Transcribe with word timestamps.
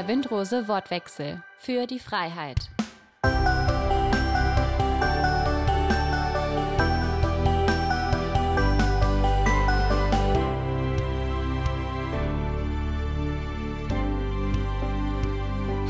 Der 0.00 0.08
Windrose 0.08 0.66
Wortwechsel 0.66 1.42
für 1.58 1.86
die 1.86 1.98
Freiheit. 1.98 2.56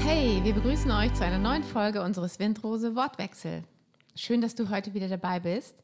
Hey, 0.05 0.41
wir 0.43 0.55
begrüßen 0.55 0.91
euch 0.91 1.15
zu 1.15 1.25
einer 1.25 1.39
neuen 1.39 1.63
Folge 1.63 2.03
unseres 2.03 2.41
Windrose 2.41 2.97
Wortwechsel. 2.97 3.63
Schön, 4.17 4.41
dass 4.41 4.57
du 4.57 4.71
heute 4.71 4.93
wieder 4.93 5.07
dabei 5.07 5.39
bist. 5.39 5.77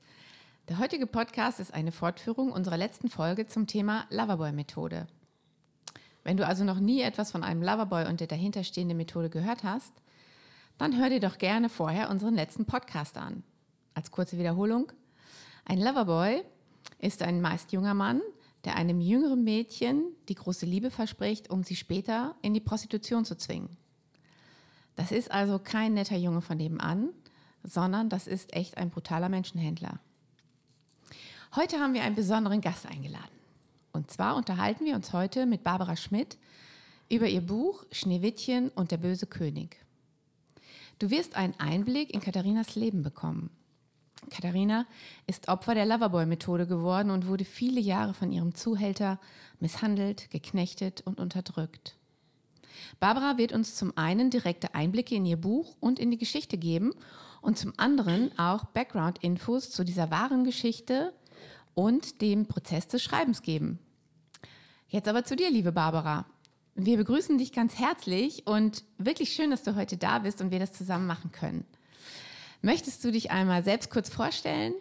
Der 0.69 0.81
heutige 0.81 1.07
Podcast 1.07 1.61
ist 1.61 1.73
eine 1.73 1.93
Fortführung 1.93 2.51
unserer 2.51 2.77
letzten 2.77 3.09
Folge 3.09 3.47
zum 3.47 3.69
Thema 3.69 4.05
Loverboy-Methode. 4.11 5.07
Wenn 6.27 6.37
du 6.37 6.45
also 6.45 6.65
noch 6.65 6.81
nie 6.81 7.03
etwas 7.03 7.31
von 7.31 7.45
einem 7.45 7.63
Loverboy 7.63 8.09
und 8.09 8.19
der 8.19 8.27
dahinterstehenden 8.27 8.97
Methode 8.97 9.31
gehört 9.31 9.63
hast, 9.63 9.93
dann 10.77 10.99
hör 10.99 11.09
dir 11.09 11.21
doch 11.21 11.39
gerne 11.39 11.69
vorher 11.69 12.11
unseren 12.11 12.35
letzten 12.35 12.65
Podcast 12.65 13.17
an. 13.17 13.45
Als 13.95 14.11
kurze 14.11 14.37
Wiederholung. 14.37 14.91
Ein 15.65 15.79
Loverboy 15.79 16.43
ist 16.99 17.23
ein 17.23 17.41
meist 17.41 17.71
junger 17.71 17.95
Mann, 17.95 18.23
der 18.65 18.75
einem 18.75 19.01
jüngeren 19.01 19.45
Mädchen 19.45 20.03
die 20.29 20.35
große 20.35 20.67
Liebe 20.67 20.91
verspricht, 20.91 21.49
um 21.49 21.63
sie 21.63 21.77
später 21.77 22.35
in 22.43 22.55
die 22.55 22.61
Prostitution 22.61 23.25
zu 23.25 23.37
zwingen. 23.37 23.77
Das 24.97 25.13
ist 25.13 25.31
also 25.31 25.61
kein 25.61 25.95
netter 25.95 26.17
Junge 26.17 26.41
von 26.41 26.57
nebenan, 26.57 27.11
sondern 27.63 28.09
das 28.09 28.27
ist 28.27 28.53
echt 28.53 28.79
ein 28.79 28.91
brutaler 28.91 29.29
Menschenhändler. 29.29 30.01
Heute 31.55 31.79
haben 31.79 31.95
wir 31.95 32.03
einen 32.03 32.17
besonderen 32.17 32.61
Gast 32.61 32.85
eingeladen. 32.85 33.36
Und 33.97 34.11
zwar 34.11 34.37
unterhalten 34.37 34.85
wir 34.85 34.95
uns 34.95 35.15
heute 35.15 35.47
mit 35.47 35.65
Barbara 35.65 35.97
Schmidt 35.97 36.37
über 37.09 37.27
ihr 37.29 37.41
Buch 37.41 37.87
Schneewittchen 37.91 38.69
und 38.69 38.91
der 38.91 38.99
böse 38.99 39.27
König. 39.27 39.79
Du 40.99 41.09
wirst 41.09 41.35
einen 41.35 41.59
Einblick 41.59 42.13
in 42.13 42.21
Katharinas 42.21 42.75
Leben 42.75 43.03
bekommen. 43.03 43.49
Katharina 44.29 44.85
ist 45.27 45.49
Opfer 45.49 45.75
der 45.75 45.87
Loverboy-Methode 45.87 46.67
geworden 46.67 47.11
und 47.11 47.27
wurde 47.27 47.47
viele 47.47 47.81
Jahre 47.81 48.13
von 48.13 48.33
ihrem 48.33 48.55
Zuhälter 48.55 49.19
misshandelt, 49.61 50.31
geknechtet 50.31 51.01
und 51.07 51.19
unterdrückt. 51.19 51.97
Barbara 53.01 53.39
wird 53.39 53.53
uns 53.53 53.77
zum 53.77 53.97
einen 53.97 54.29
direkte 54.29 54.75
Einblicke 54.75 55.15
in 55.15 55.25
ihr 55.25 55.41
Buch 55.41 55.75
und 55.81 55.99
in 55.99 56.11
die 56.11 56.19
Geschichte 56.19 56.59
geben 56.59 56.93
und 57.41 57.57
zum 57.57 57.73
anderen 57.79 58.39
auch 58.39 58.67
Background-Infos 58.67 59.71
zu 59.71 59.85
dieser 59.85 60.11
wahren 60.11 60.45
Geschichte 60.45 61.15
und 61.73 62.21
dem 62.21 62.47
Prozess 62.47 62.89
des 62.89 63.03
Schreibens 63.03 63.41
geben. 63.41 63.79
Jetzt 64.89 65.09
aber 65.09 65.25
zu 65.25 65.35
dir, 65.35 65.51
liebe 65.51 65.73
Barbara. 65.73 66.27
Wir 66.77 66.97
begrüßen 66.97 67.39
dich 67.39 67.53
ganz 67.53 67.77
herzlich 67.77 68.47
und 68.47 68.85
wirklich 68.99 69.33
schön, 69.33 69.51
dass 69.51 69.65
du 69.65 69.75
heute 69.75 69.97
da 69.97 70.21
bist 70.21 70.41
und 70.41 70.53
wir 70.53 70.61
das 70.61 70.73
zusammen 70.73 71.09
machen 71.09 71.33
können. 71.33 71.65
Möchtest 72.63 73.03
du 73.03 73.11
dich 73.11 73.33
einmal 73.33 73.65
selbst 73.65 73.91
kurz 73.91 74.09
vorstellen, 74.09 74.75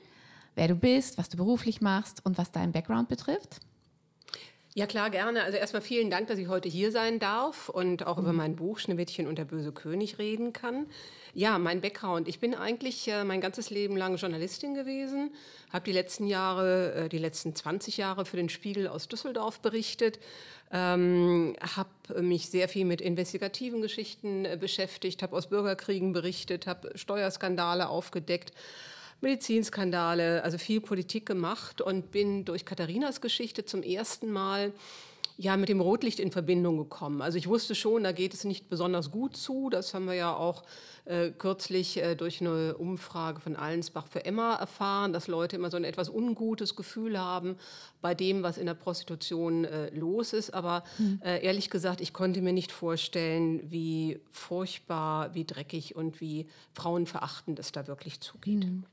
wer 0.53 0.67
du 0.67 0.75
bist, 0.75 1.17
was 1.17 1.29
du 1.29 1.37
beruflich 1.37 1.81
machst 1.81 2.23
und 2.23 2.37
was 2.37 2.51
deinen 2.51 2.71
Background 2.71 3.09
betrifft? 3.09 3.61
Ja, 4.77 4.87
klar, 4.87 5.09
gerne. 5.09 5.41
Also 5.43 5.57
erstmal 5.57 5.81
vielen 5.81 6.09
Dank, 6.09 6.27
dass 6.27 6.37
ich 6.37 6.49
heute 6.49 6.67
hier 6.67 6.91
sein 6.91 7.17
darf 7.17 7.69
und 7.69 8.05
auch 8.05 8.17
über 8.17 8.33
mein 8.33 8.57
Buch 8.57 8.77
Schneewittchen 8.77 9.25
und 9.25 9.37
der 9.37 9.45
böse 9.45 9.71
König 9.71 10.19
reden 10.19 10.51
kann. 10.51 10.87
Ja, 11.33 11.57
mein 11.59 11.79
Background. 11.79 12.27
Ich 12.27 12.41
bin 12.41 12.53
eigentlich 12.53 13.07
äh, 13.07 13.23
mein 13.23 13.39
ganzes 13.39 13.69
Leben 13.69 13.95
lang 13.95 14.17
Journalistin 14.17 14.73
gewesen, 14.73 15.31
habe 15.71 15.85
die 15.85 15.93
letzten 15.93 16.27
Jahre, 16.27 17.05
äh, 17.05 17.09
die 17.09 17.19
letzten 17.19 17.55
20 17.55 17.95
Jahre 17.95 18.25
für 18.25 18.35
den 18.35 18.49
Spiegel 18.49 18.89
aus 18.89 19.07
Düsseldorf 19.07 19.61
berichtet, 19.61 20.19
ähm, 20.73 21.55
habe 21.77 22.21
mich 22.21 22.49
sehr 22.49 22.67
viel 22.67 22.83
mit 22.83 22.99
investigativen 22.99 23.81
Geschichten 23.81 24.43
äh, 24.43 24.57
beschäftigt, 24.59 25.23
habe 25.23 25.37
aus 25.37 25.47
Bürgerkriegen 25.47 26.11
berichtet, 26.11 26.67
habe 26.67 26.91
Steuerskandale 26.97 27.87
aufgedeckt 27.87 28.51
Medizinskandale, 29.21 30.43
also 30.43 30.57
viel 30.57 30.81
Politik 30.81 31.25
gemacht 31.25 31.81
und 31.81 32.11
bin 32.11 32.45
durch 32.45 32.65
Katharinas 32.65 33.21
Geschichte 33.21 33.65
zum 33.65 33.81
ersten 33.81 34.31
Mal 34.31 34.73
ja 35.37 35.57
mit 35.57 35.69
dem 35.69 35.81
Rotlicht 35.81 36.19
in 36.19 36.31
Verbindung 36.31 36.77
gekommen. 36.77 37.21
Also 37.21 37.37
ich 37.37 37.47
wusste 37.47 37.75
schon, 37.75 38.03
da 38.03 38.11
geht 38.11 38.33
es 38.33 38.45
nicht 38.45 38.69
besonders 38.69 39.11
gut 39.11 39.35
zu. 39.35 39.69
Das 39.69 39.93
haben 39.93 40.05
wir 40.05 40.13
ja 40.13 40.33
auch 40.33 40.63
äh, 41.05 41.31
kürzlich 41.31 41.97
äh, 41.97 42.15
durch 42.15 42.39
eine 42.39 42.77
Umfrage 42.77 43.41
von 43.41 43.55
Allensbach 43.55 44.07
für 44.07 44.25
Emma 44.25 44.55
erfahren, 44.55 45.11
dass 45.11 45.27
Leute 45.27 45.57
immer 45.57 45.69
so 45.69 45.77
ein 45.77 45.83
etwas 45.83 46.09
ungutes 46.09 46.75
Gefühl 46.75 47.19
haben 47.19 47.57
bei 48.01 48.15
dem, 48.15 48.43
was 48.43 48.57
in 48.57 48.65
der 48.65 48.75
Prostitution 48.75 49.65
äh, 49.65 49.89
los 49.89 50.33
ist. 50.33 50.53
Aber 50.53 50.83
mhm. 50.97 51.19
ehrlich 51.23 51.69
gesagt, 51.69 52.01
ich 52.01 52.13
konnte 52.13 52.41
mir 52.41 52.53
nicht 52.53 52.71
vorstellen, 52.71 53.61
wie 53.69 54.19
furchtbar, 54.31 55.33
wie 55.33 55.45
dreckig 55.45 55.95
und 55.95 56.21
wie 56.21 56.47
frauenverachtend 56.73 57.59
es 57.59 57.71
da 57.71 57.87
wirklich 57.87 58.21
zugeht. 58.21 58.65
Mhm. 58.65 58.85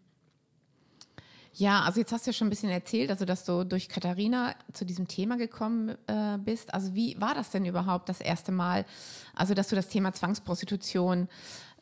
Ja, 1.54 1.82
also 1.82 2.00
jetzt 2.00 2.12
hast 2.12 2.26
du 2.26 2.30
ja 2.30 2.32
schon 2.32 2.46
ein 2.46 2.50
bisschen 2.50 2.70
erzählt, 2.70 3.10
also 3.10 3.26
dass 3.26 3.44
du 3.44 3.64
durch 3.64 3.88
Katharina 3.88 4.54
zu 4.72 4.86
diesem 4.86 5.06
Thema 5.06 5.36
gekommen 5.36 5.90
äh, 6.06 6.38
bist. 6.38 6.72
Also 6.72 6.94
wie 6.94 7.20
war 7.20 7.34
das 7.34 7.50
denn 7.50 7.66
überhaupt 7.66 8.08
das 8.08 8.20
erste 8.22 8.52
Mal? 8.52 8.86
Also 9.34 9.52
dass 9.52 9.68
du 9.68 9.76
das 9.76 9.88
Thema 9.88 10.14
Zwangsprostitution, 10.14 11.28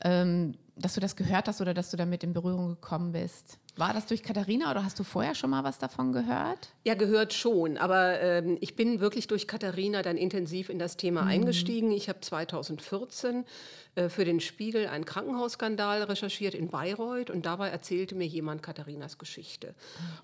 ähm, 0.02 0.54
dass 0.76 0.94
du 0.94 1.00
das 1.00 1.14
gehört 1.14 1.46
hast 1.46 1.60
oder 1.60 1.72
dass 1.72 1.90
du 1.90 1.96
damit 1.96 2.24
in 2.24 2.32
Berührung 2.32 2.70
gekommen 2.70 3.12
bist? 3.12 3.58
War 3.80 3.94
das 3.94 4.04
durch 4.04 4.22
Katharina 4.22 4.70
oder 4.70 4.84
hast 4.84 4.98
du 4.98 5.04
vorher 5.04 5.34
schon 5.34 5.48
mal 5.48 5.64
was 5.64 5.78
davon 5.78 6.12
gehört? 6.12 6.68
Ja, 6.84 6.94
gehört 6.94 7.32
schon. 7.32 7.78
Aber 7.78 8.20
ähm, 8.20 8.58
ich 8.60 8.76
bin 8.76 9.00
wirklich 9.00 9.26
durch 9.26 9.48
Katharina 9.48 10.02
dann 10.02 10.18
intensiv 10.18 10.68
in 10.68 10.78
das 10.78 10.98
Thema 10.98 11.22
mhm. 11.22 11.28
eingestiegen. 11.28 11.90
Ich 11.90 12.10
habe 12.10 12.20
2014 12.20 13.46
äh, 13.94 14.10
für 14.10 14.26
den 14.26 14.40
Spiegel 14.40 14.86
einen 14.86 15.06
Krankenhausskandal 15.06 16.02
recherchiert 16.02 16.54
in 16.54 16.68
Bayreuth 16.68 17.30
und 17.30 17.46
dabei 17.46 17.70
erzählte 17.70 18.14
mir 18.14 18.26
jemand 18.26 18.62
Katharinas 18.62 19.16
Geschichte. 19.16 19.74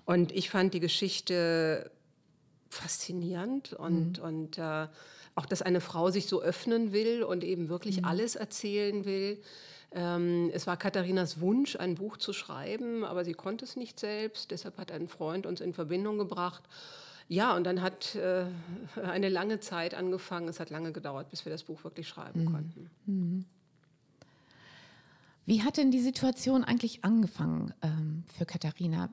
Und 0.05 0.31
ich 0.31 0.51
fand 0.51 0.75
die 0.75 0.79
Geschichte 0.79 1.89
faszinierend 2.69 3.73
und, 3.73 4.19
mhm. 4.19 4.23
und 4.23 4.57
äh, 4.59 4.87
auch, 5.33 5.47
dass 5.47 5.63
eine 5.63 5.81
Frau 5.81 6.11
sich 6.11 6.27
so 6.27 6.43
öffnen 6.43 6.93
will 6.93 7.23
und 7.23 7.43
eben 7.43 7.69
wirklich 7.69 8.01
mhm. 8.01 8.05
alles 8.05 8.35
erzählen 8.35 9.03
will. 9.05 9.41
Ähm, 9.91 10.49
es 10.53 10.67
war 10.67 10.77
Katharinas 10.77 11.39
Wunsch, 11.39 11.75
ein 11.75 11.95
Buch 11.95 12.17
zu 12.17 12.33
schreiben, 12.33 13.03
aber 13.03 13.23
sie 13.23 13.33
konnte 13.33 13.65
es 13.65 13.75
nicht 13.75 13.99
selbst. 13.99 14.51
Deshalb 14.51 14.77
hat 14.77 14.91
ein 14.91 15.07
Freund 15.07 15.45
uns 15.45 15.61
in 15.61 15.73
Verbindung 15.73 16.17
gebracht. 16.17 16.63
Ja, 17.29 17.55
und 17.55 17.65
dann 17.65 17.81
hat 17.81 18.15
äh, 18.15 18.45
eine 19.03 19.29
lange 19.29 19.59
Zeit 19.59 19.93
angefangen. 19.93 20.47
Es 20.47 20.59
hat 20.59 20.69
lange 20.69 20.91
gedauert, 20.91 21.29
bis 21.29 21.45
wir 21.45 21.51
das 21.51 21.63
Buch 21.63 21.83
wirklich 21.83 22.07
schreiben 22.07 22.43
mhm. 22.43 22.51
konnten. 22.51 22.89
Mhm. 23.05 23.45
Wie 25.45 25.63
hat 25.63 25.77
denn 25.77 25.91
die 25.91 26.01
Situation 26.01 26.65
eigentlich 26.65 27.05
angefangen 27.05 27.73
ähm, 27.81 28.23
für 28.37 28.45
Katharina, 28.45 29.09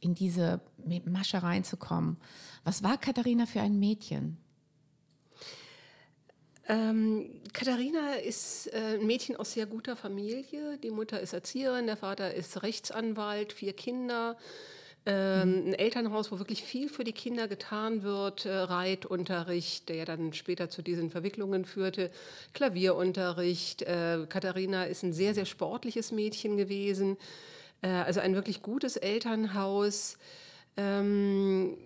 in 0.00 0.14
diese 0.14 0.60
Masche 1.06 1.42
reinzukommen? 1.42 2.18
Was 2.64 2.82
war 2.82 2.98
Katharina 2.98 3.46
für 3.46 3.62
ein 3.62 3.78
Mädchen? 3.78 4.36
Ähm, 6.66 7.40
Katharina 7.52 8.14
ist 8.14 8.72
äh, 8.72 8.98
ein 8.98 9.06
Mädchen 9.06 9.36
aus 9.36 9.52
sehr 9.52 9.66
guter 9.66 9.96
Familie. 9.96 10.78
Die 10.78 10.90
Mutter 10.90 11.20
ist 11.20 11.34
Erzieherin, 11.34 11.86
der 11.86 11.96
Vater 11.96 12.32
ist 12.34 12.62
Rechtsanwalt, 12.62 13.52
vier 13.52 13.74
Kinder. 13.74 14.36
Ähm, 15.06 15.64
ein 15.66 15.74
Elternhaus, 15.74 16.32
wo 16.32 16.38
wirklich 16.38 16.62
viel 16.62 16.88
für 16.88 17.04
die 17.04 17.12
Kinder 17.12 17.46
getan 17.46 18.02
wird, 18.02 18.46
äh, 18.46 18.50
Reitunterricht, 18.50 19.90
der 19.90 20.06
dann 20.06 20.32
später 20.32 20.70
zu 20.70 20.80
diesen 20.80 21.10
Verwicklungen 21.10 21.66
führte, 21.66 22.10
Klavierunterricht. 22.54 23.82
Äh, 23.82 24.24
Katharina 24.26 24.84
ist 24.84 25.02
ein 25.02 25.12
sehr, 25.12 25.34
sehr 25.34 25.44
sportliches 25.44 26.10
Mädchen 26.10 26.56
gewesen, 26.56 27.18
äh, 27.82 27.88
also 27.88 28.20
ein 28.20 28.34
wirklich 28.34 28.62
gutes 28.62 28.96
Elternhaus, 28.96 30.16
ähm, 30.78 31.76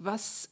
was, 0.00 0.50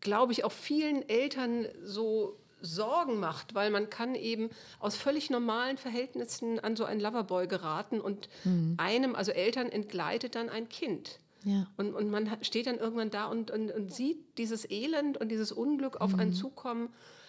glaube 0.00 0.32
ich, 0.32 0.44
auch 0.44 0.52
vielen 0.52 1.08
Eltern 1.08 1.66
so 1.82 2.36
Sorgen 2.60 3.18
macht, 3.20 3.54
weil 3.54 3.70
man 3.70 3.90
kann 3.90 4.14
eben 4.14 4.50
aus 4.78 4.96
völlig 4.96 5.30
normalen 5.30 5.78
Verhältnissen 5.78 6.58
an 6.58 6.76
so 6.76 6.84
einen 6.84 7.00
Loverboy 7.00 7.46
geraten 7.46 8.00
und 8.00 8.28
mhm. 8.44 8.74
einem, 8.78 9.14
also 9.14 9.32
Eltern, 9.32 9.68
entgleitet 9.68 10.34
dann 10.34 10.48
ein 10.48 10.68
Kind. 10.68 11.18
Ja. 11.44 11.66
Und, 11.76 11.94
und 11.94 12.10
man 12.10 12.28
steht 12.42 12.66
dann 12.66 12.78
irgendwann 12.78 13.10
da 13.10 13.26
und, 13.26 13.50
und, 13.50 13.70
und 13.70 13.92
sieht 13.92 14.38
dieses 14.38 14.68
Elend 14.68 15.16
und 15.18 15.28
dieses 15.28 15.52
Unglück 15.52 16.00
auf 16.00 16.12
mhm. 16.12 16.20
einen 16.20 16.32
zukommen 16.32 16.88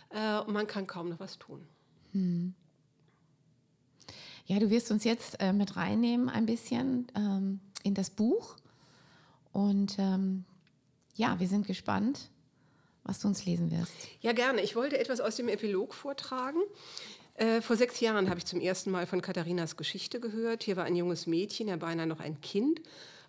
äh, 0.09 0.39
und 0.39 0.53
man 0.53 0.65
kann 0.65 0.88
kaum 0.88 1.09
noch 1.09 1.19
was 1.19 1.38
tun. 1.38 1.68
Mhm. 2.13 2.56
Ja, 4.47 4.59
du 4.59 4.69
wirst 4.69 4.91
uns 4.91 5.03
jetzt 5.03 5.39
äh, 5.41 5.51
mit 5.51 5.75
reinnehmen 5.75 6.29
ein 6.29 6.45
bisschen 6.45 7.07
ähm, 7.15 7.59
in 7.83 7.94
das 7.94 8.09
Buch. 8.09 8.56
Und 9.51 10.00
ähm, 10.00 10.45
ja, 11.15 11.39
wir 11.39 11.47
sind 11.47 11.68
gespannt, 11.68 12.29
was 13.07 13.19
du 13.19 13.27
uns 13.27 13.45
lesen 13.45 13.71
wirst. 13.71 13.94
Ja, 14.21 14.33
gerne. 14.33 14.62
Ich 14.62 14.75
wollte 14.75 15.00
etwas 15.00 15.19
aus 15.19 15.38
dem 15.38 15.48
Epilog 15.48 15.94
vortragen. 15.94 16.59
Äh, 17.36 17.62
vor 17.62 17.75
sechs 17.75 18.00
Jahren 18.00 18.30
habe 18.30 18.39
ich 18.39 18.45
zum 18.45 18.59
ersten 18.59 18.92
Mal 18.92 19.06
von 19.06 19.21
Katharinas 19.21 19.77
Geschichte 19.77 20.19
gehört. 20.19 20.63
Hier 20.63 20.75
war 20.75 20.86
ein 20.86 20.95
junges 20.95 21.27
Mädchen, 21.27 21.68
ja 21.68 21.77
beinahe 21.77 22.07
noch 22.07 22.19
ein 22.19 22.42
Kind, 22.42 22.81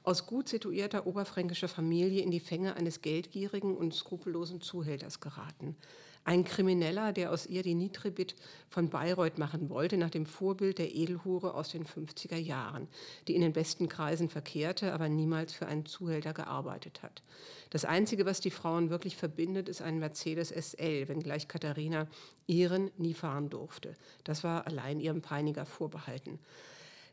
aus 0.08 0.24
gut 0.24 0.48
situierter 0.48 1.06
oberfränkischer 1.06 1.68
Familie 1.68 2.22
in 2.22 2.30
die 2.30 2.40
Fänge 2.40 2.76
eines 2.76 3.02
geldgierigen 3.02 3.76
und 3.76 3.94
skrupellosen 3.94 4.62
Zuhälters 4.62 5.20
geraten. 5.20 5.76
Ein 6.24 6.44
Krimineller, 6.44 7.12
der 7.12 7.30
aus 7.30 7.44
ihr 7.44 7.62
die 7.62 7.74
Nitribit 7.74 8.34
von 8.70 8.88
Bayreuth 8.88 9.36
machen 9.36 9.68
wollte, 9.68 9.98
nach 9.98 10.08
dem 10.08 10.24
Vorbild 10.24 10.78
der 10.78 10.94
Edelhure 10.94 11.52
aus 11.52 11.68
den 11.68 11.84
50er 11.84 12.38
Jahren, 12.38 12.88
die 13.26 13.34
in 13.34 13.42
den 13.42 13.52
besten 13.52 13.90
Kreisen 13.90 14.30
verkehrte, 14.30 14.94
aber 14.94 15.10
niemals 15.10 15.52
für 15.52 15.66
einen 15.66 15.84
Zuhälter 15.84 16.32
gearbeitet 16.32 17.02
hat. 17.02 17.22
Das 17.68 17.84
Einzige, 17.84 18.24
was 18.24 18.40
die 18.40 18.50
Frauen 18.50 18.88
wirklich 18.88 19.14
verbindet, 19.14 19.68
ist 19.68 19.82
ein 19.82 19.98
Mercedes 19.98 20.48
SL, 20.48 21.06
wenngleich 21.08 21.48
Katharina 21.48 22.08
ihren 22.46 22.90
nie 22.96 23.12
fahren 23.12 23.50
durfte. 23.50 23.94
Das 24.24 24.42
war 24.42 24.66
allein 24.66 25.00
ihrem 25.00 25.20
Peiniger 25.20 25.66
vorbehalten. 25.66 26.38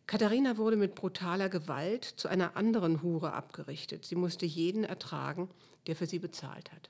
Katharina 0.07 0.57
wurde 0.57 0.77
mit 0.77 0.93
brutaler 0.93 1.49
Gewalt 1.49 2.05
zu 2.05 2.27
einer 2.27 2.55
anderen 2.55 3.01
Hure 3.01 3.33
abgerichtet. 3.33 4.05
Sie 4.05 4.15
musste 4.15 4.45
jeden 4.45 4.83
ertragen, 4.83 5.49
der 5.87 5.95
für 5.95 6.05
sie 6.05 6.19
bezahlt 6.19 6.71
hat. 6.71 6.89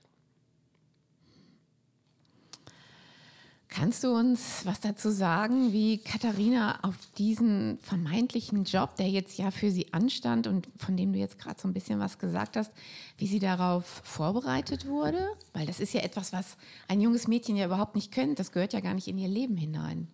Kannst 3.76 4.06
du 4.06 4.16
uns 4.16 4.66
was 4.66 4.80
dazu 4.80 5.10
sagen, 5.10 5.74
wie 5.74 5.98
Katharina 5.98 6.80
auf 6.82 6.96
diesen 7.18 7.78
vermeintlichen 7.80 8.64
Job, 8.64 8.96
der 8.96 9.10
jetzt 9.10 9.38
ja 9.38 9.52
für 9.52 9.70
sie 9.70 9.92
anstand 9.92 10.48
und 10.48 10.70
von 10.78 10.96
dem 10.96 11.12
du 11.12 11.20
jetzt 11.20 11.40
gerade 11.40 11.60
so 11.60 11.68
ein 11.68 11.74
bisschen 11.74 12.00
was 12.00 12.18
gesagt 12.18 12.56
hast, 12.56 12.72
wie 13.18 13.28
sie 13.28 13.40
darauf 13.40 13.86
vorbereitet 14.06 14.88
wurde? 14.88 15.28
Weil 15.52 15.66
das 15.66 15.82
ist 15.82 15.94
ja 15.94 16.02
etwas, 16.02 16.32
was 16.32 16.56
ein 16.88 17.02
junges 17.02 17.28
Mädchen 17.28 17.58
ja 17.58 17.66
überhaupt 17.66 17.96
nicht 17.96 18.14
kennt. 18.14 18.40
Das 18.40 18.54
gehört 18.54 18.72
ja 18.72 18.80
gar 18.80 18.94
nicht 18.94 19.10
in 19.10 19.18
ihr 19.18 19.28
Leben 19.28 19.58
hinein. 19.58 20.08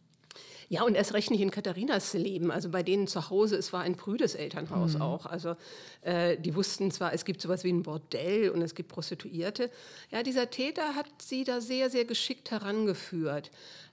Ja, 0.71 0.83
und 0.83 0.95
erst 0.95 1.13
recht 1.13 1.29
nicht 1.31 1.41
in 1.41 1.51
Katharinas 1.51 2.13
Leben. 2.13 2.50
Also 2.50 2.69
bei 2.69 2.81
denen 2.81 3.06
zu 3.06 3.29
Hause, 3.29 3.57
es 3.57 3.73
war 3.73 3.81
ein 3.81 3.97
prüdes 3.97 4.35
Elternhaus 4.35 4.94
mhm. 4.94 5.01
auch. 5.01 5.25
Also 5.25 5.57
äh, 6.00 6.38
die 6.38 6.56
wussten 6.56 6.91
zwar, 6.91 7.12
es 7.12 7.25
gibt 7.25 7.41
sowas 7.41 7.65
wie 7.65 7.73
ein 7.73 7.83
Bordell 7.83 8.51
und 8.51 8.62
es 8.62 8.73
gibt 8.73 8.88
Prostituierte. 8.88 9.69
Ja, 10.12 10.23
dieser 10.23 10.50
Täter 10.50 10.95
hat 10.95 11.07
sie 11.21 11.44
da 11.44 11.59
sehr, 11.59 11.89
sehr 11.89 12.06
geschickt 12.06 12.51
herangeführt. 12.51 13.51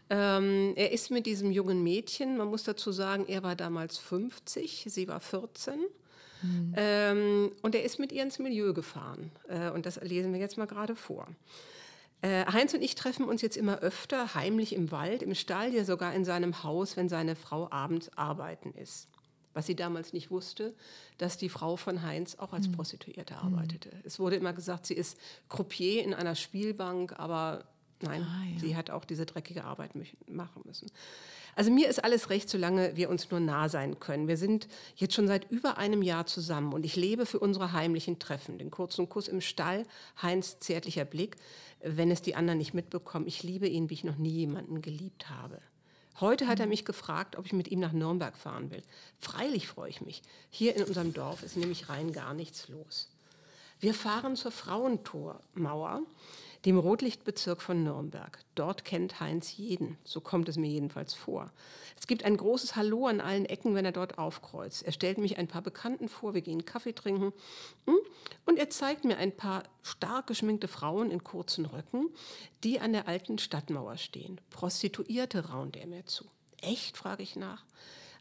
Ähm, 0.08 0.72
er 0.76 0.92
ist 0.92 1.10
mit 1.10 1.26
diesem 1.26 1.50
jungen 1.50 1.82
Mädchen, 1.82 2.36
man 2.36 2.46
muss 2.46 2.62
dazu 2.62 2.92
sagen, 2.92 3.24
er 3.26 3.42
war 3.42 3.56
damals 3.56 3.98
50, 3.98 4.86
sie 4.88 5.08
war 5.08 5.18
14. 5.18 5.80
Mhm. 6.42 6.74
Ähm, 6.76 7.52
und 7.60 7.74
er 7.74 7.82
ist 7.82 7.98
mit 7.98 8.12
ihr 8.12 8.22
ins 8.22 8.38
Milieu 8.38 8.72
gefahren. 8.72 9.32
Äh, 9.48 9.70
und 9.70 9.84
das 9.84 10.00
lesen 10.00 10.32
wir 10.32 10.38
jetzt 10.38 10.56
mal 10.56 10.68
gerade 10.68 10.94
vor. 10.94 11.26
Äh, 12.20 12.46
Heinz 12.46 12.74
und 12.74 12.82
ich 12.82 12.94
treffen 12.94 13.24
uns 13.24 13.42
jetzt 13.42 13.56
immer 13.56 13.78
öfter, 13.78 14.34
heimlich 14.34 14.74
im 14.74 14.90
Wald, 14.90 15.22
im 15.22 15.34
Stall, 15.34 15.72
ja 15.72 15.84
sogar 15.84 16.14
in 16.14 16.24
seinem 16.24 16.62
Haus, 16.64 16.96
wenn 16.96 17.08
seine 17.08 17.36
Frau 17.36 17.70
abends 17.70 18.10
arbeiten 18.16 18.72
ist. 18.74 19.08
Was 19.54 19.66
sie 19.66 19.76
damals 19.76 20.12
nicht 20.12 20.30
wusste, 20.30 20.74
dass 21.16 21.36
die 21.36 21.48
Frau 21.48 21.76
von 21.76 22.02
Heinz 22.02 22.36
auch 22.36 22.52
als 22.52 22.66
hm. 22.66 22.72
Prostituierte 22.72 23.34
mhm. 23.34 23.40
arbeitete. 23.40 23.90
Es 24.04 24.18
wurde 24.18 24.36
immer 24.36 24.52
gesagt, 24.52 24.86
sie 24.86 24.94
ist 24.94 25.18
Croupier 25.48 26.02
in 26.04 26.12
einer 26.12 26.34
Spielbank, 26.34 27.18
aber 27.18 27.64
nein, 28.00 28.22
ah, 28.22 28.44
ja. 28.52 28.60
sie 28.60 28.76
hat 28.76 28.90
auch 28.90 29.04
diese 29.04 29.26
dreckige 29.26 29.64
Arbeit 29.64 29.92
machen 30.28 30.62
müssen. 30.64 30.90
Also 31.58 31.72
mir 31.72 31.88
ist 31.88 32.04
alles 32.04 32.30
recht, 32.30 32.48
solange 32.48 32.94
wir 32.96 33.10
uns 33.10 33.32
nur 33.32 33.40
nah 33.40 33.68
sein 33.68 33.98
können. 33.98 34.28
Wir 34.28 34.36
sind 34.36 34.68
jetzt 34.94 35.14
schon 35.14 35.26
seit 35.26 35.50
über 35.50 35.76
einem 35.76 36.02
Jahr 36.02 36.24
zusammen 36.24 36.72
und 36.72 36.84
ich 36.84 36.94
lebe 36.94 37.26
für 37.26 37.40
unsere 37.40 37.72
heimlichen 37.72 38.20
Treffen. 38.20 38.58
Den 38.58 38.70
kurzen 38.70 39.08
Kuss 39.08 39.26
im 39.26 39.40
Stall, 39.40 39.84
Heinz 40.22 40.60
zärtlicher 40.60 41.04
Blick, 41.04 41.36
wenn 41.82 42.10
es 42.10 42.22
die 42.22 42.34
anderen 42.34 42.58
nicht 42.58 42.74
mitbekommen. 42.74 43.26
Ich 43.26 43.42
liebe 43.42 43.68
ihn, 43.68 43.90
wie 43.90 43.94
ich 43.94 44.04
noch 44.04 44.16
nie 44.16 44.30
jemanden 44.30 44.82
geliebt 44.82 45.30
habe. 45.30 45.60
Heute 46.20 46.48
hat 46.48 46.58
er 46.58 46.66
mich 46.66 46.84
gefragt, 46.84 47.36
ob 47.36 47.46
ich 47.46 47.52
mit 47.52 47.68
ihm 47.68 47.78
nach 47.78 47.92
Nürnberg 47.92 48.36
fahren 48.36 48.70
will. 48.70 48.82
Freilich 49.20 49.68
freue 49.68 49.90
ich 49.90 50.00
mich. 50.00 50.22
Hier 50.50 50.74
in 50.74 50.82
unserem 50.82 51.14
Dorf 51.14 51.44
ist 51.44 51.56
nämlich 51.56 51.88
rein 51.88 52.12
gar 52.12 52.34
nichts 52.34 52.68
los. 52.68 53.08
Wir 53.78 53.94
fahren 53.94 54.34
zur 54.34 54.50
Frauentormauer 54.50 56.02
dem 56.64 56.78
Rotlichtbezirk 56.78 57.62
von 57.62 57.82
Nürnberg. 57.82 58.38
Dort 58.54 58.84
kennt 58.84 59.20
Heinz 59.20 59.56
jeden, 59.56 59.96
so 60.04 60.20
kommt 60.20 60.48
es 60.48 60.56
mir 60.56 60.68
jedenfalls 60.68 61.14
vor. 61.14 61.50
Es 61.98 62.06
gibt 62.06 62.24
ein 62.24 62.36
großes 62.36 62.76
Hallo 62.76 63.06
an 63.06 63.20
allen 63.20 63.44
Ecken, 63.44 63.74
wenn 63.74 63.84
er 63.84 63.92
dort 63.92 64.18
aufkreuzt. 64.18 64.82
Er 64.82 64.92
stellt 64.92 65.18
mich 65.18 65.38
ein 65.38 65.48
paar 65.48 65.62
Bekannten 65.62 66.08
vor, 66.08 66.34
wir 66.34 66.42
gehen 66.42 66.64
Kaffee 66.64 66.92
trinken 66.92 67.32
hm? 67.86 67.98
und 68.46 68.58
er 68.58 68.70
zeigt 68.70 69.04
mir 69.04 69.18
ein 69.18 69.36
paar 69.36 69.62
stark 69.82 70.26
geschminkte 70.26 70.68
Frauen 70.68 71.10
in 71.10 71.24
kurzen 71.24 71.66
Röcken, 71.66 72.10
die 72.64 72.80
an 72.80 72.92
der 72.92 73.08
alten 73.08 73.38
Stadtmauer 73.38 73.96
stehen. 73.96 74.40
Prostituierte 74.50 75.50
raunt 75.50 75.76
er 75.76 75.86
mir 75.86 76.06
zu. 76.06 76.24
Echt, 76.60 76.96
frage 76.96 77.22
ich 77.22 77.36
nach. 77.36 77.64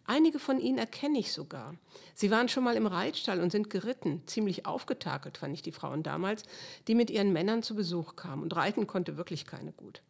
Einige 0.09 0.39
von 0.39 0.61
ihnen 0.61 0.77
erkenne 0.77 1.19
ich 1.19 1.33
sogar. 1.33 1.75
Sie 2.15 2.31
waren 2.31 2.47
schon 2.47 2.63
mal 2.63 2.77
im 2.77 2.87
Reitstall 2.87 3.41
und 3.41 3.51
sind 3.51 3.69
geritten. 3.69 4.23
Ziemlich 4.25 4.65
aufgetakelt 4.65 5.37
fand 5.37 5.53
ich 5.53 5.61
die 5.61 5.73
Frauen 5.73 6.01
damals, 6.01 6.43
die 6.87 6.95
mit 6.95 7.09
ihren 7.09 7.33
Männern 7.33 7.61
zu 7.61 7.75
Besuch 7.75 8.15
kamen. 8.15 8.41
Und 8.41 8.55
reiten 8.55 8.87
konnte 8.87 9.17
wirklich 9.17 9.45
keine 9.45 9.73
gut. 9.73 10.01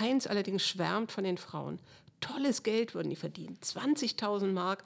Heinz 0.00 0.26
allerdings 0.26 0.66
schwärmt 0.66 1.12
von 1.12 1.22
den 1.22 1.38
Frauen. 1.38 1.78
Tolles 2.20 2.64
Geld 2.64 2.96
würden 2.96 3.10
die 3.10 3.16
verdienen. 3.16 3.56
20.000 3.62 4.48
Mark 4.48 4.82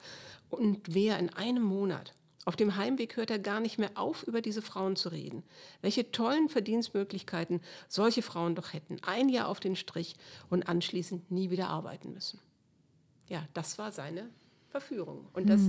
und 0.51 0.93
mehr 0.93 1.17
in 1.17 1.29
einem 1.33 1.63
Monat. 1.63 2.13
Auf 2.45 2.55
dem 2.55 2.75
Heimweg 2.75 3.17
hört 3.17 3.31
er 3.31 3.39
gar 3.39 3.59
nicht 3.59 3.79
mehr 3.79 3.91
auf, 3.95 4.21
über 4.21 4.41
diese 4.41 4.61
Frauen 4.61 4.95
zu 4.95 5.09
reden. 5.09 5.43
Welche 5.81 6.11
tollen 6.11 6.47
Verdienstmöglichkeiten 6.47 7.61
solche 7.87 8.21
Frauen 8.21 8.53
doch 8.53 8.73
hätten. 8.73 8.97
Ein 9.01 9.29
Jahr 9.29 9.47
auf 9.47 9.59
den 9.59 9.75
Strich 9.75 10.15
und 10.51 10.69
anschließend 10.69 11.31
nie 11.31 11.49
wieder 11.49 11.69
arbeiten 11.69 12.13
müssen. 12.13 12.39
Ja, 13.27 13.47
das 13.53 13.79
war 13.79 13.91
seine 13.91 14.29
Verführung. 14.69 15.27
Und 15.33 15.49
das. 15.49 15.61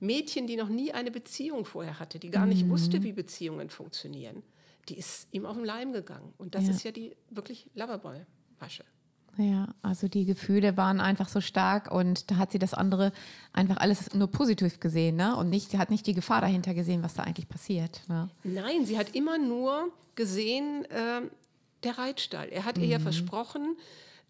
Mädchen, 0.00 0.46
die 0.46 0.56
noch 0.56 0.68
nie 0.68 0.92
eine 0.92 1.10
Beziehung 1.10 1.64
vorher 1.64 1.98
hatte, 1.98 2.18
die 2.18 2.30
gar 2.30 2.46
nicht 2.46 2.68
wusste, 2.68 3.02
wie 3.02 3.12
Beziehungen 3.12 3.70
funktionieren, 3.70 4.42
die 4.88 4.98
ist 4.98 5.28
ihm 5.30 5.46
auf 5.46 5.56
den 5.56 5.64
Leim 5.64 5.92
gegangen. 5.92 6.32
Und 6.38 6.54
das 6.54 6.64
ja. 6.64 6.70
ist 6.70 6.82
ja 6.82 6.90
die 6.90 7.16
wirklich 7.30 7.70
Loverboy-Wasche. 7.74 8.84
Ja, 9.36 9.68
also 9.82 10.08
die 10.08 10.24
Gefühle 10.24 10.76
waren 10.76 11.00
einfach 11.00 11.28
so 11.28 11.40
stark 11.40 11.90
und 11.90 12.30
da 12.30 12.36
hat 12.36 12.50
sie 12.50 12.58
das 12.58 12.74
andere 12.74 13.12
einfach 13.52 13.76
alles 13.76 14.12
nur 14.12 14.28
positiv 14.28 14.80
gesehen, 14.80 15.16
ne? 15.16 15.36
Und 15.36 15.48
nicht, 15.50 15.78
hat 15.78 15.90
nicht 15.90 16.06
die 16.06 16.14
Gefahr 16.14 16.40
dahinter 16.40 16.74
gesehen, 16.74 17.02
was 17.02 17.14
da 17.14 17.22
eigentlich 17.22 17.48
passiert. 17.48 18.02
Ne? 18.08 18.28
Nein, 18.42 18.84
sie 18.84 18.98
hat 18.98 19.14
immer 19.14 19.38
nur 19.38 19.92
gesehen, 20.16 20.84
äh, 20.86 21.22
der 21.84 21.98
Reitstall. 21.98 22.48
Er 22.48 22.64
hat 22.64 22.76
mhm. 22.76 22.82
ihr 22.82 22.88
ja 22.90 22.98
mhm. 22.98 23.04
versprochen, 23.04 23.76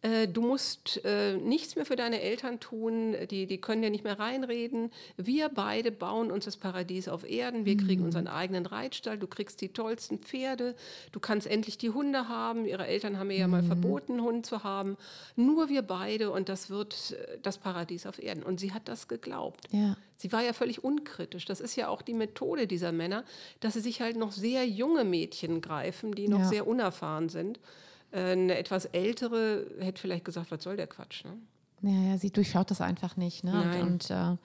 äh, 0.03 0.29
du 0.29 0.41
musst 0.41 1.05
äh, 1.05 1.37
nichts 1.37 1.77
mehr 1.77 1.85
für 1.85 1.97
deine 1.97 2.23
Eltern 2.23 2.59
tun, 2.59 3.15
die, 3.31 3.47
die 3.47 3.61
können 3.61 3.83
ja 3.83 3.91
nicht 3.91 4.05
mehr 4.05 4.19
reinreden. 4.19 4.91
Wir 5.17 5.49
beide 5.51 5.93
bauen 5.93 6.31
uns 6.31 6.47
das 6.47 6.57
Paradies 6.57 7.09
auf 7.09 7.29
Erden, 7.29 7.67
wir 7.67 7.77
kriegen 7.77 8.01
mhm. 8.01 8.07
unseren 8.07 8.27
eigenen 8.27 8.65
Reitstall, 8.65 9.19
du 9.19 9.27
kriegst 9.27 9.61
die 9.61 9.69
tollsten 9.69 10.19
Pferde, 10.19 10.75
du 11.13 11.21
kannst 11.21 11.47
endlich 11.47 11.77
die 11.77 11.91
Hunde 11.91 12.29
haben. 12.29 12.65
Ihre 12.65 12.87
Eltern 12.87 13.19
haben 13.19 13.29
mir 13.29 13.37
ja 13.37 13.49
mal 13.49 13.63
mhm. 13.63 13.67
verboten, 13.67 14.13
einen 14.13 14.23
Hund 14.23 14.47
zu 14.47 14.65
haben. 14.65 14.97
Nur 15.37 15.69
wir 15.69 15.83
beide 15.83 16.31
und 16.31 16.49
das 16.49 16.71
wird 16.71 17.13
äh, 17.13 17.39
das 17.43 17.59
Paradies 17.59 18.07
auf 18.07 18.23
Erden. 18.23 18.43
Und 18.43 18.59
sie 18.59 18.73
hat 18.73 18.89
das 18.89 19.07
geglaubt. 19.07 19.67
Ja. 19.71 19.97
Sie 20.17 20.33
war 20.33 20.43
ja 20.43 20.53
völlig 20.53 20.85
unkritisch. 20.85 21.45
Das 21.45 21.61
ist 21.61 21.77
ja 21.77 21.89
auch 21.89 22.03
die 22.03 22.15
Methode 22.15 22.67
dieser 22.67 22.93
Männer, 22.93 23.25
dass 23.61 23.75
sie 23.75 23.81
sich 23.81 24.01
halt 24.01 24.17
noch 24.17 24.33
sehr 24.33 24.67
junge 24.67 25.05
Mädchen 25.05 25.61
greifen, 25.61 26.13
die 26.13 26.29
noch 26.29 26.41
ja. 26.41 26.49
sehr 26.49 26.67
unerfahren 26.67 27.29
sind. 27.29 27.59
Äh, 28.13 28.33
eine 28.33 28.59
etwas 28.59 28.87
ältere 28.87 29.67
hätte 29.81 30.01
vielleicht 30.01 30.25
gesagt, 30.25 30.51
was 30.51 30.63
soll 30.63 30.77
der 30.77 30.87
Quatsch? 30.87 31.25
Ne? 31.25 31.39
Ja, 31.83 32.11
ja, 32.11 32.19
sie 32.19 32.31
durchschaut 32.31 32.71
das 32.71 32.81
einfach 32.81 33.17
nicht 33.17 33.45
ne? 33.45 33.53
und, 33.53 33.83
und 33.83 34.11
äh, 34.11 34.37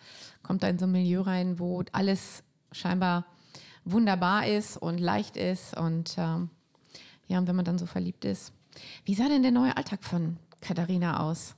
kommt 0.43 0.63
da 0.63 0.69
in 0.69 0.79
so 0.79 0.85
ein 0.85 0.91
Milieu 0.91 1.21
rein, 1.21 1.59
wo 1.59 1.83
alles 1.91 2.43
scheinbar 2.71 3.25
wunderbar 3.83 4.47
ist 4.47 4.77
und 4.77 4.99
leicht 4.99 5.37
ist 5.37 5.77
und 5.77 6.15
ähm, 6.17 6.49
ja, 7.27 7.37
und 7.37 7.47
wenn 7.47 7.55
man 7.55 7.65
dann 7.65 7.77
so 7.77 7.85
verliebt 7.85 8.25
ist. 8.25 8.53
Wie 9.03 9.15
sah 9.15 9.27
denn 9.27 9.41
der 9.41 9.51
neue 9.51 9.75
Alltag 9.77 10.03
von 10.03 10.37
Katharina 10.61 11.21
aus? 11.21 11.55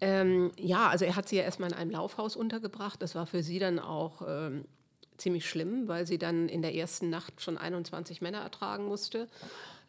Ähm, 0.00 0.50
ja, 0.58 0.88
also 0.88 1.04
er 1.04 1.14
hat 1.14 1.28
sie 1.28 1.36
ja 1.36 1.42
erstmal 1.42 1.70
in 1.70 1.76
einem 1.76 1.90
Laufhaus 1.90 2.36
untergebracht. 2.36 3.00
Das 3.02 3.14
war 3.14 3.26
für 3.26 3.42
sie 3.42 3.58
dann 3.58 3.78
auch 3.78 4.22
ähm, 4.26 4.64
ziemlich 5.16 5.48
schlimm, 5.48 5.88
weil 5.88 6.06
sie 6.06 6.18
dann 6.18 6.48
in 6.48 6.62
der 6.62 6.74
ersten 6.74 7.08
Nacht 7.08 7.40
schon 7.40 7.56
21 7.56 8.20
Männer 8.20 8.40
ertragen 8.40 8.86
musste. 8.86 9.28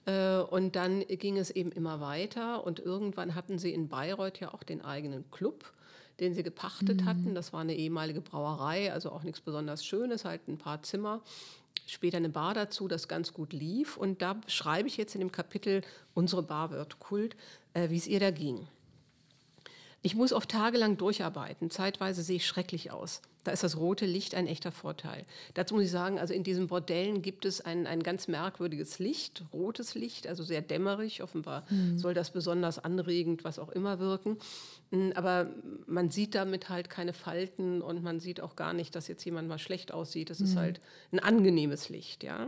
Äh, 0.06 0.40
und 0.40 0.76
dann 0.76 1.02
ging 1.08 1.38
es 1.38 1.50
eben 1.50 1.72
immer 1.72 2.02
weiter 2.02 2.66
und 2.66 2.80
irgendwann 2.80 3.36
hatten 3.36 3.58
sie 3.58 3.74
in 3.74 3.88
Bayreuth 3.88 4.40
ja 4.40 4.54
auch 4.54 4.64
den 4.64 4.84
eigenen 4.84 5.30
Club, 5.32 5.72
den 6.20 6.34
sie 6.34 6.44
gepachtet 6.44 7.02
mhm. 7.02 7.06
hatten. 7.06 7.36
Das 7.36 7.54
war 7.54 7.62
eine 7.62 7.76
ehemalige 7.76 8.22
Brauerei, 8.22 8.92
also 8.92 9.12
auch 9.12 9.24
nichts 9.24 9.42
besonders 9.42 9.86
Schönes, 9.86 10.26
halt 10.26 10.48
ein 10.48 10.58
paar 10.58 10.82
Zimmer. 10.84 11.22
Später 11.86 12.18
eine 12.18 12.30
Bar 12.30 12.54
dazu, 12.54 12.88
das 12.88 13.08
ganz 13.08 13.34
gut 13.34 13.52
lief. 13.52 13.98
Und 13.98 14.22
da 14.22 14.40
schreibe 14.48 14.88
ich 14.88 14.98
jetzt 14.98 15.16
in 15.16 15.20
dem 15.20 15.32
Kapitel 15.32 15.82
Unsere 16.14 16.44
Bar 16.44 16.72
wird 16.72 17.00
Kult, 17.00 17.36
äh, 17.74 17.90
wie 17.90 17.98
es 17.98 18.08
ihr 18.08 18.20
da 18.20 18.32
ging. 18.32 18.68
Ich 20.02 20.16
muss 20.16 20.34
oft 20.34 20.50
tagelang 20.50 20.98
durcharbeiten. 20.98 21.72
Zeitweise 21.72 22.24
sehe 22.24 22.36
ich 22.36 22.46
schrecklich 22.46 22.92
aus. 22.92 23.22
Da 23.44 23.52
ist 23.52 23.64
das 23.64 23.78
rote 23.78 24.06
Licht 24.06 24.36
ein 24.36 24.48
echter 24.48 24.72
Vorteil. 24.72 25.26
Dazu 25.54 25.76
muss 25.76 25.86
ich 25.86 25.92
sagen, 25.92 26.20
also 26.20 26.34
in 26.34 26.44
diesen 26.44 26.68
Bordellen 26.68 27.22
gibt 27.22 27.46
es 27.46 27.62
ein, 27.62 27.88
ein 27.88 28.02
ganz 28.02 28.28
merkwürdiges 28.28 29.00
Licht, 29.00 29.44
rotes 29.52 29.96
Licht, 29.96 30.28
also 30.28 30.44
sehr 30.44 30.62
dämmerig. 30.62 31.22
Offenbar 31.24 31.66
mhm. 31.70 31.98
soll 31.98 32.14
das 32.14 32.32
besonders 32.32 32.80
anregend, 32.80 33.44
was 33.44 33.60
auch 33.60 33.70
immer 33.70 34.00
wirken. 34.00 34.38
Hm, 34.92 35.12
aber 35.16 35.50
man 35.86 36.10
sieht 36.10 36.36
damit 36.36 36.70
halt 36.70 36.90
keine 36.90 37.14
Falten 37.14 37.82
und 37.82 38.04
man 38.04 38.20
sieht 38.20 38.40
auch 38.40 38.56
gar 38.56 38.74
nicht, 38.74 38.96
dass 38.96 39.08
jetzt 39.08 39.26
jemand 39.26 39.48
mal 39.48 39.60
schlecht 39.60 39.92
aussieht. 39.92 40.30
Es 40.30 40.40
mhm. 40.40 40.46
ist 40.46 40.56
halt 40.56 40.82
ein 41.12 41.20
angenehmes 41.20 41.90
Licht, 41.90 42.24
ja. 42.24 42.48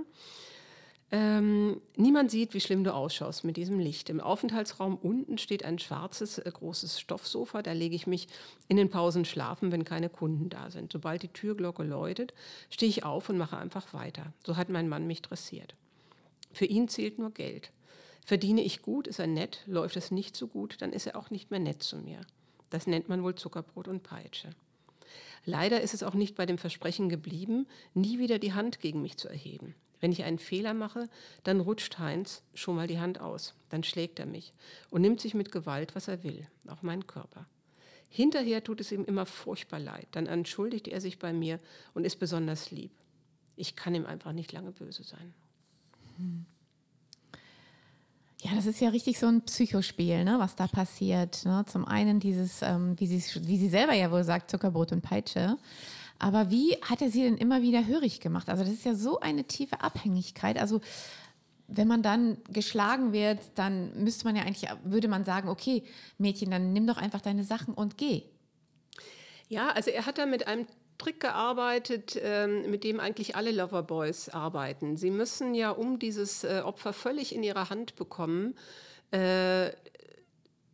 Ähm, 1.15 1.79
niemand 1.95 2.29
sieht, 2.29 2.53
wie 2.53 2.60
schlimm 2.60 2.84
du 2.84 2.93
ausschaust 2.93 3.45
mit 3.45 3.55
diesem 3.55 3.79
Licht. 3.79 4.10
Im 4.10 4.19
Aufenthaltsraum 4.19 4.98
unten 4.98 5.38
steht 5.38 5.63
ein 5.63 5.79
schwarzes, 5.79 6.39
äh, 6.39 6.51
großes 6.51 7.00
Stoffsofa. 7.00 7.62
Da 7.62 7.72
lege 7.72 7.95
ich 7.95 8.05
mich 8.05 8.27
in 8.67 8.75
den 8.75 8.89
Pausen 8.89 9.24
schlafen, 9.24 9.72
wenn 9.72 9.86
keine 9.86 10.10
Kunden 10.10 10.50
da 10.50 10.69
sind. 10.69 10.91
Sobald 10.91 11.24
die 11.24 11.29
Türglocke 11.29 11.84
läutet, 11.84 12.34
stehe 12.69 12.89
ich 12.89 13.05
auf 13.05 13.29
und 13.29 13.38
mache 13.38 13.55
einfach 13.55 13.93
weiter. 13.93 14.34
So 14.45 14.57
hat 14.57 14.67
mein 14.67 14.89
Mann 14.89 15.07
mich 15.07 15.22
dressiert. 15.22 15.75
Für 16.51 16.65
ihn 16.65 16.89
zählt 16.89 17.17
nur 17.17 17.31
Geld. 17.31 17.72
Verdiene 18.25 18.62
ich 18.62 18.81
gut, 18.81 19.07
ist 19.07 19.19
er 19.19 19.27
nett. 19.27 19.63
Läuft 19.67 19.95
es 19.95 20.12
nicht 20.12 20.36
so 20.36 20.48
gut, 20.48 20.81
dann 20.81 20.91
ist 20.91 21.07
er 21.07 21.15
auch 21.15 21.29
nicht 21.29 21.50
mehr 21.50 21.62
nett 21.62 21.81
zu 21.81 21.95
mir. 21.95 22.19
Das 22.72 22.88
nennt 22.88 23.07
man 23.07 23.24
wohl 23.24 23.36
Zuckerbrot 23.36 23.88
und 23.88 24.03
Peitsche. 24.03 24.50
Leider 25.45 25.79
ist 25.79 25.93
es 25.93 26.03
auch 26.03 26.15
nicht 26.15 26.36
bei 26.36 26.45
dem 26.45 26.57
Versprechen 26.57 27.07
geblieben, 27.07 27.67
nie 27.93 28.19
wieder 28.19 28.38
die 28.38 28.51
Hand 28.51 28.81
gegen 28.81 29.01
mich 29.01 29.15
zu 29.15 29.29
erheben. 29.29 29.75
Wenn 30.00 30.12
ich 30.12 30.24
einen 30.24 30.40
Fehler 30.40 30.74
mache, 30.74 31.10
dann 31.44 31.60
rutscht 31.60 32.00
Heinz 32.00 32.44
schon 32.54 32.75
mal 32.75 32.88
die 32.88 33.00
Hand 33.00 33.20
aus. 33.20 33.54
Dann 33.70 33.84
schlägt 33.84 34.20
er 34.20 34.25
mich 34.25 34.52
und 34.90 35.02
nimmt 35.02 35.22
sich 35.22 35.34
mit 35.34 35.52
Gewalt, 35.52 35.96
was 35.96 36.08
er 36.08 36.24
will, 36.24 36.48
auch 36.68 36.82
meinen 36.82 37.08
Körper. 37.08 37.46
Hinterher 38.10 38.64
tut 38.64 38.80
es 38.82 38.92
ihm 38.92 39.04
immer 39.04 39.25
furchtbar 39.25 39.80
leid. 39.80 40.08
Dann 40.12 40.25
entschuldigt 40.25 40.88
er 40.88 41.02
sich 41.02 41.20
bei 41.20 41.34
mir 41.34 41.60
und 41.94 42.06
ist 42.06 42.18
besonders 42.18 42.72
lieb. 42.72 42.92
Ich 43.58 43.75
kann 43.75 43.96
ihm 43.96 44.06
einfach 44.06 44.32
nicht 44.32 44.52
lange 44.52 44.72
böse 44.72 45.04
sein. 45.04 45.34
Ja, 48.42 48.52
das 48.54 48.68
ist 48.68 48.80
ja 48.80 48.90
richtig 48.90 49.18
so 49.18 49.28
ein 49.28 49.42
Psychospiel, 49.42 50.24
ne, 50.24 50.36
was 50.38 50.56
da 50.56 50.68
passiert. 50.68 51.46
Ne? 51.46 51.66
Zum 51.68 51.86
einen 51.86 52.20
dieses, 52.20 52.62
ähm, 52.62 52.94
wie, 53.00 53.08
sie, 53.08 53.48
wie 53.48 53.58
sie 53.58 53.70
selber 53.70 53.94
ja 53.94 54.12
wohl 54.12 54.24
sagt, 54.24 54.52
Zuckerbrot 54.52 54.92
und 54.92 55.02
Peitsche. 55.02 55.58
Aber 56.19 56.50
wie 56.50 56.74
hat 56.81 57.01
er 57.01 57.10
sie 57.10 57.24
denn 57.24 57.38
immer 57.38 57.62
wieder 57.62 57.86
hörig 57.86 58.19
gemacht? 58.19 58.50
Also 58.50 58.63
das 58.63 58.74
ist 58.74 58.86
ja 58.86 58.95
so 58.95 59.19
eine 59.19 59.43
tiefe 59.43 59.81
Abhängigkeit. 59.81 60.57
Also 60.57 60.81
wenn 61.67 61.88
man 61.88 62.03
dann 62.03 62.38
geschlagen 62.50 63.12
wird, 63.12 63.39
dann 63.55 64.03
müsste 64.03 64.25
man 64.25 64.36
ja 64.36 64.43
eigentlich, 64.43 64.69
würde 64.84 65.07
man 65.07 65.25
sagen, 65.25 65.50
okay, 65.50 65.84
Mädchen, 66.17 66.51
dann 66.51 66.74
nimm 66.74 66.88
doch 66.88 66.98
einfach 66.98 67.22
deine 67.22 67.43
Sachen 67.43 67.74
und 67.74 67.98
geh. 67.98 68.24
Ja, 69.50 69.69
also 69.69 69.91
er 69.91 70.05
hat 70.05 70.17
da 70.17 70.25
mit 70.25 70.48
einem 70.48 70.67
Trick 70.98 71.19
gearbeitet, 71.19 72.17
ähm, 72.22 72.69
mit 72.69 72.84
dem 72.84 73.00
eigentlich 73.00 73.36
alle 73.36 73.51
Loverboys 73.51 74.29
arbeiten. 74.29 74.95
Sie 74.95 75.12
müssen 75.12 75.53
ja, 75.53 75.72
um 75.72 76.00
dieses 76.00 76.43
äh, 76.43 76.62
Opfer 76.63 76.93
völlig 76.93 77.36
in 77.36 77.43
ihrer 77.43 77.69
Hand 77.69 77.95
bekommen, 77.95 78.55
äh, 79.12 79.72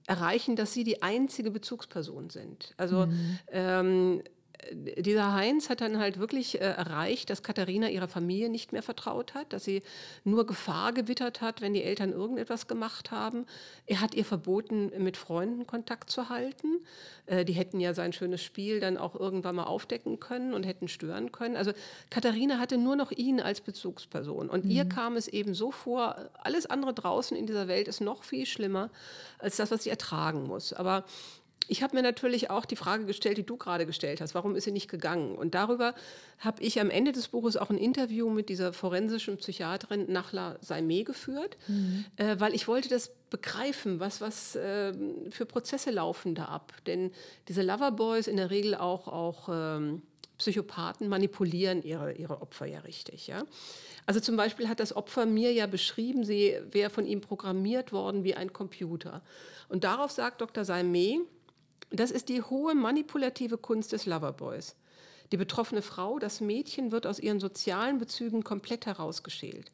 erreichen, 0.07 0.55
dass 0.55 0.74
sie 0.74 0.83
die 0.83 1.01
einzige 1.01 1.51
Bezugsperson 1.51 2.29
sind. 2.29 2.74
Also 2.77 3.07
mhm. 3.07 3.39
ähm, 3.51 4.24
dieser 4.74 5.34
Heinz 5.34 5.70
hat 5.70 5.82
dann 5.82 5.98
halt 6.00 6.20
wirklich 6.20 6.60
äh, 6.60 6.63
erreicht, 6.63 7.30
dass 7.30 7.44
Katharina 7.44 7.89
ihrer 7.89 8.08
Familie 8.08 8.50
nicht 8.50 8.72
mehr 8.72 8.84
vertraut 8.84 9.34
hat, 9.34 9.53
dass 9.53 9.63
sie 9.63 9.82
nur 10.24 10.46
Gefahr 10.46 10.94
gewittert 10.94 11.41
hat, 11.41 11.62
wenn 11.62 11.74
die 11.74 11.84
Eltern 11.84 12.12
irgendetwas 12.12 12.68
gemacht 12.68 13.12
haben. 13.12 13.46
Er 13.86 14.01
hat 14.01 14.13
ihr 14.13 14.25
verboten, 14.25 14.91
mit 14.98 15.18
Freunden 15.18 15.68
Kontakt 15.68 16.10
zu 16.10 16.30
halten. 16.30 16.86
Äh, 17.25 17.46
die 17.46 17.53
hätten 17.53 17.80
ja 17.80 17.94
sein 17.94 18.13
schönes 18.13 18.44
Spiel 18.44 18.80
dann 18.80 18.98
auch 18.98 19.15
irgendwann 19.15 19.56
mal 19.56 19.65
aufdecken 19.65 20.20
können 20.20 20.53
und 20.53 20.65
hätten 20.65 20.88
stören 20.88 21.32
können. 21.32 21.56
Also 21.56 21.72
Katharina 22.10 22.60
hatte 22.60 22.77
nur 22.77 22.96
noch 22.96 23.12
ihn 23.12 23.39
als 23.41 23.62
Bezugsperson. 23.62 24.50
Und 24.50 24.65
mhm. 24.65 24.72
ihr 24.72 24.86
kam 24.86 25.15
es 25.15 25.27
eben 25.27 25.53
so 25.53 25.72
vor, 25.72 26.15
alles 26.36 26.65
andere 26.65 26.94
draußen 26.94 27.36
in 27.36 27.48
dieser 27.48 27.68
Welt 27.68 27.88
ist 27.88 28.01
noch 28.01 28.24
viel 28.24 28.46
schlimmer 28.46 28.89
als 29.39 29.58
das, 29.58 29.72
was 29.72 29.84
sie 29.84 29.89
ertragen 29.89 30.44
muss. 30.44 30.74
Aber 30.74 31.03
ich 31.68 31.84
habe 31.84 31.96
mir 31.96 32.01
natürlich 32.01 32.50
auch 32.50 32.65
die 32.65 32.75
Frage 32.75 33.06
gestellt, 33.06 33.38
die 33.38 33.46
du 33.46 33.56
gerade 33.56 33.86
gestellt 33.86 34.20
hast, 34.20 34.36
warum 34.36 34.56
ist 34.56 34.65
sie 34.65 34.72
nicht 34.72 34.89
gegangen? 34.89 35.36
Und 35.36 35.56
darüber 35.56 35.94
habe 36.39 36.62
ich 36.62 36.80
am 36.82 36.89
Ende 36.89 37.12
des 37.12 37.30
Buches 37.30 37.56
auch 37.56 37.70
ein 37.70 37.77
Interview 37.77 38.30
mit 38.30 38.50
dieser 38.50 38.74
forensischen 38.74 39.38
Psychiaterin 39.38 40.12
Nachla 40.12 40.58
Saimeh 40.62 41.03
geführt, 41.03 41.58
mhm. 41.68 42.06
äh, 42.18 42.39
weil 42.39 42.53
ich 42.53 42.68
wollte 42.68 42.89
das 42.89 43.12
begreifen, 43.30 44.00
was, 44.00 44.22
was 44.22 44.56
äh, 44.56 44.94
für 45.30 45.46
Prozesse 45.46 45.91
laufen 45.91 46.36
da 46.36 46.46
ab. 46.46 46.74
Denn 46.88 47.12
diese 47.48 47.62
Loverboys, 47.62 48.27
in 48.27 48.38
der 48.38 48.50
Regel 48.50 48.75
auch, 48.75 49.08
auch 49.08 49.48
ähm, 49.50 50.01
Psychopathen, 50.38 51.08
manipulieren 51.08 51.84
ihre, 51.84 52.13
ihre 52.13 52.41
Opfer 52.41 52.65
ja 52.65 52.80
richtig. 52.80 53.27
Ja? 53.27 53.44
Also 54.06 54.20
zum 54.20 54.36
Beispiel 54.36 54.68
hat 54.68 54.80
das 54.80 54.96
Opfer 54.96 55.25
mir 55.25 55.53
ja 55.53 55.68
beschrieben, 55.68 56.25
sie 56.25 56.58
wäre 56.72 56.89
von 56.89 57.06
ihm 57.06 57.22
programmiert 57.22 57.94
worden 57.94 58.24
wie 58.24 58.36
ein 58.36 58.51
Computer. 58.51 59.22
Und 59.70 59.84
darauf 59.84 60.12
sagt 60.12 60.41
Dr. 60.41 60.65
Saimeh, 60.65 61.22
das 61.91 62.12
ist 62.12 62.29
die 62.29 62.41
hohe 62.41 62.74
manipulative 62.74 63.57
Kunst 63.57 63.91
des 63.91 64.05
Loverboys. 64.05 64.75
Die 65.31 65.38
betroffene 65.38 65.81
Frau, 65.81 66.19
das 66.19 66.41
Mädchen, 66.41 66.91
wird 66.91 67.07
aus 67.07 67.19
ihren 67.19 67.39
sozialen 67.39 67.98
Bezügen 67.98 68.43
komplett 68.43 68.86
herausgeschält. 68.86 69.71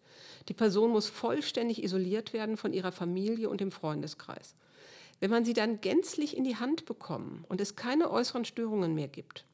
Die 0.50 0.54
Person 0.54 0.92
muss 0.92 1.08
vollständig 1.08 1.84
isoliert 1.84 2.34
werden 2.34 2.58
von 2.58 2.74
ihrer 2.74 2.92
Familie 2.92 3.50
und 3.50 3.62
dem 3.62 3.72
Freundeskreis. 3.72 4.56
Wenn 5.20 5.32
man 5.32 5.46
sie 5.46 5.54
dann 5.54 5.82
gänzlich 5.82 6.38
in 6.38 6.44
die 6.44 6.58
Hand 6.58 6.86
bekommen 6.86 7.44
und 7.50 7.60
es 7.60 7.76
keine 7.76 8.12
äußeren 8.12 8.46
Störungen 8.46 8.94
mehr 8.94 9.08
gibt, 9.08 9.46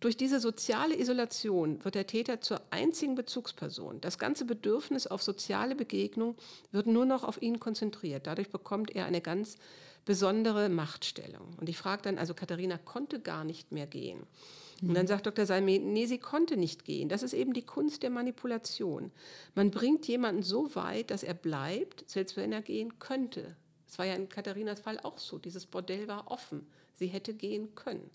durch 0.00 0.16
diese 0.18 0.38
soziale 0.38 0.98
Isolation 0.98 1.82
wird 1.82 1.94
der 1.94 2.06
Täter 2.06 2.40
zur 2.42 2.60
einzigen 2.70 3.14
Bezugsperson. 3.14 4.02
Das 4.02 4.18
ganze 4.18 4.44
Bedürfnis 4.44 5.06
auf 5.06 5.22
soziale 5.22 5.74
Begegnung 5.74 6.36
wird 6.72 6.86
nur 6.86 7.06
noch 7.06 7.24
auf 7.24 7.40
ihn 7.40 7.58
konzentriert. 7.58 8.26
Dadurch 8.26 8.50
bekommt 8.50 8.94
er 8.94 9.06
eine 9.06 9.22
ganz 9.22 9.56
besondere 10.04 10.68
Machtstellung. 10.68 11.54
Und 11.58 11.68
ich 11.68 11.78
frage 11.78 12.02
dann, 12.02 12.18
also 12.18 12.34
Katharina 12.34 12.78
konnte 12.78 13.20
gar 13.20 13.44
nicht 13.44 13.72
mehr 13.72 13.86
gehen. 13.86 14.26
Und 14.82 14.94
dann 14.94 15.06
sagt 15.06 15.26
Dr. 15.26 15.46
Salme, 15.46 15.78
nee, 15.78 16.06
sie 16.06 16.18
konnte 16.18 16.56
nicht 16.56 16.84
gehen. 16.84 17.08
Das 17.08 17.22
ist 17.22 17.32
eben 17.32 17.54
die 17.54 17.62
Kunst 17.62 18.02
der 18.02 18.10
Manipulation. 18.10 19.12
Man 19.54 19.70
bringt 19.70 20.06
jemanden 20.06 20.42
so 20.42 20.74
weit, 20.74 21.10
dass 21.10 21.22
er 21.22 21.34
bleibt, 21.34 22.08
selbst 22.08 22.36
wenn 22.36 22.52
er 22.52 22.60
gehen 22.60 22.98
könnte. 22.98 23.56
Es 23.88 23.98
war 23.98 24.04
ja 24.06 24.14
in 24.14 24.28
Katharinas 24.28 24.80
Fall 24.80 24.98
auch 25.00 25.18
so. 25.18 25.38
Dieses 25.38 25.66
Bordell 25.66 26.08
war 26.08 26.30
offen. 26.30 26.66
Sie 26.92 27.06
hätte 27.06 27.34
gehen 27.34 27.74
können. 27.74 28.10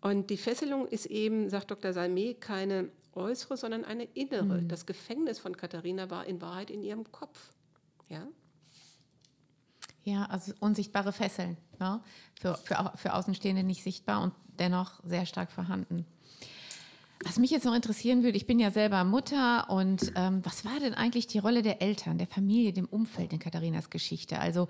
Und 0.00 0.30
die 0.30 0.36
Fesselung 0.36 0.86
ist 0.86 1.06
eben, 1.06 1.50
sagt 1.50 1.70
Dr. 1.70 1.92
Salme, 1.92 2.34
keine 2.34 2.90
äußere, 3.14 3.56
sondern 3.56 3.84
eine 3.84 4.04
innere. 4.14 4.60
Mhm. 4.62 4.68
Das 4.68 4.86
Gefängnis 4.86 5.38
von 5.38 5.56
Katharina 5.56 6.10
war 6.10 6.26
in 6.26 6.40
Wahrheit 6.40 6.70
in 6.70 6.82
ihrem 6.82 7.10
Kopf. 7.10 7.52
Ja? 8.08 8.26
Ja, 10.04 10.24
also 10.26 10.52
unsichtbare 10.60 11.12
Fesseln. 11.12 11.56
Ne? 11.78 12.00
Für, 12.40 12.54
für, 12.56 12.92
für 12.96 13.14
Außenstehende 13.14 13.62
nicht 13.62 13.82
sichtbar 13.82 14.22
und 14.22 14.32
dennoch 14.58 15.00
sehr 15.04 15.26
stark 15.26 15.50
vorhanden. 15.52 16.06
Was 17.22 17.38
mich 17.38 17.50
jetzt 17.50 17.66
noch 17.66 17.74
interessieren 17.74 18.22
würde, 18.22 18.38
ich 18.38 18.46
bin 18.46 18.58
ja 18.58 18.70
selber 18.70 19.04
Mutter 19.04 19.68
und 19.68 20.12
ähm, 20.16 20.40
was 20.42 20.64
war 20.64 20.80
denn 20.80 20.94
eigentlich 20.94 21.26
die 21.26 21.38
Rolle 21.38 21.60
der 21.60 21.82
Eltern, 21.82 22.16
der 22.16 22.26
Familie, 22.26 22.72
dem 22.72 22.86
Umfeld 22.86 23.34
in 23.34 23.38
Katharinas 23.38 23.90
Geschichte? 23.90 24.38
Also 24.38 24.68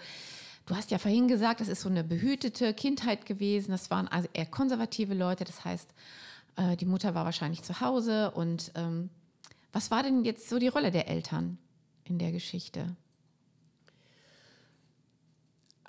du 0.66 0.74
hast 0.74 0.90
ja 0.90 0.98
vorhin 0.98 1.28
gesagt, 1.28 1.60
das 1.60 1.68
ist 1.68 1.82
so 1.82 1.88
eine 1.88 2.02
behütete 2.02 2.74
Kindheit 2.74 3.24
gewesen, 3.24 3.70
das 3.70 3.90
waren 3.92 4.08
also 4.08 4.28
eher 4.32 4.46
konservative 4.46 5.14
Leute, 5.14 5.44
das 5.44 5.64
heißt, 5.64 5.90
äh, 6.56 6.76
die 6.76 6.86
Mutter 6.86 7.14
war 7.14 7.24
wahrscheinlich 7.24 7.62
zu 7.62 7.80
Hause 7.80 8.32
und 8.32 8.72
ähm, 8.74 9.10
was 9.72 9.92
war 9.92 10.02
denn 10.02 10.24
jetzt 10.24 10.48
so 10.48 10.58
die 10.58 10.68
Rolle 10.68 10.90
der 10.90 11.06
Eltern 11.06 11.56
in 12.02 12.18
der 12.18 12.32
Geschichte? 12.32 12.96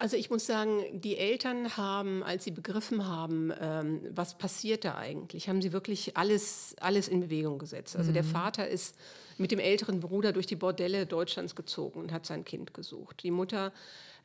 Also 0.02 0.18
ich 0.18 0.32
muss 0.32 0.48
sagen, 0.48 1.00
die 1.00 1.16
Eltern 1.16 1.78
haben, 1.78 2.24
als 2.24 2.44
sie 2.44 2.50
begriffen 2.50 3.08
haben, 3.08 3.54
ähm, 3.62 4.02
was 4.10 4.36
passiert 4.36 4.84
da 4.84 4.96
eigentlich, 4.96 5.48
haben 5.48 5.62
sie 5.62 5.74
wirklich 5.74 6.18
alles, 6.18 6.76
alles 6.80 7.08
in 7.08 7.20
Bewegung 7.20 7.60
gesetzt. 7.60 7.96
Also 7.96 8.10
mhm. 8.10 8.16
der 8.16 8.24
Vater 8.24 8.68
ist 8.68 8.96
mit 9.38 9.52
dem 9.52 9.60
älteren 9.60 10.00
Bruder 10.00 10.32
durch 10.32 10.48
die 10.48 10.56
Bordelle 10.56 11.06
Deutschlands 11.06 11.54
gezogen 11.54 12.00
und 12.00 12.12
hat 12.12 12.26
sein 12.26 12.44
Kind 12.46 12.74
gesucht. 12.74 13.22
Die 13.22 13.30
Mutter 13.30 13.72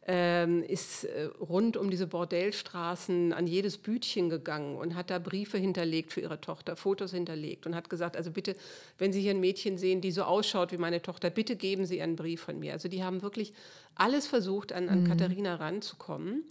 ähm, 0.09 0.63
ist 0.63 1.05
äh, 1.05 1.25
rund 1.41 1.77
um 1.77 1.91
diese 1.91 2.07
Bordellstraßen 2.07 3.33
an 3.33 3.49
jedes 3.49 3.77
Bütchen 3.77 4.31
gegangen 4.31 4.77
und 4.77 4.95
hat 4.95 5.11
da 5.11 5.19
Briefe 5.19 5.59
hinterlegt 5.59 6.13
für 6.13 6.21
ihre 6.21 6.41
Tochter, 6.41 6.77
Fotos 6.77 7.11
hinterlegt 7.11 7.67
und 7.67 7.75
hat 7.75 7.91
gesagt, 7.91 8.17
also 8.17 8.31
bitte, 8.31 8.55
wenn 8.99 9.13
Sie 9.13 9.21
hier 9.21 9.33
ein 9.33 9.41
Mädchen 9.41 9.79
sehen, 9.79 10.01
die 10.01 10.13
so 10.13 10.23
ausschaut 10.23 10.71
wie 10.71 10.77
meine 10.77 11.03
Tochter, 11.03 11.29
bitte 11.29 11.57
geben 11.57 11.87
Sie 11.87 12.01
einen 12.01 12.15
Brief 12.15 12.41
von 12.43 12.61
mir. 12.61 12.73
Also 12.73 12.89
die 12.89 13.03
haben 13.03 13.23
wirklich 13.23 13.53
alles 13.97 14.29
versucht, 14.29 14.73
an, 14.73 14.89
an 14.89 15.03
mhm. 15.03 15.09
Katharina 15.09 15.57
ranzukommen. 15.57 16.45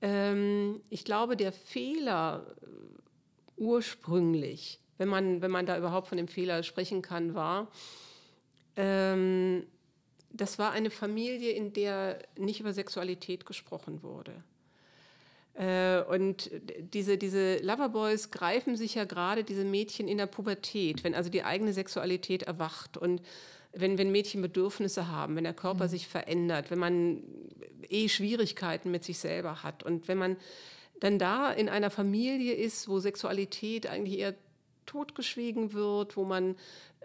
Ähm, 0.00 0.80
ich 0.88 1.04
glaube, 1.04 1.36
der 1.36 1.52
Fehler 1.52 2.46
äh, 2.62 2.66
ursprünglich, 3.58 4.80
wenn 4.96 5.08
man, 5.08 5.42
wenn 5.42 5.50
man 5.50 5.66
da 5.66 5.76
überhaupt 5.76 6.08
von 6.08 6.16
dem 6.16 6.28
Fehler 6.28 6.62
sprechen 6.62 7.02
kann, 7.02 7.34
war, 7.34 7.70
ähm, 8.76 9.66
das 10.38 10.58
war 10.58 10.72
eine 10.72 10.90
Familie, 10.90 11.50
in 11.50 11.72
der 11.72 12.18
nicht 12.36 12.60
über 12.60 12.72
Sexualität 12.72 13.44
gesprochen 13.44 14.02
wurde. 14.02 14.32
Äh, 15.54 16.02
und 16.04 16.50
diese, 16.94 17.18
diese 17.18 17.58
Loverboys 17.58 18.30
greifen 18.30 18.76
sich 18.76 18.94
ja 18.94 19.04
gerade 19.04 19.44
diese 19.44 19.64
Mädchen 19.64 20.08
in 20.08 20.18
der 20.18 20.26
Pubertät, 20.26 21.04
wenn 21.04 21.14
also 21.14 21.28
die 21.28 21.42
eigene 21.42 21.72
Sexualität 21.72 22.44
erwacht 22.44 22.96
und 22.96 23.20
wenn, 23.72 23.98
wenn 23.98 24.12
Mädchen 24.12 24.40
Bedürfnisse 24.40 25.08
haben, 25.08 25.36
wenn 25.36 25.44
der 25.44 25.54
Körper 25.54 25.84
mhm. 25.84 25.90
sich 25.90 26.06
verändert, 26.06 26.70
wenn 26.70 26.78
man 26.78 27.22
eh 27.88 28.08
Schwierigkeiten 28.08 28.90
mit 28.90 29.04
sich 29.04 29.18
selber 29.18 29.62
hat 29.62 29.82
und 29.82 30.08
wenn 30.08 30.18
man 30.18 30.36
dann 31.00 31.18
da 31.18 31.50
in 31.52 31.68
einer 31.68 31.90
Familie 31.90 32.54
ist, 32.54 32.88
wo 32.88 32.98
Sexualität 32.98 33.86
eigentlich 33.86 34.18
eher 34.18 34.34
totgeschwiegen 34.86 35.72
wird, 35.72 36.16
wo 36.16 36.24
man 36.24 36.56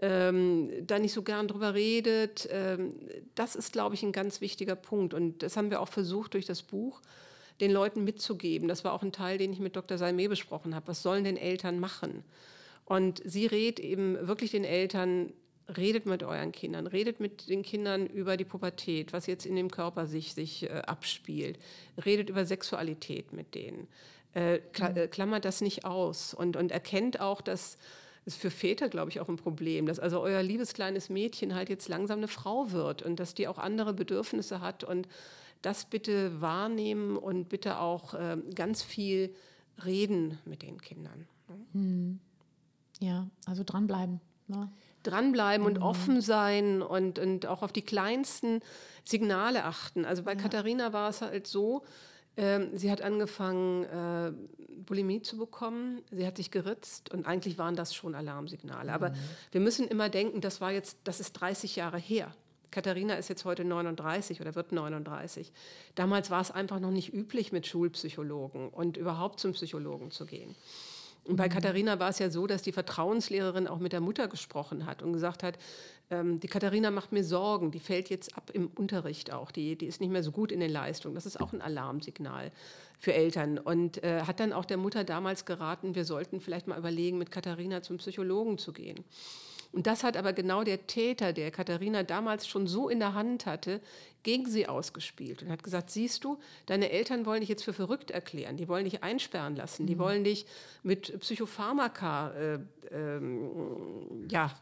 ähm, 0.01 0.69
da 0.85 0.99
nicht 0.99 1.13
so 1.13 1.23
gern 1.23 1.47
drüber 1.47 1.73
redet. 1.73 2.47
Ähm, 2.51 2.93
das 3.35 3.55
ist, 3.55 3.73
glaube 3.73 3.95
ich, 3.95 4.03
ein 4.03 4.11
ganz 4.11 4.41
wichtiger 4.41 4.75
Punkt. 4.75 5.13
Und 5.13 5.43
das 5.43 5.57
haben 5.57 5.69
wir 5.69 5.81
auch 5.81 5.87
versucht 5.87 6.33
durch 6.33 6.45
das 6.45 6.61
Buch 6.61 7.01
den 7.61 7.71
Leuten 7.71 8.03
mitzugeben. 8.03 8.67
Das 8.67 8.83
war 8.83 8.93
auch 8.93 9.03
ein 9.03 9.11
Teil, 9.11 9.37
den 9.37 9.53
ich 9.53 9.59
mit 9.59 9.75
Dr. 9.75 9.97
Salme 9.97 10.27
besprochen 10.27 10.75
habe. 10.75 10.87
Was 10.87 11.03
sollen 11.03 11.23
denn 11.23 11.37
Eltern 11.37 11.79
machen? 11.79 12.23
Und 12.85 13.21
sie 13.23 13.45
rät 13.45 13.79
eben 13.79 14.27
wirklich 14.27 14.51
den 14.51 14.63
Eltern, 14.63 15.31
redet 15.77 16.05
mit 16.05 16.23
euren 16.23 16.51
Kindern, 16.51 16.87
redet 16.87 17.19
mit 17.19 17.49
den 17.49 17.63
Kindern 17.63 18.05
über 18.07 18.35
die 18.35 18.43
Pubertät, 18.43 19.13
was 19.13 19.27
jetzt 19.27 19.45
in 19.45 19.55
dem 19.55 19.71
Körper 19.71 20.07
sich, 20.07 20.33
sich 20.33 20.63
äh, 20.63 20.81
abspielt, 20.85 21.57
redet 22.03 22.29
über 22.29 22.45
Sexualität 22.45 23.31
mit 23.31 23.55
denen, 23.55 23.87
äh, 24.35 24.55
äh 24.55 25.07
klammert 25.07 25.45
das 25.45 25.61
nicht 25.61 25.85
aus 25.85 26.33
und, 26.33 26.57
und 26.57 26.71
erkennt 26.71 27.21
auch, 27.21 27.39
dass 27.39 27.77
ist 28.25 28.37
für 28.37 28.51
Väter, 28.51 28.89
glaube 28.89 29.11
ich, 29.11 29.19
auch 29.19 29.29
ein 29.29 29.35
Problem, 29.35 29.85
dass 29.85 29.99
also 29.99 30.21
euer 30.21 30.41
liebes 30.41 30.73
kleines 30.73 31.09
Mädchen 31.09 31.55
halt 31.55 31.69
jetzt 31.69 31.89
langsam 31.89 32.19
eine 32.19 32.27
Frau 32.27 32.71
wird 32.71 33.01
und 33.01 33.19
dass 33.19 33.33
die 33.33 33.47
auch 33.47 33.57
andere 33.57 33.93
Bedürfnisse 33.93 34.61
hat 34.61 34.83
und 34.83 35.07
das 35.61 35.85
bitte 35.85 36.41
wahrnehmen 36.41 37.17
und 37.17 37.49
bitte 37.49 37.79
auch 37.79 38.13
äh, 38.13 38.37
ganz 38.55 38.83
viel 38.83 39.33
reden 39.85 40.37
mit 40.45 40.61
den 40.61 40.79
Kindern. 40.79 41.27
Hm. 41.73 42.19
Ja, 42.99 43.27
also 43.45 43.63
dranbleiben. 43.65 44.21
Ne? 44.47 44.71
Dranbleiben 45.03 45.67
mhm. 45.67 45.73
und 45.73 45.81
offen 45.81 46.21
sein 46.21 46.81
und, 46.81 47.19
und 47.19 47.45
auch 47.45 47.61
auf 47.61 47.71
die 47.71 47.81
kleinsten 47.81 48.61
Signale 49.03 49.65
achten. 49.65 50.05
Also 50.05 50.23
bei 50.23 50.33
ja. 50.33 50.39
Katharina 50.39 50.93
war 50.93 51.09
es 51.09 51.21
halt 51.21 51.47
so, 51.47 51.83
ähm, 52.37 52.69
sie 52.73 52.91
hat 52.91 53.01
angefangen, 53.01 53.83
äh, 53.83 54.31
Bulimie 54.85 55.21
zu 55.21 55.37
bekommen. 55.37 56.01
Sie 56.11 56.25
hat 56.25 56.37
sich 56.37 56.51
geritzt 56.51 57.11
und 57.11 57.25
eigentlich 57.25 57.57
waren 57.57 57.75
das 57.75 57.95
schon 57.95 58.15
Alarmsignale. 58.15 58.91
Aber 58.91 59.09
mhm. 59.09 59.15
wir 59.51 59.61
müssen 59.61 59.87
immer 59.87 60.09
denken, 60.09 60.41
das 60.41 60.61
war 60.61 60.71
jetzt, 60.71 60.97
das 61.03 61.19
ist 61.19 61.33
30 61.33 61.75
Jahre 61.75 61.97
her. 61.97 62.33
Katharina 62.71 63.13
ist 63.15 63.29
jetzt 63.29 63.45
heute 63.45 63.63
39 63.63 64.41
oder 64.41 64.55
wird 64.55 64.71
39. 64.71 65.51
Damals 65.93 66.31
war 66.31 66.41
es 66.41 66.49
einfach 66.49 66.79
noch 66.79 66.89
nicht 66.89 67.13
üblich, 67.13 67.51
mit 67.51 67.67
Schulpsychologen 67.67 68.69
und 68.69 68.97
überhaupt 68.97 69.39
zum 69.39 69.53
Psychologen 69.53 70.09
zu 70.09 70.25
gehen. 70.25 70.55
Und 71.25 71.37
bei 71.37 71.47
mhm. 71.47 71.53
Katharina 71.53 71.99
war 71.99 72.09
es 72.09 72.19
ja 72.19 72.29
so, 72.29 72.47
dass 72.47 72.61
die 72.61 72.71
Vertrauenslehrerin 72.71 73.67
auch 73.67 73.79
mit 73.79 73.93
der 73.93 74.01
Mutter 74.01 74.27
gesprochen 74.27 74.85
hat 74.85 75.01
und 75.01 75.13
gesagt 75.13 75.43
hat, 75.43 75.57
ähm, 76.11 76.39
die 76.39 76.47
Katharina 76.47 76.91
macht 76.91 77.11
mir 77.11 77.23
Sorgen, 77.23 77.71
die 77.71 77.79
fällt 77.79 78.09
jetzt 78.09 78.35
ab 78.37 78.51
im 78.53 78.67
Unterricht 78.75 79.31
auch, 79.31 79.51
die, 79.51 79.77
die 79.77 79.85
ist 79.85 80.01
nicht 80.01 80.11
mehr 80.11 80.23
so 80.23 80.31
gut 80.31 80.51
in 80.51 80.59
den 80.59 80.71
Leistungen. 80.71 81.15
Das 81.15 81.25
ist 81.25 81.39
auch 81.39 81.53
ein 81.53 81.61
Alarmsignal 81.61 82.51
für 82.99 83.13
Eltern. 83.13 83.57
Und 83.57 84.03
äh, 84.03 84.21
hat 84.21 84.39
dann 84.39 84.53
auch 84.53 84.65
der 84.65 84.77
Mutter 84.77 85.03
damals 85.03 85.45
geraten, 85.45 85.95
wir 85.95 86.05
sollten 86.05 86.41
vielleicht 86.41 86.67
mal 86.67 86.77
überlegen, 86.77 87.17
mit 87.17 87.31
Katharina 87.31 87.81
zum 87.81 87.97
Psychologen 87.97 88.57
zu 88.57 88.73
gehen. 88.73 89.03
Und 89.73 89.87
das 89.87 90.03
hat 90.03 90.17
aber 90.17 90.33
genau 90.33 90.63
der 90.63 90.85
Täter, 90.85 91.33
der 91.33 91.49
Katharina 91.49 92.03
damals 92.03 92.47
schon 92.47 92.67
so 92.67 92.89
in 92.89 92.99
der 92.99 93.15
Hand 93.15 93.47
hatte, 93.47 93.81
gegen 94.21 94.45
sie 94.45 94.67
ausgespielt 94.67 95.41
und 95.41 95.49
hat 95.49 95.63
gesagt, 95.63 95.89
siehst 95.89 96.23
du, 96.23 96.39
deine 96.67 96.91
Eltern 96.91 97.25
wollen 97.25 97.41
dich 97.41 97.49
jetzt 97.49 97.63
für 97.63 97.73
verrückt 97.73 98.11
erklären, 98.11 98.55
die 98.55 98.67
wollen 98.67 98.85
dich 98.85 99.03
einsperren 99.03 99.55
lassen, 99.55 99.87
die 99.87 99.95
mhm. 99.95 99.99
wollen 99.99 100.23
dich 100.23 100.45
mit 100.83 101.19
Psychopharmaka 101.19 102.31
äh, 102.31 102.59
ähm, 102.91 104.27
ja, 104.29 104.53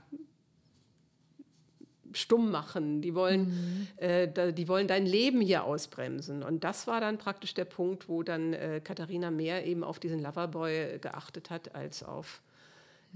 stumm 2.13 2.49
machen, 2.49 3.01
die 3.01 3.13
wollen, 3.13 3.49
mhm. 3.49 3.87
äh, 3.97 4.53
die 4.53 4.67
wollen 4.67 4.87
dein 4.87 5.05
Leben 5.05 5.41
hier 5.41 5.65
ausbremsen. 5.65 6.41
Und 6.41 6.63
das 6.63 6.87
war 6.87 7.01
dann 7.01 7.17
praktisch 7.17 7.53
der 7.53 7.65
Punkt, 7.65 8.07
wo 8.07 8.23
dann 8.23 8.53
äh, 8.53 8.81
Katharina 8.81 9.29
mehr 9.29 9.65
eben 9.65 9.83
auf 9.83 9.99
diesen 9.99 10.21
Loverboy 10.21 10.99
geachtet 10.99 11.49
hat 11.49 11.75
als 11.75 12.01
auf 12.01 12.41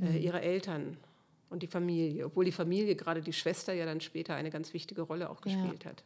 äh, 0.01 0.09
mhm. 0.09 0.17
ihre 0.17 0.41
Eltern 0.41 0.97
und 1.49 1.63
die 1.63 1.67
Familie, 1.67 2.25
obwohl 2.25 2.45
die 2.45 2.51
Familie, 2.51 2.95
gerade 2.95 3.21
die 3.21 3.33
Schwester, 3.33 3.73
ja 3.73 3.85
dann 3.85 4.01
später 4.01 4.35
eine 4.35 4.49
ganz 4.49 4.73
wichtige 4.73 5.01
Rolle 5.01 5.29
auch 5.29 5.41
gespielt 5.41 5.83
ja. 5.83 5.89
hat. 5.89 6.03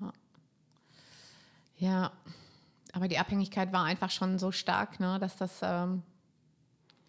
Ja. 0.00 0.12
ja, 1.76 2.12
aber 2.92 3.08
die 3.08 3.18
Abhängigkeit 3.18 3.72
war 3.72 3.84
einfach 3.84 4.10
schon 4.10 4.38
so 4.38 4.52
stark, 4.52 5.00
ne, 5.00 5.18
dass 5.20 5.36
das, 5.36 5.60
ähm, 5.62 6.02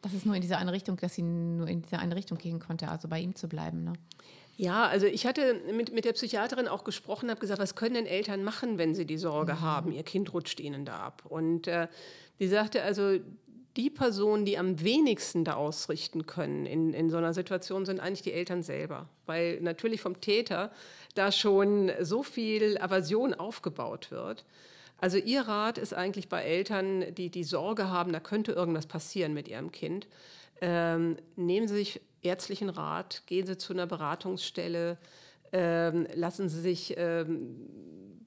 dass 0.02 0.14
es 0.14 0.26
nur 0.26 0.36
in 0.36 0.42
diese 0.42 0.58
eine 0.58 0.72
Richtung, 0.72 0.98
dass 0.98 1.16
sie 1.16 1.24
nur 1.24 1.68
in 1.68 1.82
diese 1.82 2.00
eine 2.00 2.16
Richtung 2.16 2.38
gehen 2.38 2.60
konnte, 2.60 2.88
also 2.88 3.08
bei 3.08 3.20
ihm 3.20 3.36
zu 3.36 3.48
bleiben. 3.48 3.84
Ne? 3.84 3.94
Ja, 4.58 4.86
also 4.86 5.08
ich 5.08 5.26
hatte 5.26 5.60
mit, 5.74 5.94
mit 5.94 6.06
der 6.06 6.14
Psychiaterin 6.14 6.68
auch 6.68 6.84
gesprochen, 6.84 7.30
habe 7.30 7.40
gesagt, 7.40 7.60
was 7.60 7.76
können 7.76 7.96
denn 7.96 8.06
Eltern 8.06 8.44
machen, 8.44 8.78
wenn 8.78 8.94
sie 8.94 9.06
die 9.06 9.18
Sorge 9.18 9.56
mhm. 9.56 9.62
haben, 9.62 9.92
ihr 9.92 10.04
Kind 10.04 10.34
rutscht 10.34 10.60
ihnen 10.60 10.86
da 10.86 11.00
ab. 11.00 11.24
Und 11.28 11.68
äh, 11.68 11.88
die 12.40 12.48
sagte 12.48 12.84
also, 12.84 13.20
die 13.78 13.90
Personen, 13.90 14.46
die 14.46 14.58
am 14.58 14.82
wenigsten 14.82 15.44
da 15.46 15.54
ausrichten 15.54 16.26
können 16.26 16.66
in, 16.66 16.94
in 16.94 17.10
so 17.10 17.18
einer 17.18 17.34
Situation, 17.34 17.86
sind 17.86 18.00
eigentlich 18.00 18.22
die 18.22 18.34
Eltern 18.34 18.64
selber. 18.64 19.08
Weil 19.26 19.62
natürlich 19.62 20.02
vom 20.02 20.20
Täter 20.20 20.72
da 21.16 21.32
schon 21.32 21.92
so 22.02 22.24
viel 22.24 22.78
Aversion 22.80 23.34
aufgebaut 23.34 24.12
wird. 24.12 24.46
Also 24.98 25.18
ihr 25.18 25.42
Rat 25.42 25.78
ist 25.78 25.94
eigentlich 25.94 26.30
bei 26.30 26.44
Eltern, 26.44 27.16
die 27.16 27.30
die 27.30 27.44
Sorge 27.44 27.90
haben, 27.90 28.14
da 28.14 28.20
könnte 28.20 28.52
irgendwas 28.52 28.86
passieren 28.86 29.34
mit 29.34 29.48
ihrem 29.48 29.72
Kind, 29.72 30.08
ähm, 30.62 31.18
nehmen 31.36 31.68
Sie 31.68 31.76
sich 31.76 32.02
ärztlichen 32.22 32.70
Rat, 32.70 33.24
gehen 33.26 33.48
Sie 33.48 33.58
zu 33.58 33.74
einer 33.74 33.88
Beratungsstelle, 33.88 34.98
ähm, 35.54 36.08
lassen 36.14 36.50
Sie 36.50 36.62
sich 36.62 36.94
ähm, 36.98 37.68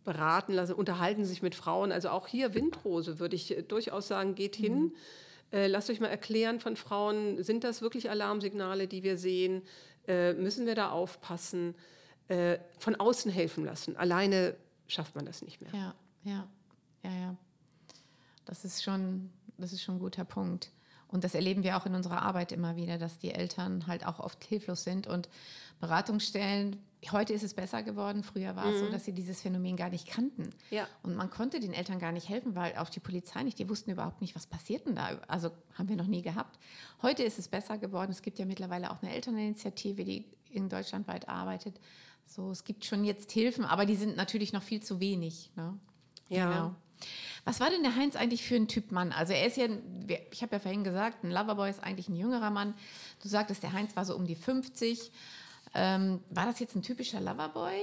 beraten, 0.02 0.52
lassen, 0.52 0.74
unterhalten 0.74 1.24
Sie 1.24 1.30
sich 1.30 1.42
mit 1.42 1.54
Frauen. 1.54 1.92
Also 1.92 2.08
auch 2.08 2.26
hier 2.26 2.54
Windrose 2.54 3.20
würde 3.20 3.36
ich 3.36 3.56
durchaus 3.68 4.08
sagen, 4.08 4.34
geht 4.34 4.56
hin. 4.56 4.94
Äh, 5.54 5.68
lasst 5.68 5.88
euch 5.88 6.00
mal 6.00 6.08
erklären 6.08 6.58
von 6.58 6.74
Frauen, 6.74 7.42
sind 7.44 7.62
das 7.62 7.80
wirklich 7.80 8.10
Alarmsignale, 8.10 8.88
die 8.88 9.04
wir 9.04 9.16
sehen? 9.16 9.62
Äh, 10.08 10.32
müssen 10.32 10.66
wir 10.66 10.74
da 10.74 10.90
aufpassen? 10.90 11.76
Äh, 12.26 12.58
von 12.78 12.96
außen 12.96 13.30
helfen 13.30 13.64
lassen. 13.64 13.96
Alleine 13.96 14.56
schafft 14.88 15.14
man 15.14 15.26
das 15.26 15.42
nicht 15.42 15.60
mehr. 15.60 15.70
Ja, 15.72 15.94
ja, 16.24 16.48
ja, 17.04 17.10
ja. 17.12 17.36
Das 18.46 18.64
ist 18.64 18.82
schon, 18.82 19.30
das 19.56 19.72
ist 19.72 19.82
schon 19.82 19.96
ein 19.96 20.00
guter 20.00 20.24
Punkt. 20.24 20.72
Und 21.06 21.22
das 21.22 21.34
erleben 21.36 21.62
wir 21.62 21.76
auch 21.76 21.86
in 21.86 21.94
unserer 21.94 22.22
Arbeit 22.22 22.50
immer 22.50 22.74
wieder, 22.74 22.98
dass 22.98 23.18
die 23.18 23.30
Eltern 23.30 23.86
halt 23.86 24.04
auch 24.04 24.18
oft 24.18 24.42
hilflos 24.42 24.82
sind 24.82 25.06
und 25.06 25.28
Beratungsstellen 25.80 26.82
Heute 27.12 27.32
ist 27.32 27.42
es 27.42 27.54
besser 27.54 27.82
geworden. 27.82 28.22
Früher 28.22 28.56
war 28.56 28.66
mhm. 28.66 28.72
es 28.72 28.78
so, 28.80 28.86
mhm. 28.86 28.92
dass 28.92 29.04
sie 29.04 29.12
dieses 29.12 29.42
Phänomen 29.42 29.76
gar 29.76 29.90
nicht 29.90 30.06
kannten. 30.06 30.50
Ja. 30.70 30.86
Und 31.02 31.16
man 31.16 31.30
konnte 31.30 31.60
den 31.60 31.72
Eltern 31.72 31.98
gar 31.98 32.12
nicht 32.12 32.28
helfen, 32.28 32.54
weil 32.54 32.76
auch 32.76 32.88
die 32.88 33.00
Polizei 33.00 33.42
nicht, 33.42 33.58
die 33.58 33.68
wussten 33.68 33.90
überhaupt 33.90 34.20
nicht, 34.20 34.34
was 34.34 34.46
passiert 34.46 34.86
denn 34.86 34.96
da. 34.96 35.18
Also 35.28 35.50
haben 35.74 35.88
wir 35.88 35.96
noch 35.96 36.06
nie 36.06 36.22
gehabt. 36.22 36.58
Heute 37.02 37.22
ist 37.22 37.38
es 37.38 37.48
besser 37.48 37.78
geworden. 37.78 38.10
Es 38.10 38.22
gibt 38.22 38.38
ja 38.38 38.46
mittlerweile 38.46 38.90
auch 38.90 39.02
eine 39.02 39.14
Elterninitiative, 39.14 40.04
die 40.04 40.24
in 40.50 40.68
Deutschland 40.68 41.08
weit 41.08 41.28
arbeitet. 41.28 41.80
So, 42.26 42.50
es 42.50 42.64
gibt 42.64 42.84
schon 42.84 43.04
jetzt 43.04 43.30
Hilfen, 43.32 43.64
aber 43.64 43.86
die 43.86 43.96
sind 43.96 44.16
natürlich 44.16 44.52
noch 44.52 44.62
viel 44.62 44.82
zu 44.82 45.00
wenig. 45.00 45.50
Ne? 45.56 45.78
Ja. 46.28 46.48
Genau. 46.48 46.74
Was 47.44 47.60
war 47.60 47.68
denn 47.68 47.82
der 47.82 47.96
Heinz 47.96 48.16
eigentlich 48.16 48.42
für 48.42 48.56
ein 48.56 48.68
Typ 48.68 48.90
Mann? 48.90 49.12
Also 49.12 49.34
er 49.34 49.46
ist 49.46 49.56
ja, 49.56 49.66
ich 50.30 50.42
habe 50.42 50.56
ja 50.56 50.58
vorhin 50.58 50.84
gesagt, 50.84 51.24
ein 51.24 51.30
Loverboy 51.30 51.68
ist 51.68 51.82
eigentlich 51.82 52.08
ein 52.08 52.16
jüngerer 52.16 52.50
Mann. 52.50 52.74
Du 53.22 53.28
sagtest, 53.28 53.62
der 53.62 53.72
Heinz 53.72 53.94
war 53.96 54.06
so 54.06 54.16
um 54.16 54.26
die 54.26 54.34
50. 54.34 55.12
Ähm, 55.74 56.20
war 56.30 56.46
das 56.46 56.60
jetzt 56.60 56.76
ein 56.76 56.82
typischer 56.82 57.20
Loverboy? 57.20 57.80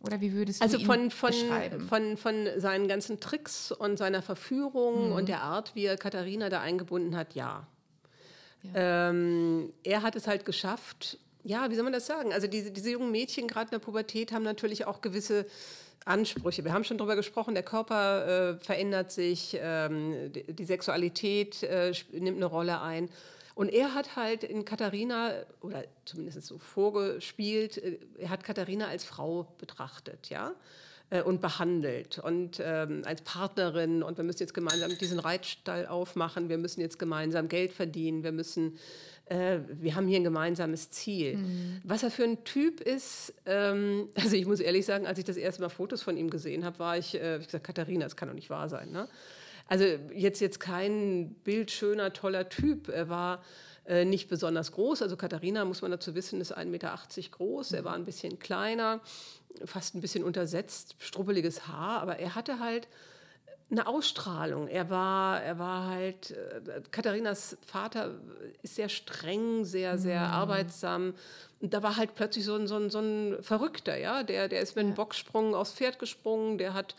Oder 0.00 0.20
wie 0.20 0.32
würdest 0.32 0.60
du 0.60 0.64
also 0.64 0.78
ihn 0.78 0.86
von, 0.86 1.10
von, 1.10 1.30
beschreiben? 1.30 1.88
Von, 1.88 2.16
von 2.16 2.48
seinen 2.58 2.88
ganzen 2.88 3.18
Tricks 3.20 3.72
und 3.72 3.96
seiner 3.96 4.22
Verführung 4.22 5.08
mhm. 5.08 5.12
und 5.12 5.28
der 5.28 5.42
Art, 5.42 5.74
wie 5.74 5.84
er 5.84 5.96
Katharina 5.96 6.48
da 6.48 6.60
eingebunden 6.60 7.16
hat, 7.16 7.34
ja. 7.34 7.66
ja. 8.62 9.08
Ähm, 9.10 9.72
er 9.82 10.02
hat 10.02 10.16
es 10.16 10.26
halt 10.26 10.44
geschafft, 10.44 11.18
ja, 11.42 11.70
wie 11.70 11.74
soll 11.76 11.84
man 11.84 11.92
das 11.92 12.06
sagen? 12.06 12.32
Also 12.32 12.46
diese, 12.48 12.72
diese 12.72 12.90
jungen 12.90 13.10
Mädchen, 13.10 13.46
gerade 13.46 13.66
in 13.66 13.70
der 13.70 13.78
Pubertät, 13.78 14.32
haben 14.32 14.42
natürlich 14.42 14.86
auch 14.86 15.00
gewisse 15.00 15.46
Ansprüche. 16.04 16.64
Wir 16.64 16.72
haben 16.72 16.84
schon 16.84 16.98
darüber 16.98 17.16
gesprochen, 17.16 17.54
der 17.54 17.62
Körper 17.62 18.56
äh, 18.56 18.64
verändert 18.64 19.10
sich, 19.12 19.56
ähm, 19.60 20.32
die, 20.32 20.52
die, 20.52 20.64
Sexualität 20.64 21.62
äh, 21.62 21.92
nimmt 22.12 22.36
eine 22.36 22.46
Rolle 22.46 22.80
ein. 22.80 23.08
Und 23.56 23.70
er 23.70 23.94
hat 23.94 24.14
halt 24.14 24.44
in 24.44 24.64
Katharina, 24.64 25.32
oder 25.62 25.82
zumindest 26.04 26.46
so 26.46 26.58
vorgespielt, 26.58 27.78
äh, 27.78 27.98
er 28.18 28.30
hat 28.30 28.44
Katharina 28.44 28.86
als 28.86 29.02
Frau 29.02 29.48
betrachtet, 29.58 30.28
ja 30.28 30.54
äh, 31.10 31.22
und 31.22 31.40
behandelt 31.40 32.18
und 32.18 32.60
ähm, 32.62 33.02
als 33.04 33.22
Partnerin 33.22 34.02
und 34.02 34.16
wir 34.16 34.24
müssen 34.24 34.40
jetzt 34.40 34.54
gemeinsam 34.54 34.96
diesen 34.98 35.18
Reitstall 35.18 35.86
aufmachen, 35.86 36.48
wir 36.48 36.58
müssen 36.58 36.80
jetzt 36.80 36.98
gemeinsam 36.98 37.48
Geld 37.48 37.72
verdienen, 37.72 38.24
wir 38.24 38.32
müssen, 38.32 38.76
äh, 39.26 39.60
wir 39.68 39.94
haben 39.94 40.08
hier 40.08 40.18
ein 40.18 40.24
gemeinsames 40.24 40.90
Ziel. 40.90 41.36
Mhm. 41.36 41.80
Was 41.84 42.02
er 42.02 42.10
für 42.10 42.24
ein 42.24 42.44
Typ 42.44 42.80
ist, 42.80 43.32
ähm, 43.46 44.08
also 44.16 44.36
ich 44.36 44.46
muss 44.46 44.60
ehrlich 44.60 44.84
sagen, 44.84 45.06
als 45.06 45.18
ich 45.18 45.24
das 45.24 45.36
erste 45.36 45.62
Mal 45.62 45.68
Fotos 45.68 46.02
von 46.02 46.16
ihm 46.16 46.30
gesehen 46.30 46.64
habe, 46.64 46.78
war 46.78 46.98
ich, 46.98 47.14
äh, 47.14 47.38
ich 47.38 47.46
gesagt, 47.46 47.64
Katharina, 47.64 48.04
das 48.04 48.16
kann 48.16 48.28
doch 48.28 48.34
nicht 48.34 48.50
wahr 48.50 48.68
sein. 48.68 48.90
Ne? 48.90 49.08
Also 49.66 49.84
jetzt, 50.14 50.40
jetzt 50.40 50.60
kein 50.60 51.34
bildschöner, 51.44 52.12
toller 52.12 52.48
Typ. 52.48 52.88
Er 52.88 53.08
war 53.08 53.42
äh, 53.86 54.04
nicht 54.04 54.28
besonders 54.28 54.72
groß. 54.72 55.02
Also 55.02 55.16
Katharina, 55.16 55.64
muss 55.64 55.82
man 55.82 55.90
dazu 55.90 56.14
wissen, 56.14 56.40
ist 56.40 56.56
1,80 56.56 56.64
Meter 56.66 56.98
groß. 57.30 57.72
Er 57.72 57.84
war 57.84 57.94
ein 57.94 58.04
bisschen 58.04 58.38
kleiner, 58.38 59.00
fast 59.64 59.94
ein 59.94 60.00
bisschen 60.00 60.24
untersetzt, 60.24 60.96
strubbeliges 60.98 61.66
Haar. 61.66 62.00
Aber 62.00 62.18
er 62.18 62.34
hatte 62.34 62.60
halt 62.60 62.88
eine 63.70 63.86
Ausstrahlung. 63.86 64.68
Er 64.68 64.90
war, 64.90 65.42
er 65.42 65.58
war 65.58 65.88
halt, 65.88 66.30
äh, 66.30 66.82
Katharinas 66.90 67.56
Vater 67.66 68.14
ist 68.62 68.76
sehr 68.76 68.88
streng, 68.88 69.64
sehr, 69.64 69.98
sehr 69.98 70.20
mhm. 70.20 70.32
arbeitsam. 70.32 71.14
Und 71.60 71.74
da 71.74 71.82
war 71.82 71.96
halt 71.96 72.14
plötzlich 72.14 72.44
so 72.44 72.54
ein, 72.54 72.68
so 72.68 72.76
ein, 72.76 72.90
so 72.90 73.00
ein 73.00 73.42
Verrückter, 73.42 73.96
ja, 73.96 74.22
der, 74.22 74.48
der 74.48 74.60
ist 74.60 74.76
mit 74.76 74.84
einem 74.84 74.94
Bocksprung 74.94 75.54
aufs 75.54 75.72
Pferd 75.72 75.98
gesprungen, 75.98 76.58
der 76.58 76.74
hat 76.74 76.94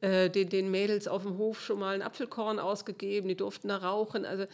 äh, 0.00 0.30
den, 0.30 0.48
den 0.48 0.70
Mädels 0.70 1.08
auf 1.08 1.22
dem 1.22 1.38
Hof 1.38 1.60
schon 1.60 1.80
mal 1.80 1.94
ein 1.94 2.02
Apfelkorn 2.02 2.58
ausgegeben, 2.58 3.28
die 3.28 3.36
durften 3.36 3.68
da 3.68 3.78
rauchen. 3.78 4.24
Also 4.24 4.46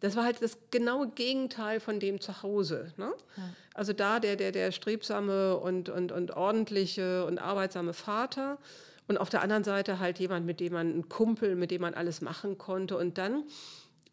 das 0.00 0.16
war 0.16 0.24
halt 0.24 0.42
das 0.42 0.58
genaue 0.70 1.08
Gegenteil 1.08 1.80
von 1.80 1.98
dem 1.98 2.20
zu 2.20 2.42
Hause. 2.42 2.92
Ne? 2.96 3.12
Ja. 3.36 3.42
Also 3.74 3.92
da 3.92 4.20
der, 4.20 4.36
der, 4.36 4.52
der 4.52 4.70
strebsame 4.70 5.56
und, 5.56 5.88
und, 5.88 6.12
und 6.12 6.36
ordentliche 6.36 7.24
und 7.26 7.38
arbeitsame 7.38 7.94
Vater 7.94 8.58
und 9.08 9.18
auf 9.18 9.28
der 9.28 9.42
anderen 9.42 9.64
Seite 9.64 9.98
halt 9.98 10.18
jemand, 10.18 10.46
mit 10.46 10.60
dem 10.60 10.72
man, 10.72 10.98
ein 10.98 11.08
Kumpel, 11.08 11.56
mit 11.56 11.70
dem 11.70 11.80
man 11.80 11.94
alles 11.94 12.20
machen 12.20 12.56
konnte. 12.56 12.96
Und 12.96 13.18
dann 13.18 13.44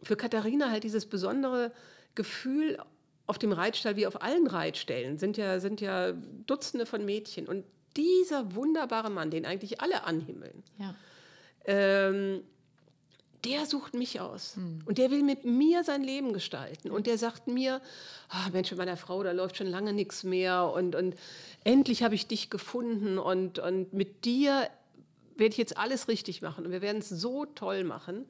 für 0.01 0.15
Katharina 0.15 0.71
halt 0.71 0.83
dieses 0.83 1.05
besondere 1.05 1.71
Gefühl 2.15 2.77
auf 3.27 3.37
dem 3.37 3.51
Reitstall 3.51 3.95
wie 3.95 4.07
auf 4.07 4.23
allen 4.23 4.47
Reitstellen 4.47 5.19
sind 5.19 5.37
ja, 5.37 5.59
sind 5.59 5.81
ja 5.81 6.13
Dutzende 6.47 6.87
von 6.87 7.05
Mädchen. 7.05 7.47
Und 7.47 7.63
dieser 7.99 8.55
wunderbare 8.55 9.09
Mann, 9.09 9.29
den 9.29 9.45
eigentlich 9.45 9.81
alle 9.81 10.03
anhimmeln, 10.03 10.63
ja. 10.77 10.95
ähm, 11.65 12.43
der 13.45 13.65
sucht 13.65 13.93
mich 13.93 14.19
aus. 14.19 14.55
Mhm. 14.55 14.81
Und 14.85 14.97
der 14.97 15.11
will 15.11 15.23
mit 15.23 15.45
mir 15.45 15.83
sein 15.83 16.03
Leben 16.03 16.33
gestalten. 16.33 16.91
Und 16.91 17.07
der 17.07 17.17
sagt 17.17 17.47
mir, 17.47 17.81
oh 18.33 18.51
Mensch, 18.51 18.71
mit 18.71 18.77
meiner 18.77 18.97
Frau, 18.97 19.23
da 19.23 19.31
läuft 19.31 19.57
schon 19.57 19.67
lange 19.67 19.93
nichts 19.93 20.23
mehr. 20.23 20.71
Und, 20.73 20.95
und 20.95 21.15
endlich 21.63 22.03
habe 22.03 22.15
ich 22.15 22.27
dich 22.27 22.49
gefunden. 22.49 23.17
Und, 23.17 23.59
und 23.59 23.93
mit 23.93 24.25
dir 24.25 24.69
werde 25.35 25.51
ich 25.53 25.57
jetzt 25.57 25.77
alles 25.77 26.07
richtig 26.07 26.41
machen 26.41 26.65
und 26.65 26.71
wir 26.71 26.81
werden 26.81 26.99
es 26.99 27.09
so 27.09 27.45
toll 27.45 27.83
machen. 27.83 28.25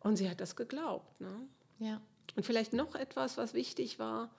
Und 0.00 0.16
sie 0.16 0.30
hat 0.30 0.40
das 0.40 0.54
geglaubt. 0.54 1.20
Ne? 1.20 1.40
Ja. 1.80 2.00
Und 2.36 2.44
vielleicht 2.46 2.72
noch 2.72 2.94
etwas, 2.94 3.36
was 3.36 3.54
wichtig 3.54 3.98
war. 3.98 4.30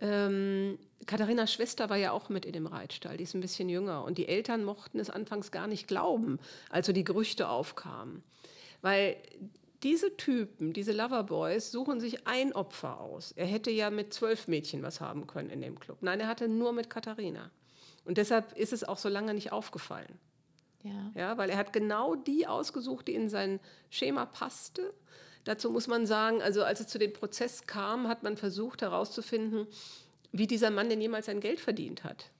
Ähm, 0.00 0.78
Katharinas 1.06 1.52
Schwester 1.52 1.90
war 1.90 1.96
ja 1.96 2.12
auch 2.12 2.28
mit 2.28 2.44
in 2.44 2.52
dem 2.52 2.66
Reitstall, 2.66 3.16
die 3.16 3.24
ist 3.24 3.34
ein 3.34 3.40
bisschen 3.40 3.68
jünger. 3.68 4.04
Und 4.04 4.18
die 4.18 4.28
Eltern 4.28 4.64
mochten 4.64 4.98
es 4.98 5.10
anfangs 5.10 5.50
gar 5.50 5.66
nicht 5.66 5.88
glauben, 5.88 6.38
als 6.68 6.86
so 6.86 6.92
die 6.92 7.04
Gerüchte 7.04 7.48
aufkamen. 7.48 8.22
Weil 8.82 9.16
diese 9.82 10.16
Typen, 10.16 10.72
diese 10.72 10.92
Loverboys, 10.92 11.70
suchen 11.70 12.00
sich 12.00 12.26
ein 12.26 12.52
Opfer 12.52 13.00
aus. 13.00 13.32
Er 13.32 13.46
hätte 13.46 13.70
ja 13.70 13.90
mit 13.90 14.12
zwölf 14.12 14.46
Mädchen 14.46 14.82
was 14.82 15.00
haben 15.00 15.26
können 15.26 15.50
in 15.50 15.62
dem 15.62 15.80
Club. 15.80 15.98
Nein, 16.02 16.20
er 16.20 16.28
hatte 16.28 16.48
nur 16.48 16.72
mit 16.72 16.90
Katharina. 16.90 17.50
Und 18.04 18.18
deshalb 18.18 18.56
ist 18.58 18.72
es 18.72 18.84
auch 18.84 18.98
so 18.98 19.08
lange 19.08 19.34
nicht 19.34 19.52
aufgefallen. 19.52 20.18
Ja. 20.82 21.12
ja, 21.14 21.38
weil 21.38 21.50
er 21.50 21.58
hat 21.58 21.72
genau 21.72 22.14
die 22.14 22.46
ausgesucht, 22.46 23.08
die 23.08 23.14
in 23.14 23.28
sein 23.28 23.60
Schema 23.90 24.24
passte. 24.24 24.94
Dazu 25.44 25.70
muss 25.70 25.86
man 25.86 26.06
sagen, 26.06 26.42
also 26.42 26.62
als 26.64 26.80
es 26.80 26.88
zu 26.88 26.98
dem 26.98 27.12
Prozess 27.12 27.66
kam, 27.66 28.08
hat 28.08 28.22
man 28.22 28.36
versucht 28.36 28.82
herauszufinden, 28.82 29.66
wie 30.32 30.46
dieser 30.46 30.70
Mann 30.70 30.88
denn 30.88 31.00
jemals 31.00 31.26
sein 31.26 31.40
Geld 31.40 31.60
verdient 31.60 32.04
hat. 32.04 32.30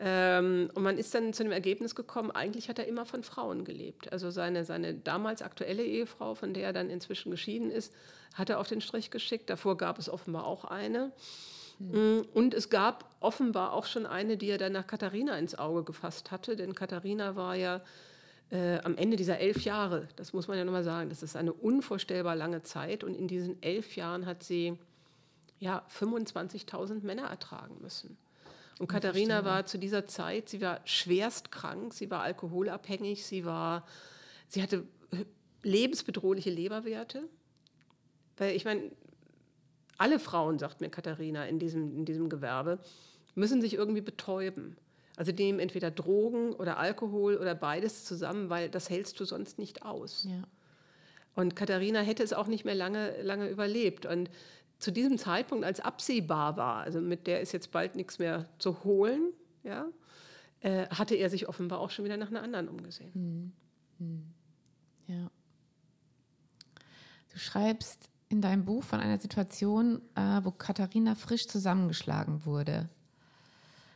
Ähm, 0.00 0.70
und 0.74 0.82
man 0.82 0.96
ist 0.96 1.14
dann 1.14 1.32
zu 1.32 1.42
dem 1.42 1.52
Ergebnis 1.52 1.94
gekommen, 1.94 2.30
eigentlich 2.30 2.68
hat 2.68 2.78
er 2.78 2.86
immer 2.86 3.04
von 3.04 3.24
Frauen 3.24 3.64
gelebt. 3.64 4.12
Also 4.12 4.30
seine, 4.30 4.64
seine 4.64 4.94
damals 4.94 5.42
aktuelle 5.42 5.82
Ehefrau, 5.82 6.34
von 6.34 6.54
der 6.54 6.64
er 6.64 6.72
dann 6.72 6.90
inzwischen 6.90 7.30
geschieden 7.30 7.70
ist, 7.70 7.92
hat 8.34 8.50
er 8.50 8.60
auf 8.60 8.68
den 8.68 8.80
Strich 8.80 9.10
geschickt. 9.10 9.50
Davor 9.50 9.76
gab 9.76 9.98
es 9.98 10.08
offenbar 10.08 10.44
auch 10.44 10.64
eine. 10.64 11.12
Mhm. 11.78 12.26
Und 12.32 12.54
es 12.54 12.70
gab 12.70 13.10
offenbar 13.20 13.72
auch 13.72 13.86
schon 13.86 14.06
eine, 14.06 14.36
die 14.36 14.50
er 14.50 14.58
dann 14.58 14.72
nach 14.72 14.86
Katharina 14.86 15.36
ins 15.38 15.58
Auge 15.58 15.82
gefasst 15.84 16.30
hatte, 16.30 16.54
denn 16.54 16.74
Katharina 16.74 17.34
war 17.34 17.56
ja 17.56 17.80
äh, 18.50 18.78
am 18.78 18.96
Ende 18.96 19.16
dieser 19.16 19.38
elf 19.38 19.64
Jahre, 19.64 20.08
das 20.16 20.32
muss 20.32 20.48
man 20.48 20.56
ja 20.56 20.64
nochmal 20.64 20.84
sagen, 20.84 21.10
das 21.10 21.22
ist 21.22 21.36
eine 21.36 21.52
unvorstellbar 21.52 22.34
lange 22.36 22.62
Zeit 22.62 23.04
und 23.04 23.14
in 23.14 23.28
diesen 23.28 23.62
elf 23.62 23.96
Jahren 23.96 24.26
hat 24.26 24.42
sie 24.42 24.78
ja 25.60 25.84
25.000 25.98 27.04
Männer 27.04 27.24
ertragen 27.24 27.76
müssen. 27.80 28.16
Und 28.78 28.86
Katharina 28.86 29.44
war 29.44 29.66
zu 29.66 29.76
dieser 29.76 30.06
Zeit, 30.06 30.48
sie 30.48 30.60
war 30.60 30.80
schwerst 30.84 31.50
krank, 31.50 31.92
sie 31.92 32.10
war 32.10 32.22
alkoholabhängig, 32.22 33.26
sie 33.26 33.44
war, 33.44 33.84
sie 34.46 34.62
hatte 34.62 34.84
lebensbedrohliche 35.62 36.50
Leberwerte. 36.50 37.24
Weil 38.36 38.54
ich 38.54 38.64
meine, 38.64 38.92
alle 39.98 40.20
Frauen, 40.20 40.60
sagt 40.60 40.80
mir 40.80 40.90
Katharina, 40.90 41.46
in 41.46 41.58
diesem, 41.58 41.96
in 41.96 42.04
diesem 42.04 42.28
Gewerbe, 42.28 42.78
müssen 43.34 43.60
sich 43.60 43.74
irgendwie 43.74 44.00
betäuben. 44.00 44.76
Also 45.18 45.32
nehmen 45.32 45.58
entweder 45.58 45.90
Drogen 45.90 46.52
oder 46.52 46.78
Alkohol 46.78 47.36
oder 47.38 47.56
beides 47.56 48.04
zusammen, 48.04 48.50
weil 48.50 48.70
das 48.70 48.88
hältst 48.88 49.18
du 49.18 49.24
sonst 49.24 49.58
nicht 49.58 49.82
aus. 49.82 50.28
Ja. 50.30 50.44
Und 51.34 51.56
Katharina 51.56 52.00
hätte 52.00 52.22
es 52.22 52.32
auch 52.32 52.46
nicht 52.46 52.64
mehr 52.64 52.76
lange, 52.76 53.20
lange 53.22 53.48
überlebt. 53.48 54.06
Und 54.06 54.30
zu 54.78 54.92
diesem 54.92 55.18
Zeitpunkt, 55.18 55.64
als 55.64 55.80
absehbar 55.80 56.56
war, 56.56 56.82
also 56.84 57.00
mit 57.00 57.26
der 57.26 57.40
ist 57.40 57.50
jetzt 57.50 57.72
bald 57.72 57.96
nichts 57.96 58.20
mehr 58.20 58.48
zu 58.60 58.84
holen, 58.84 59.32
ja, 59.64 59.88
äh, 60.60 60.86
hatte 60.86 61.16
er 61.16 61.30
sich 61.30 61.48
offenbar 61.48 61.80
auch 61.80 61.90
schon 61.90 62.04
wieder 62.04 62.16
nach 62.16 62.28
einer 62.28 62.42
anderen 62.42 62.68
umgesehen. 62.68 63.12
Hm. 63.12 63.52
Hm. 63.98 64.34
Ja. 65.08 65.30
Du 67.32 67.38
schreibst, 67.40 68.08
in 68.28 68.40
deinem 68.40 68.64
Buch 68.64 68.84
von 68.84 69.00
einer 69.00 69.18
Situation, 69.18 70.00
äh, 70.14 70.40
wo 70.44 70.52
Katharina 70.52 71.14
frisch 71.14 71.48
zusammengeschlagen 71.48 72.44
wurde. 72.44 72.88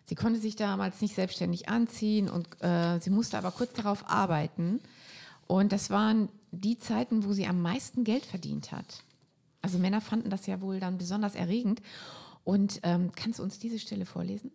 Sie 0.04 0.14
konnte 0.14 0.40
sich 0.40 0.56
damals 0.56 1.00
nicht 1.00 1.14
selbstständig 1.14 1.68
anziehen 1.68 2.28
und 2.28 2.48
äh, 2.62 2.98
sie 3.00 3.10
musste 3.10 3.38
aber 3.38 3.50
kurz 3.50 3.72
darauf 3.72 4.08
arbeiten. 4.08 4.80
Und 5.46 5.72
das 5.72 5.90
waren 5.90 6.28
die 6.50 6.78
Zeiten, 6.78 7.24
wo 7.24 7.32
sie 7.32 7.46
am 7.46 7.62
meisten 7.62 8.04
Geld 8.04 8.26
verdient 8.26 8.72
hat. 8.72 9.04
Also 9.62 9.78
Männer 9.78 10.00
fanden 10.00 10.30
das 10.30 10.46
ja 10.46 10.60
wohl 10.60 10.80
dann 10.80 10.98
besonders 10.98 11.34
erregend. 11.34 11.80
Und 12.44 12.80
ähm, 12.82 13.12
kannst 13.14 13.38
du 13.38 13.42
uns 13.42 13.58
diese 13.58 13.78
Stelle 13.78 14.06
vorlesen? 14.06 14.50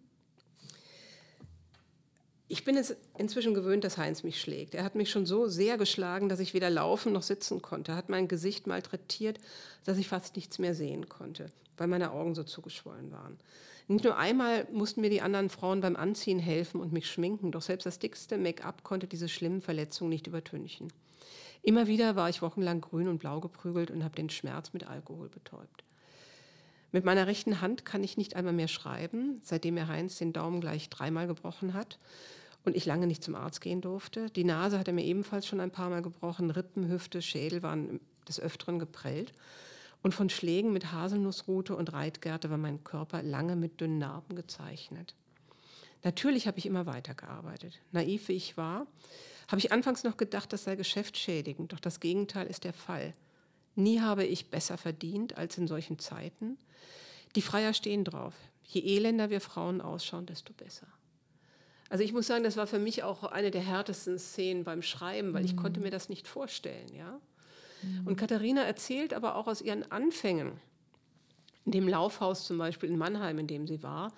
Ich 2.50 2.64
bin 2.64 2.78
es 2.78 2.96
inzwischen 3.18 3.54
gewöhnt, 3.54 3.84
dass 3.84 3.98
Heinz 3.98 4.24
mich 4.24 4.40
schlägt. 4.40 4.74
Er 4.74 4.86
hat 4.86 4.96
mich 4.96 5.12
schon 5.12 5.26
so 5.26 5.48
sehr 5.48 5.78
geschlagen, 5.78 6.30
dass 6.30 6.40
ich 6.40 6.54
weder 6.54 6.70
laufen 6.70 7.12
noch 7.12 7.24
sitzen 7.24 7.62
konnte. 7.62 7.92
Er 7.92 7.98
hat 7.98 8.08
mein 8.08 8.30
Gesicht 8.30 8.68
malträtiert, 8.68 9.40
dass 9.84 9.98
ich 9.98 10.08
fast 10.08 10.38
nichts 10.38 10.58
mehr 10.58 10.74
sehen 10.74 11.10
konnte, 11.10 11.52
weil 11.76 11.88
meine 11.88 12.12
Augen 12.12 12.36
so 12.36 12.44
zugeschwollen 12.44 13.12
waren. 13.12 13.38
Nicht 13.90 14.06
nur 14.06 14.18
einmal 14.18 14.66
mussten 14.72 15.02
mir 15.02 15.10
die 15.10 15.22
anderen 15.22 15.50
Frauen 15.50 15.82
beim 15.82 15.96
Anziehen 15.98 16.40
helfen 16.40 16.80
und 16.80 16.94
mich 16.94 17.10
schminken, 17.10 17.52
doch 17.52 17.62
selbst 17.62 17.86
das 17.86 18.00
dickste 18.00 18.38
Make-up 18.38 18.84
konnte 18.84 19.08
diese 19.08 19.30
schlimmen 19.30 19.62
Verletzungen 19.62 20.10
nicht 20.10 20.28
übertünchen. 20.28 20.92
Immer 21.64 21.88
wieder 21.88 22.16
war 22.16 22.30
ich 22.30 22.42
wochenlang 22.42 22.80
grün 22.80 23.10
und 23.10 23.20
blau 23.20 23.42
geprügelt 23.42 23.92
und 23.92 24.04
habe 24.04 24.16
den 24.16 24.30
Schmerz 24.30 24.72
mit 24.72 24.88
Alkohol 24.88 25.28
betäubt. 25.28 25.84
Mit 26.92 27.04
meiner 27.04 27.28
rechten 27.28 27.62
Hand 27.62 27.86
kann 27.86 28.04
ich 28.04 28.18
nicht 28.18 28.36
einmal 28.36 28.54
mehr 28.54 28.68
schreiben, 28.68 29.42
seitdem 29.44 29.74
mir 29.74 29.88
Heinz 29.88 30.18
den 30.18 30.34
Daumen 30.34 30.62
gleich 30.62 30.90
dreimal 30.90 31.28
gebrochen 31.28 31.74
hat 31.74 32.00
und 32.64 32.76
ich 32.76 32.86
lange 32.86 33.08
nicht 33.08 33.24
zum 33.24 33.36
Arzt 33.36 33.62
gehen 33.62 33.82
durfte. 33.82 34.30
Die 34.30 34.44
Nase 34.44 34.80
hat 34.80 34.88
er 34.88 34.94
mir 34.94 35.06
ebenfalls 35.06 35.48
schon 35.48 35.60
ein 35.60 35.72
paar 35.72 35.90
Mal 35.90 36.02
gebrochen. 36.02 36.52
Rippen, 36.52 36.90
Hüfte, 36.90 37.22
Schädel 37.22 37.64
waren 37.64 38.00
des 38.28 38.40
Öfteren 38.40 38.80
geprellt. 38.80 39.32
Und 40.04 40.14
von 40.14 40.30
Schlägen 40.30 40.74
mit 40.74 40.92
Haselnussrute 40.92 41.76
und 41.76 41.92
Reitgerte 41.92 42.50
war 42.50 42.58
mein 42.58 42.84
Körper 42.84 43.24
lange 43.24 43.56
mit 43.56 43.82
dünnen 43.82 43.98
Narben 43.98 44.36
gezeichnet. 44.36 45.16
Natürlich 46.04 46.48
habe 46.48 46.60
ich 46.60 46.66
immer 46.66 46.86
weitergearbeitet. 46.86 47.80
Naiv 47.92 48.28
wie 48.28 48.34
ich 48.34 48.58
war, 48.58 48.86
habe 49.48 49.60
ich 49.60 49.72
anfangs 49.72 50.04
noch 50.04 50.18
gedacht, 50.18 50.54
das 50.54 50.66
sei 50.66 50.76
geschäftsschädigend. 50.76 51.74
Doch 51.74 51.80
das 51.80 52.00
Gegenteil 52.00 52.48
ist 52.48 52.64
der 52.64 52.74
Fall. 52.74 53.14
Nie 53.78 54.02
habe 54.02 54.26
ich 54.26 54.50
besser 54.50 54.76
verdient 54.76 55.38
als 55.38 55.58
in 55.60 55.68
solchen 55.68 56.00
Zeiten. 56.00 56.58
Die 57.36 57.44
Freier 57.44 57.76
stehen 57.76 58.04
drauf. 58.04 58.34
Je 58.64 58.82
elender 58.82 59.30
wir 59.30 59.40
Frauen 59.40 59.82
ausschauen, 59.82 60.26
desto 60.26 60.52
besser. 60.52 60.88
Also 61.88 62.04
ich 62.04 62.12
muss 62.12 62.26
sagen, 62.26 62.44
das 62.44 62.58
war 62.58 62.66
für 62.66 62.80
mich 62.80 63.04
auch 63.04 63.24
eine 63.24 63.52
der 63.52 63.62
härtesten 63.62 64.18
Szenen 64.18 64.64
beim 64.64 64.82
Schreiben, 64.82 65.34
weil 65.34 65.46
ich 65.46 65.54
mhm. 65.54 65.60
konnte 65.60 65.80
mir 65.80 65.92
das 65.92 66.10
nicht 66.10 66.28
vorstellen. 66.28 66.92
Ja? 66.96 67.20
Mhm. 67.84 68.08
Und 68.08 68.16
Katharina 68.16 68.64
erzählt 68.64 69.14
aber 69.14 69.36
auch 69.36 69.46
aus 69.46 69.62
ihren 69.62 69.90
Anfängen. 69.92 70.54
In 71.66 71.72
dem 71.72 71.88
Laufhaus 71.88 72.48
zum 72.48 72.58
Beispiel 72.58 72.90
in 72.90 72.98
Mannheim, 72.98 73.38
in 73.38 73.46
dem 73.46 73.68
sie 73.68 73.84
war, 73.84 74.12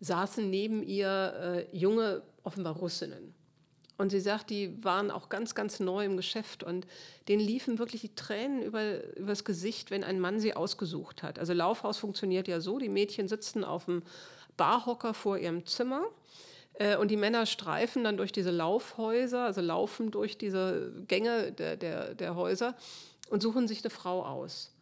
saßen 0.00 0.50
neben 0.50 0.82
ihr 0.82 1.66
äh, 1.72 1.76
junge, 1.76 2.22
offenbar 2.42 2.74
Russinnen. 2.74 3.32
Und 3.96 4.10
sie 4.10 4.20
sagt, 4.20 4.50
die 4.50 4.82
waren 4.82 5.10
auch 5.10 5.28
ganz, 5.28 5.54
ganz 5.54 5.78
neu 5.78 6.04
im 6.04 6.16
Geschäft 6.16 6.64
und 6.64 6.86
denen 7.28 7.40
liefen 7.40 7.78
wirklich 7.78 8.00
die 8.00 8.14
Tränen 8.14 8.62
über, 8.62 9.04
übers 9.14 9.44
Gesicht, 9.44 9.90
wenn 9.90 10.02
ein 10.02 10.18
Mann 10.18 10.40
sie 10.40 10.54
ausgesucht 10.54 11.22
hat. 11.22 11.38
Also 11.38 11.52
Laufhaus 11.52 11.98
funktioniert 11.98 12.48
ja 12.48 12.60
so, 12.60 12.78
die 12.78 12.88
Mädchen 12.88 13.28
sitzen 13.28 13.62
auf 13.62 13.84
dem 13.84 14.02
Barhocker 14.56 15.14
vor 15.14 15.38
ihrem 15.38 15.64
Zimmer 15.64 16.04
äh, 16.74 16.96
und 16.96 17.10
die 17.10 17.16
Männer 17.16 17.46
streifen 17.46 18.02
dann 18.02 18.16
durch 18.16 18.32
diese 18.32 18.50
Laufhäuser, 18.50 19.44
also 19.44 19.60
laufen 19.60 20.10
durch 20.10 20.38
diese 20.38 20.92
Gänge 21.06 21.52
der, 21.52 21.76
der, 21.76 22.14
der 22.14 22.34
Häuser 22.34 22.74
und 23.30 23.42
suchen 23.42 23.68
sich 23.68 23.84
eine 23.84 23.90
Frau 23.90 24.24
aus. 24.24 24.74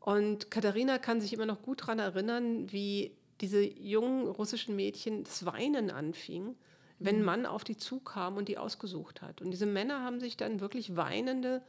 Und 0.00 0.50
Katharina 0.50 0.98
kann 0.98 1.20
sich 1.20 1.32
immer 1.32 1.46
noch 1.46 1.62
gut 1.62 1.82
daran 1.82 1.98
erinnern, 1.98 2.70
wie 2.72 3.12
diese 3.40 3.62
jungen 3.62 4.26
russischen 4.26 4.76
Mädchen 4.76 5.24
das 5.24 5.44
Weinen 5.44 5.90
anfingen, 5.90 6.56
wenn 6.98 7.16
ein 7.16 7.24
Mann 7.24 7.46
auf 7.46 7.64
die 7.64 7.76
zukam 7.76 8.36
und 8.36 8.48
die 8.48 8.58
ausgesucht 8.58 9.22
hat. 9.22 9.42
Und 9.42 9.50
diese 9.50 9.66
Männer 9.66 10.02
haben 10.02 10.20
sich 10.20 10.36
dann 10.36 10.60
wirklich 10.60 10.96
weinende 10.96 11.62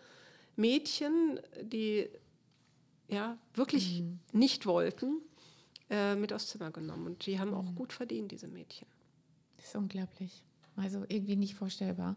Mädchen, 0.55 1.39
die 1.61 2.09
ja 3.07 3.37
wirklich 3.53 4.01
mhm. 4.01 4.19
nicht 4.31 4.65
wollten, 4.65 5.21
äh, 5.89 6.15
mit 6.15 6.33
aufs 6.33 6.47
Zimmer 6.47 6.71
genommen. 6.71 7.05
Und 7.07 7.25
die 7.25 7.39
haben 7.39 7.51
mhm. 7.51 7.57
auch 7.57 7.75
gut 7.75 7.93
verdient, 7.93 8.31
diese 8.31 8.47
Mädchen. 8.47 8.87
Das 9.57 9.67
ist 9.67 9.75
unglaublich. 9.75 10.43
Also 10.75 11.05
irgendwie 11.07 11.35
nicht 11.35 11.55
vorstellbar. 11.55 12.15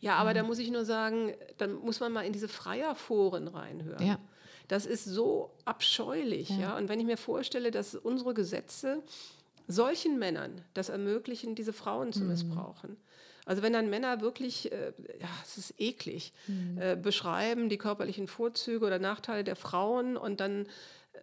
Ja, 0.00 0.16
aber 0.16 0.30
mhm. 0.30 0.34
da 0.34 0.42
muss 0.44 0.58
ich 0.58 0.70
nur 0.70 0.84
sagen, 0.84 1.32
dann 1.58 1.74
muss 1.74 2.00
man 2.00 2.12
mal 2.12 2.22
in 2.22 2.32
diese 2.32 2.48
Freierforen 2.48 3.48
reinhören. 3.48 4.06
Ja. 4.06 4.18
Das 4.68 4.84
ist 4.84 5.04
so 5.04 5.54
abscheulich. 5.64 6.50
Ja. 6.50 6.58
ja. 6.58 6.76
Und 6.76 6.88
wenn 6.88 7.00
ich 7.00 7.06
mir 7.06 7.16
vorstelle, 7.16 7.70
dass 7.70 7.94
unsere 7.94 8.34
Gesetze 8.34 9.02
solchen 9.68 10.18
Männern 10.18 10.62
das 10.74 10.88
ermöglichen, 10.88 11.54
diese 11.54 11.72
Frauen 11.72 12.12
zu 12.12 12.22
mhm. 12.22 12.28
missbrauchen. 12.28 12.96
Also 13.44 13.62
wenn 13.62 13.72
dann 13.72 13.88
Männer 13.88 14.20
wirklich, 14.20 14.72
äh, 14.72 14.92
ja, 15.20 15.28
es 15.42 15.56
ist 15.56 15.74
eklig, 15.78 16.32
mhm. 16.48 16.78
äh, 16.78 16.96
beschreiben 16.96 17.68
die 17.68 17.78
körperlichen 17.78 18.26
Vorzüge 18.26 18.84
oder 18.84 18.98
Nachteile 18.98 19.44
der 19.44 19.56
Frauen 19.56 20.16
und 20.16 20.40
dann 20.40 20.66
äh, 21.12 21.18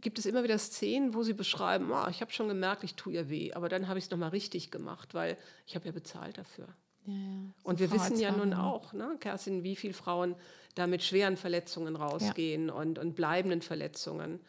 gibt 0.00 0.18
es 0.18 0.26
immer 0.26 0.42
wieder 0.44 0.58
Szenen, 0.58 1.14
wo 1.14 1.22
sie 1.22 1.32
beschreiben, 1.32 1.90
oh, 1.90 2.06
ich 2.10 2.20
habe 2.20 2.32
schon 2.32 2.48
gemerkt, 2.48 2.84
ich 2.84 2.96
tue 2.96 3.14
ihr 3.14 3.30
weh, 3.30 3.52
aber 3.54 3.68
dann 3.68 3.88
habe 3.88 3.98
ich 3.98 4.06
es 4.06 4.10
nochmal 4.10 4.30
richtig 4.30 4.70
gemacht, 4.70 5.14
weil 5.14 5.38
ich 5.66 5.74
habe 5.74 5.86
ja 5.86 5.92
bezahlt 5.92 6.36
dafür. 6.36 6.68
Ja, 7.06 7.14
ja. 7.14 7.54
Und 7.62 7.78
wir 7.78 7.90
wissen 7.92 8.18
ja 8.18 8.30
nun 8.30 8.52
auch, 8.52 8.92
ne, 8.92 9.16
Kerstin, 9.18 9.62
wie 9.62 9.76
viele 9.76 9.94
Frauen 9.94 10.36
da 10.74 10.86
mit 10.86 11.02
schweren 11.02 11.38
Verletzungen 11.38 11.96
rausgehen 11.96 12.68
ja. 12.68 12.74
und, 12.74 12.98
und 12.98 13.14
bleibenden 13.14 13.62
Verletzungen. 13.62 14.40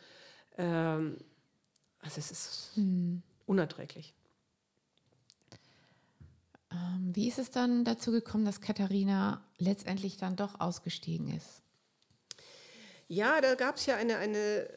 Ähm, 0.57 1.17
also 2.01 2.19
es 2.19 2.31
ist 2.31 2.71
hm. 2.75 3.23
Unerträglich. 3.51 4.13
Ähm, 6.71 7.11
wie 7.13 7.27
ist 7.27 7.37
es 7.37 7.51
dann 7.51 7.83
dazu 7.83 8.11
gekommen, 8.11 8.45
dass 8.45 8.61
Katharina 8.61 9.43
letztendlich 9.57 10.15
dann 10.15 10.37
doch 10.37 10.59
ausgestiegen 10.61 11.27
ist? 11.35 11.61
Ja, 13.09 13.41
da 13.41 13.55
gab 13.55 13.75
es 13.75 13.85
ja 13.85 13.97
eine, 13.97 14.15
eine, 14.15 14.69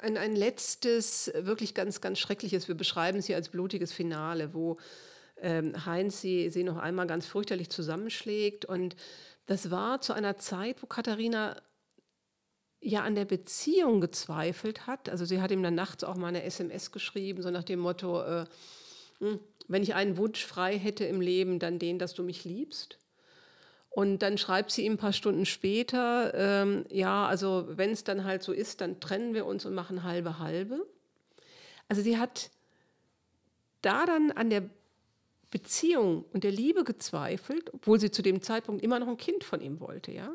ein, 0.00 0.16
ein 0.16 0.34
letztes, 0.34 1.30
wirklich 1.34 1.74
ganz, 1.74 2.00
ganz 2.00 2.18
schreckliches, 2.18 2.68
wir 2.68 2.74
beschreiben 2.74 3.18
es 3.18 3.26
hier 3.26 3.36
als 3.36 3.50
blutiges 3.50 3.92
Finale, 3.92 4.54
wo 4.54 4.78
ähm, 5.36 5.84
Heinz 5.84 6.22
sie, 6.22 6.48
sie 6.48 6.64
noch 6.64 6.78
einmal 6.78 7.06
ganz 7.06 7.26
fürchterlich 7.26 7.68
zusammenschlägt. 7.68 8.64
Und 8.64 8.96
das 9.44 9.70
war 9.70 10.00
zu 10.00 10.14
einer 10.14 10.38
Zeit, 10.38 10.82
wo 10.82 10.86
Katharina 10.86 11.60
ja 12.82 13.02
an 13.02 13.14
der 13.14 13.24
Beziehung 13.24 14.00
gezweifelt 14.00 14.86
hat. 14.86 15.08
Also 15.08 15.24
sie 15.24 15.40
hat 15.40 15.50
ihm 15.50 15.62
dann 15.62 15.74
nachts 15.74 16.04
auch 16.04 16.16
mal 16.16 16.28
eine 16.28 16.42
SMS 16.42 16.90
geschrieben, 16.90 17.42
so 17.42 17.50
nach 17.50 17.62
dem 17.62 17.78
Motto, 17.78 18.22
äh, 18.22 18.44
hm, 19.20 19.38
wenn 19.68 19.82
ich 19.82 19.94
einen 19.94 20.16
Wunsch 20.16 20.44
frei 20.44 20.78
hätte 20.78 21.04
im 21.04 21.20
Leben, 21.20 21.58
dann 21.58 21.78
den, 21.78 21.98
dass 21.98 22.14
du 22.14 22.22
mich 22.22 22.44
liebst. 22.44 22.98
Und 23.88 24.20
dann 24.20 24.38
schreibt 24.38 24.70
sie 24.70 24.84
ihm 24.84 24.94
ein 24.94 24.98
paar 24.98 25.12
Stunden 25.12 25.46
später, 25.46 26.32
ähm, 26.34 26.84
ja, 26.90 27.26
also 27.26 27.66
wenn 27.68 27.90
es 27.90 28.04
dann 28.04 28.24
halt 28.24 28.42
so 28.42 28.52
ist, 28.52 28.80
dann 28.80 29.00
trennen 29.00 29.34
wir 29.34 29.46
uns 29.46 29.64
und 29.64 29.74
machen 29.74 30.02
halbe 30.02 30.38
halbe. 30.38 30.86
Also 31.88 32.02
sie 32.02 32.18
hat 32.18 32.50
da 33.82 34.06
dann 34.06 34.32
an 34.32 34.48
der 34.48 34.62
Beziehung 35.50 36.24
und 36.32 36.42
der 36.42 36.50
Liebe 36.50 36.84
gezweifelt, 36.84 37.72
obwohl 37.74 38.00
sie 38.00 38.10
zu 38.10 38.22
dem 38.22 38.40
Zeitpunkt 38.40 38.82
immer 38.82 38.98
noch 38.98 39.08
ein 39.08 39.18
Kind 39.18 39.44
von 39.44 39.60
ihm 39.60 39.78
wollte, 39.78 40.10
ja. 40.10 40.34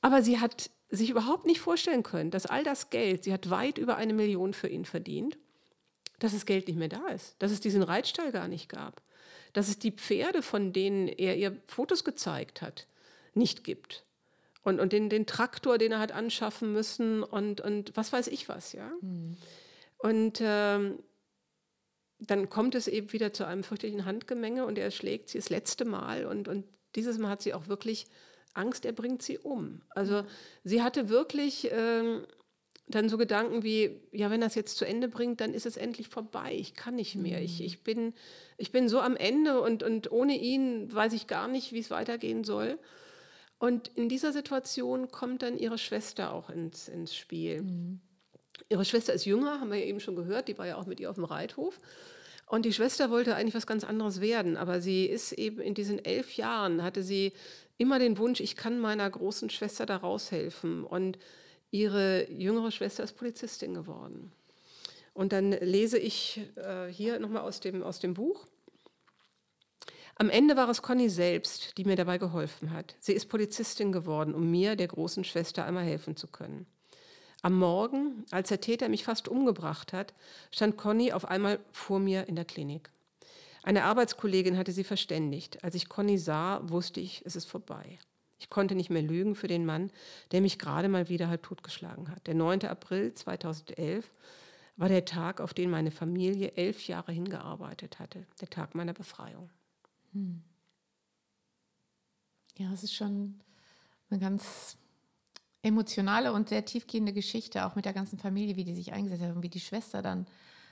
Aber 0.00 0.22
sie 0.22 0.40
hat 0.40 0.70
sich 0.90 1.10
überhaupt 1.10 1.46
nicht 1.46 1.60
vorstellen 1.60 2.02
können, 2.02 2.30
dass 2.30 2.46
all 2.46 2.64
das 2.64 2.90
Geld, 2.90 3.24
sie 3.24 3.32
hat 3.32 3.50
weit 3.50 3.78
über 3.78 3.96
eine 3.96 4.14
Million 4.14 4.54
für 4.54 4.68
ihn 4.68 4.84
verdient, 4.84 5.38
dass 6.18 6.32
das 6.32 6.46
Geld 6.46 6.68
nicht 6.68 6.78
mehr 6.78 6.88
da 6.88 7.08
ist, 7.08 7.36
dass 7.38 7.50
es 7.50 7.60
diesen 7.60 7.82
Reitstall 7.82 8.32
gar 8.32 8.48
nicht 8.48 8.68
gab, 8.68 9.02
dass 9.52 9.68
es 9.68 9.78
die 9.78 9.92
Pferde, 9.92 10.42
von 10.42 10.72
denen 10.72 11.08
er 11.08 11.36
ihr 11.36 11.56
Fotos 11.66 12.04
gezeigt 12.04 12.62
hat, 12.62 12.86
nicht 13.34 13.64
gibt. 13.64 14.04
Und, 14.62 14.80
und 14.80 14.92
den, 14.92 15.10
den 15.10 15.26
Traktor, 15.26 15.76
den 15.76 15.92
er 15.92 15.98
hat 15.98 16.12
anschaffen 16.12 16.72
müssen 16.72 17.22
und, 17.22 17.60
und 17.60 17.94
was 17.96 18.12
weiß 18.12 18.28
ich 18.28 18.48
was, 18.48 18.72
ja. 18.72 18.90
Mhm. 19.02 19.36
Und 19.98 20.40
ähm, 20.42 20.98
dann 22.18 22.48
kommt 22.48 22.74
es 22.74 22.88
eben 22.88 23.12
wieder 23.12 23.32
zu 23.32 23.46
einem 23.46 23.64
fürchterlichen 23.64 24.04
Handgemenge 24.04 24.64
und 24.64 24.78
er 24.78 24.90
schlägt 24.90 25.28
sie 25.28 25.38
das 25.38 25.50
letzte 25.50 25.84
Mal 25.84 26.26
und, 26.26 26.48
und 26.48 26.64
dieses 26.94 27.18
Mal 27.18 27.30
hat 27.30 27.42
sie 27.42 27.54
auch 27.54 27.68
wirklich 27.68 28.06
Angst, 28.54 28.84
er 28.84 28.92
bringt 28.92 29.22
sie 29.22 29.38
um. 29.38 29.82
Also 29.90 30.22
mhm. 30.22 30.26
sie 30.64 30.82
hatte 30.82 31.08
wirklich 31.08 31.68
ähm, 31.70 32.26
dann 32.86 33.08
so 33.08 33.16
Gedanken 33.16 33.62
wie, 33.62 34.00
ja, 34.12 34.30
wenn 34.30 34.40
das 34.40 34.54
jetzt 34.54 34.76
zu 34.76 34.84
Ende 34.84 35.08
bringt, 35.08 35.40
dann 35.40 35.54
ist 35.54 35.66
es 35.66 35.76
endlich 35.76 36.08
vorbei. 36.08 36.54
Ich 36.54 36.74
kann 36.74 36.96
nicht 36.96 37.14
mehr. 37.16 37.38
Mhm. 37.38 37.44
Ich, 37.44 37.62
ich, 37.62 37.82
bin, 37.82 38.14
ich 38.58 38.72
bin 38.72 38.88
so 38.88 39.00
am 39.00 39.16
Ende 39.16 39.60
und, 39.60 39.82
und 39.82 40.12
ohne 40.12 40.38
ihn 40.38 40.92
weiß 40.92 41.12
ich 41.14 41.26
gar 41.26 41.48
nicht, 41.48 41.72
wie 41.72 41.80
es 41.80 41.90
weitergehen 41.90 42.44
soll. 42.44 42.78
Und 43.58 43.88
in 43.94 44.08
dieser 44.08 44.32
Situation 44.32 45.10
kommt 45.10 45.42
dann 45.42 45.56
ihre 45.56 45.78
Schwester 45.78 46.32
auch 46.32 46.50
ins, 46.50 46.88
ins 46.88 47.14
Spiel. 47.14 47.62
Mhm. 47.62 48.00
Ihre 48.68 48.84
Schwester 48.84 49.14
ist 49.14 49.24
jünger, 49.24 49.60
haben 49.60 49.70
wir 49.70 49.78
ja 49.78 49.86
eben 49.86 50.00
schon 50.00 50.16
gehört, 50.16 50.48
die 50.48 50.58
war 50.58 50.66
ja 50.66 50.76
auch 50.76 50.86
mit 50.86 51.00
ihr 51.00 51.10
auf 51.10 51.16
dem 51.16 51.24
Reithof. 51.24 51.78
Und 52.46 52.66
die 52.66 52.72
Schwester 52.72 53.10
wollte 53.10 53.34
eigentlich 53.34 53.54
was 53.54 53.66
ganz 53.66 53.84
anderes 53.84 54.20
werden, 54.20 54.56
aber 54.56 54.80
sie 54.80 55.06
ist 55.06 55.32
eben 55.32 55.60
in 55.60 55.74
diesen 55.74 56.04
elf 56.04 56.36
Jahren, 56.36 56.82
hatte 56.82 57.02
sie 57.02 57.32
immer 57.78 57.98
den 57.98 58.18
Wunsch, 58.18 58.40
ich 58.40 58.56
kann 58.56 58.78
meiner 58.78 59.08
großen 59.08 59.50
Schwester 59.50 59.86
da 59.86 59.96
raushelfen. 59.96 60.84
Und 60.84 61.18
ihre 61.70 62.30
jüngere 62.30 62.70
Schwester 62.70 63.02
ist 63.02 63.16
Polizistin 63.16 63.74
geworden. 63.74 64.32
Und 65.12 65.32
dann 65.32 65.52
lese 65.52 65.98
ich 65.98 66.40
äh, 66.56 66.86
hier 66.86 67.18
nochmal 67.20 67.42
aus 67.42 67.60
dem, 67.60 67.82
aus 67.82 68.00
dem 68.00 68.14
Buch. 68.14 68.46
Am 70.16 70.30
Ende 70.30 70.56
war 70.56 70.68
es 70.68 70.82
Conny 70.82 71.08
selbst, 71.08 71.76
die 71.76 71.84
mir 71.84 71.96
dabei 71.96 72.18
geholfen 72.18 72.70
hat. 72.70 72.94
Sie 73.00 73.12
ist 73.12 73.28
Polizistin 73.28 73.90
geworden, 73.90 74.34
um 74.34 74.50
mir, 74.50 74.76
der 74.76 74.86
großen 74.86 75.24
Schwester, 75.24 75.64
einmal 75.64 75.84
helfen 75.84 76.16
zu 76.16 76.28
können. 76.28 76.66
Am 77.42 77.58
Morgen, 77.58 78.24
als 78.30 78.48
der 78.48 78.60
Täter 78.60 78.88
mich 78.88 79.04
fast 79.04 79.28
umgebracht 79.28 79.92
hat, 79.92 80.14
stand 80.52 80.76
Conny 80.76 81.12
auf 81.12 81.26
einmal 81.26 81.58
vor 81.72 81.98
mir 81.98 82.28
in 82.28 82.36
der 82.36 82.44
Klinik. 82.44 82.90
Eine 83.64 83.84
Arbeitskollegin 83.84 84.58
hatte 84.58 84.72
sie 84.72 84.84
verständigt. 84.84 85.64
Als 85.64 85.74
ich 85.74 85.88
Conny 85.88 86.18
sah, 86.18 86.60
wusste 86.68 87.00
ich, 87.00 87.22
es 87.24 87.34
ist 87.34 87.46
vorbei. 87.46 87.98
Ich 88.38 88.50
konnte 88.50 88.74
nicht 88.74 88.90
mehr 88.90 89.00
lügen 89.00 89.34
für 89.34 89.48
den 89.48 89.64
Mann, 89.64 89.90
der 90.32 90.42
mich 90.42 90.58
gerade 90.58 90.90
mal 90.90 91.08
wieder 91.08 91.28
halb 91.28 91.44
totgeschlagen 91.44 92.10
hat. 92.10 92.26
Der 92.26 92.34
9. 92.34 92.66
April 92.66 93.14
2011 93.14 94.10
war 94.76 94.90
der 94.90 95.06
Tag, 95.06 95.40
auf 95.40 95.54
den 95.54 95.70
meine 95.70 95.90
Familie 95.90 96.52
elf 96.56 96.86
Jahre 96.86 97.12
hingearbeitet 97.12 97.98
hatte. 98.00 98.26
Der 98.42 98.50
Tag 98.50 98.74
meiner 98.74 98.92
Befreiung. 98.92 99.48
Hm. 100.12 100.42
Ja, 102.58 102.70
es 102.70 102.82
ist 102.84 102.92
schon 102.92 103.40
eine 104.10 104.20
ganz 104.20 104.76
emotionale 105.62 106.34
und 106.34 106.50
sehr 106.50 106.66
tiefgehende 106.66 107.14
Geschichte, 107.14 107.64
auch 107.64 107.76
mit 107.76 107.86
der 107.86 107.94
ganzen 107.94 108.18
Familie, 108.18 108.56
wie 108.56 108.64
die 108.64 108.74
sich 108.74 108.92
eingesetzt 108.92 109.22
hat 109.22 109.34
und 109.34 109.42
wie 109.42 109.48
die 109.48 109.60
Schwester 109.60 110.02
dann 110.02 110.26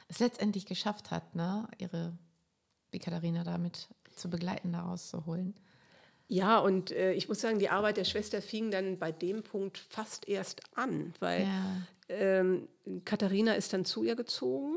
es 0.08 0.18
letztendlich 0.18 0.66
geschafft 0.66 1.10
hat, 1.10 1.34
ne, 1.34 1.66
ihre, 1.78 2.18
wie 2.92 2.98
Katharina 2.98 3.42
damit 3.42 3.88
zu 4.14 4.30
begleiten, 4.30 4.72
daraus 4.72 5.08
zu 5.08 5.26
holen. 5.26 5.54
Ja, 6.28 6.58
und 6.58 6.92
äh, 6.92 7.12
ich 7.12 7.28
muss 7.28 7.40
sagen, 7.40 7.58
die 7.58 7.68
Arbeit 7.68 7.96
der 7.98 8.04
Schwester 8.04 8.40
fing 8.40 8.70
dann 8.70 8.98
bei 8.98 9.12
dem 9.12 9.42
Punkt 9.42 9.76
fast 9.76 10.28
erst 10.28 10.62
an, 10.74 11.12
weil 11.20 11.42
ja. 11.42 11.76
ähm, 12.08 12.68
Katharina 13.04 13.52
ist 13.52 13.72
dann 13.74 13.84
zu 13.84 14.02
ihr 14.02 14.16
gezogen 14.16 14.76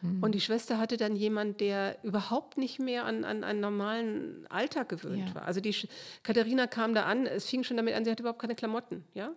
mhm. 0.00 0.22
und 0.22 0.32
die 0.32 0.40
Schwester 0.40 0.78
hatte 0.78 0.96
dann 0.96 1.16
jemand, 1.16 1.60
der 1.60 1.96
überhaupt 2.04 2.56
nicht 2.56 2.78
mehr 2.78 3.04
an, 3.04 3.24
an 3.24 3.42
einen 3.42 3.58
normalen 3.58 4.46
Alltag 4.48 4.90
gewöhnt 4.90 5.30
ja. 5.30 5.34
war. 5.34 5.44
Also 5.44 5.60
die 5.60 5.72
Sch 5.72 5.88
Katharina 6.22 6.68
kam 6.68 6.94
da 6.94 7.02
an, 7.04 7.26
es 7.26 7.46
fing 7.48 7.64
schon 7.64 7.78
damit 7.78 7.94
an, 7.94 8.04
sie 8.04 8.10
hatte 8.10 8.22
überhaupt 8.22 8.40
keine 8.40 8.54
Klamotten, 8.54 9.04
ja. 9.14 9.32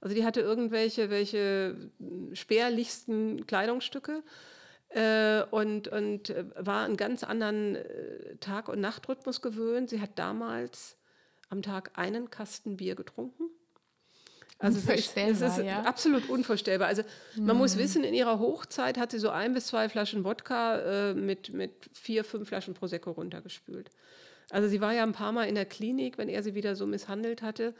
Also 0.00 0.14
die 0.14 0.24
hatte 0.24 0.40
irgendwelche 0.40 1.10
welche 1.10 1.90
spärlichsten 2.32 3.44
Kleidungsstücke 3.48 4.22
äh, 4.90 5.42
und, 5.50 5.88
und 5.88 6.30
äh, 6.30 6.44
war 6.56 6.84
einen 6.84 6.96
ganz 6.96 7.24
anderen 7.24 7.76
äh, 7.76 8.36
Tag- 8.36 8.68
und 8.68 8.80
Nachtrhythmus 8.80 9.42
gewöhnt. 9.42 9.90
Sie 9.90 10.00
hat 10.00 10.18
damals 10.18 10.96
am 11.50 11.62
Tag 11.62 11.92
einen 11.94 12.30
Kasten 12.30 12.76
Bier 12.76 12.94
getrunken. 12.94 13.50
Also 14.60 14.78
es 14.78 14.88
ist, 14.88 15.16
es 15.16 15.40
ist 15.40 15.58
ja. 15.58 15.82
absolut 15.82 16.28
unvorstellbar. 16.28 16.88
Also 16.88 17.02
man 17.36 17.56
mm. 17.56 17.58
muss 17.60 17.78
wissen, 17.78 18.02
in 18.02 18.12
ihrer 18.12 18.40
Hochzeit 18.40 18.98
hat 18.98 19.12
sie 19.12 19.20
so 19.20 19.30
ein 19.30 19.54
bis 19.54 19.68
zwei 19.68 19.88
Flaschen 19.88 20.24
Wodka 20.24 21.10
äh, 21.10 21.14
mit, 21.14 21.52
mit 21.52 21.88
vier, 21.92 22.24
fünf 22.24 22.48
Flaschen 22.48 22.74
Prosecco 22.74 23.12
runtergespült. 23.12 23.90
Also 24.50 24.68
sie 24.68 24.80
war 24.80 24.92
ja 24.92 25.04
ein 25.04 25.12
paar 25.12 25.30
Mal 25.30 25.44
in 25.44 25.54
der 25.54 25.64
Klinik, 25.64 26.18
wenn 26.18 26.28
er 26.28 26.42
sie 26.42 26.56
wieder 26.56 26.74
so 26.74 26.86
misshandelt 26.86 27.40
hatte 27.40 27.72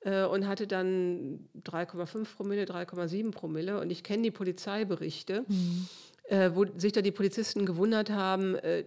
äh, 0.00 0.24
und 0.24 0.48
hatte 0.48 0.66
dann 0.66 1.48
3,5 1.64 2.24
Promille, 2.36 2.64
3,7 2.64 3.30
Promille. 3.30 3.78
Und 3.78 3.90
ich 3.90 4.02
kenne 4.02 4.22
die 4.22 4.30
Polizeiberichte, 4.30 5.44
mhm. 5.46 5.88
Äh, 6.32 6.54
wo 6.54 6.64
sich 6.78 6.92
da 6.92 7.02
die 7.02 7.12
Polizisten 7.12 7.66
gewundert 7.66 8.08
haben, 8.08 8.54
äh, 8.54 8.84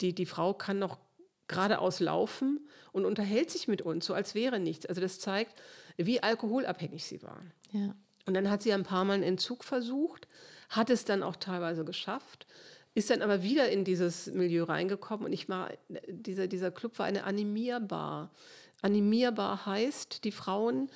die, 0.00 0.14
die 0.14 0.24
Frau 0.24 0.54
kann 0.54 0.78
noch 0.78 0.98
geradeaus 1.46 2.00
laufen 2.00 2.66
und 2.90 3.04
unterhält 3.04 3.50
sich 3.50 3.68
mit 3.68 3.82
uns, 3.82 4.06
so 4.06 4.14
als 4.14 4.34
wäre 4.34 4.58
nichts. 4.58 4.86
Also 4.86 5.02
das 5.02 5.20
zeigt, 5.20 5.60
wie 5.98 6.22
alkoholabhängig 6.22 7.04
sie 7.04 7.22
war. 7.22 7.42
Ja. 7.70 7.94
Und 8.24 8.32
dann 8.32 8.48
hat 8.48 8.62
sie 8.62 8.72
ein 8.72 8.82
paar 8.82 9.04
Mal 9.04 9.12
einen 9.12 9.24
Entzug 9.24 9.62
versucht, 9.62 10.26
hat 10.70 10.88
es 10.88 11.04
dann 11.04 11.22
auch 11.22 11.36
teilweise 11.36 11.84
geschafft. 11.84 12.46
ist 12.94 13.10
dann 13.10 13.20
aber 13.20 13.42
wieder 13.42 13.68
in 13.68 13.84
dieses 13.84 14.28
Milieu 14.28 14.64
reingekommen 14.64 15.26
und 15.26 15.32
ich 15.34 15.50
war, 15.50 15.70
dieser, 16.08 16.46
dieser 16.46 16.70
Club 16.70 16.98
war 16.98 17.04
eine 17.04 17.24
Animierbar. 17.24 18.32
Animierbar 18.80 19.66
heißt, 19.66 20.24
die 20.24 20.32
Frauen 20.32 20.90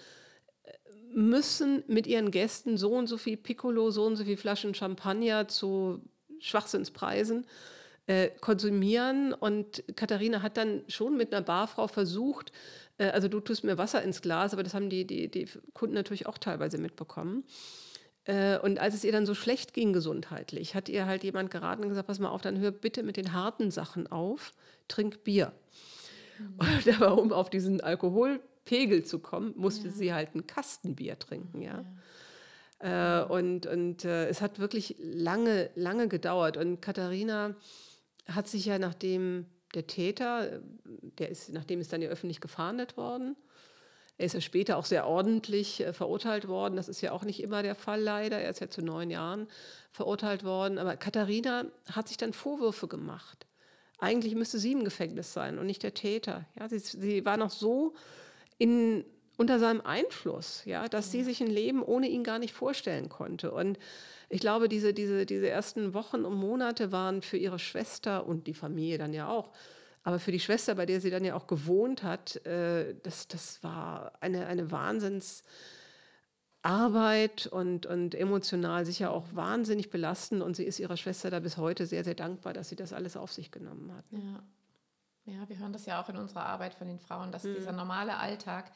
müssen 1.12 1.82
mit 1.86 2.06
ihren 2.06 2.30
Gästen 2.30 2.76
so 2.76 2.92
und 2.92 3.06
so 3.06 3.16
viel 3.16 3.36
Piccolo, 3.36 3.90
so 3.90 4.04
und 4.04 4.16
so 4.16 4.24
viel 4.24 4.36
Flaschen 4.36 4.74
Champagner 4.74 5.48
zu 5.48 6.00
Schwachsinnspreisen 6.38 7.46
äh, 8.06 8.30
konsumieren. 8.40 9.32
Und 9.32 9.84
Katharina 9.96 10.42
hat 10.42 10.56
dann 10.56 10.82
schon 10.88 11.16
mit 11.16 11.32
einer 11.32 11.44
Barfrau 11.44 11.88
versucht, 11.88 12.52
äh, 12.98 13.10
also 13.10 13.28
du 13.28 13.40
tust 13.40 13.64
mir 13.64 13.78
Wasser 13.78 14.02
ins 14.02 14.22
Glas, 14.22 14.52
aber 14.52 14.62
das 14.62 14.74
haben 14.74 14.90
die, 14.90 15.06
die, 15.06 15.28
die 15.30 15.48
Kunden 15.74 15.94
natürlich 15.94 16.26
auch 16.26 16.38
teilweise 16.38 16.78
mitbekommen. 16.78 17.44
Äh, 18.24 18.58
und 18.58 18.78
als 18.78 18.94
es 18.94 19.04
ihr 19.04 19.12
dann 19.12 19.26
so 19.26 19.34
schlecht 19.34 19.74
ging 19.74 19.92
gesundheitlich, 19.92 20.74
hat 20.74 20.88
ihr 20.88 21.06
halt 21.06 21.24
jemand 21.24 21.50
geraten 21.50 21.82
und 21.82 21.88
gesagt, 21.88 22.06
pass 22.06 22.18
mal 22.18 22.28
auf, 22.28 22.42
dann 22.42 22.58
hör 22.58 22.70
bitte 22.70 23.02
mit 23.02 23.16
den 23.16 23.32
harten 23.32 23.70
Sachen 23.70 24.10
auf, 24.10 24.52
trink 24.88 25.24
Bier. 25.24 25.52
Mhm. 26.38 26.54
Und 26.58 26.94
aber 27.00 27.20
um 27.20 27.32
auf 27.32 27.50
diesen 27.50 27.80
Alkoholpegel 28.70 29.04
zu 29.04 29.18
kommen, 29.18 29.54
musste 29.56 29.88
ja. 29.88 29.94
sie 29.94 30.12
halt 30.14 30.34
ein 30.34 30.46
Kastenbier 30.46 31.18
trinken, 31.18 31.62
ja. 31.62 31.84
ja. 32.82 33.22
Äh, 33.22 33.24
und 33.26 33.66
und 33.66 34.04
äh, 34.04 34.28
es 34.28 34.40
hat 34.40 34.58
wirklich 34.58 34.96
lange, 34.98 35.70
lange 35.74 36.08
gedauert. 36.08 36.56
Und 36.56 36.80
Katharina 36.80 37.54
hat 38.26 38.48
sich 38.48 38.66
ja 38.66 38.78
nachdem 38.78 39.46
der 39.74 39.86
Täter, 39.86 40.60
der 41.18 41.28
ist, 41.28 41.50
nachdem 41.50 41.80
ist 41.80 41.92
dann 41.92 42.02
ja 42.02 42.08
öffentlich 42.08 42.40
gefahndet 42.40 42.96
worden, 42.96 43.36
er 44.18 44.26
ist 44.26 44.34
ja 44.34 44.40
später 44.40 44.76
auch 44.76 44.84
sehr 44.84 45.06
ordentlich 45.06 45.80
äh, 45.80 45.92
verurteilt 45.92 46.46
worden. 46.46 46.76
Das 46.76 46.88
ist 46.88 47.00
ja 47.00 47.12
auch 47.12 47.24
nicht 47.24 47.42
immer 47.42 47.62
der 47.62 47.74
Fall 47.74 48.00
leider. 48.02 48.38
Er 48.38 48.50
ist 48.50 48.60
ja 48.60 48.68
zu 48.68 48.82
neun 48.82 49.10
Jahren 49.10 49.48
verurteilt 49.92 50.44
worden. 50.44 50.78
Aber 50.78 50.96
Katharina 50.96 51.64
hat 51.90 52.08
sich 52.08 52.18
dann 52.18 52.34
Vorwürfe 52.34 52.86
gemacht. 52.86 53.46
Eigentlich 53.98 54.34
müsste 54.34 54.58
sie 54.58 54.72
im 54.72 54.84
Gefängnis 54.84 55.32
sein 55.32 55.58
und 55.58 55.66
nicht 55.66 55.82
der 55.82 55.94
Täter. 55.94 56.46
Ja, 56.58 56.68
sie, 56.68 56.78
sie 56.78 57.24
war 57.24 57.36
noch 57.36 57.50
so 57.50 57.94
in, 58.60 59.04
unter 59.36 59.58
seinem 59.58 59.80
Einfluss, 59.80 60.64
ja, 60.66 60.88
dass 60.88 61.10
sie 61.10 61.24
sich 61.24 61.40
ein 61.40 61.50
Leben 61.50 61.82
ohne 61.82 62.08
ihn 62.08 62.22
gar 62.22 62.38
nicht 62.38 62.54
vorstellen 62.54 63.08
konnte. 63.08 63.50
Und 63.50 63.78
ich 64.28 64.40
glaube, 64.40 64.68
diese, 64.68 64.94
diese, 64.94 65.26
diese 65.26 65.48
ersten 65.48 65.94
Wochen 65.94 66.24
und 66.24 66.34
Monate 66.34 66.92
waren 66.92 67.22
für 67.22 67.38
ihre 67.38 67.58
Schwester 67.58 68.26
und 68.26 68.46
die 68.46 68.54
Familie 68.54 68.98
dann 68.98 69.12
ja 69.12 69.28
auch 69.28 69.50
aber 70.02 70.18
für 70.18 70.32
die 70.32 70.40
Schwester, 70.40 70.74
bei 70.74 70.86
der 70.86 71.00
sie 71.00 71.10
dann 71.10 71.24
ja 71.24 71.34
auch 71.34 71.46
gewohnt 71.46 72.02
hat, 72.02 72.44
äh, 72.46 72.94
das, 73.02 73.28
das 73.28 73.62
war 73.62 74.12
eine, 74.20 74.46
eine 74.46 74.70
Wahnsinnsarbeit 74.70 77.48
und, 77.48 77.84
und 77.84 78.14
emotional 78.14 78.86
sicher 78.86 79.10
auch 79.10 79.26
wahnsinnig 79.34 79.90
belastend. 79.90 80.42
Und 80.42 80.56
sie 80.56 80.64
ist 80.64 80.78
ihrer 80.78 80.96
Schwester 80.96 81.28
da 81.30 81.40
bis 81.40 81.58
heute 81.58 81.84
sehr, 81.86 82.04
sehr 82.04 82.14
dankbar, 82.14 82.54
dass 82.54 82.70
sie 82.70 82.76
das 82.76 82.94
alles 82.94 83.16
auf 83.16 83.32
sich 83.32 83.50
genommen 83.50 83.92
hat. 83.94 84.04
Ja. 84.10 84.42
Ja, 85.30 85.48
wir 85.48 85.58
hören 85.58 85.72
das 85.72 85.86
ja 85.86 86.02
auch 86.02 86.08
in 86.08 86.16
unserer 86.16 86.46
Arbeit 86.46 86.74
von 86.74 86.88
den 86.88 86.98
Frauen, 86.98 87.30
dass 87.32 87.44
mhm. 87.44 87.54
dieser 87.54 87.72
normale 87.72 88.16
Alltag 88.16 88.72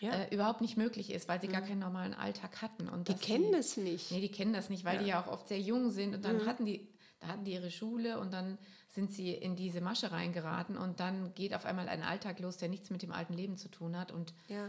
ja. 0.00 0.12
äh, 0.12 0.34
überhaupt 0.34 0.60
nicht 0.60 0.76
möglich 0.76 1.10
ist, 1.10 1.28
weil 1.28 1.40
sie 1.40 1.48
mhm. 1.48 1.52
gar 1.52 1.62
keinen 1.62 1.80
normalen 1.80 2.14
Alltag 2.14 2.62
hatten. 2.62 2.88
Und 2.88 3.08
die 3.08 3.14
kennen 3.14 3.46
sie, 3.46 3.56
das 3.56 3.76
nicht. 3.76 4.10
Nee, 4.10 4.20
die 4.20 4.30
kennen 4.30 4.52
das 4.52 4.70
nicht, 4.70 4.84
weil 4.84 4.96
ja. 4.96 5.02
die 5.02 5.08
ja 5.08 5.22
auch 5.22 5.28
oft 5.28 5.48
sehr 5.48 5.60
jung 5.60 5.90
sind 5.90 6.14
und 6.14 6.24
dann 6.24 6.38
mhm. 6.38 6.46
hatten 6.46 6.64
die, 6.64 6.88
da 7.20 7.28
hatten 7.28 7.44
die 7.44 7.52
ihre 7.52 7.70
Schule 7.70 8.18
und 8.18 8.32
dann 8.32 8.58
sind 8.88 9.10
sie 9.10 9.32
in 9.32 9.56
diese 9.56 9.80
Masche 9.80 10.12
reingeraten 10.12 10.76
und 10.76 11.00
dann 11.00 11.34
geht 11.34 11.54
auf 11.54 11.64
einmal 11.64 11.88
ein 11.88 12.02
Alltag 12.02 12.40
los, 12.40 12.56
der 12.56 12.68
nichts 12.68 12.90
mit 12.90 13.02
dem 13.02 13.12
alten 13.12 13.34
Leben 13.34 13.56
zu 13.56 13.68
tun 13.68 13.96
hat 13.98 14.10
und 14.10 14.32
ja. 14.48 14.68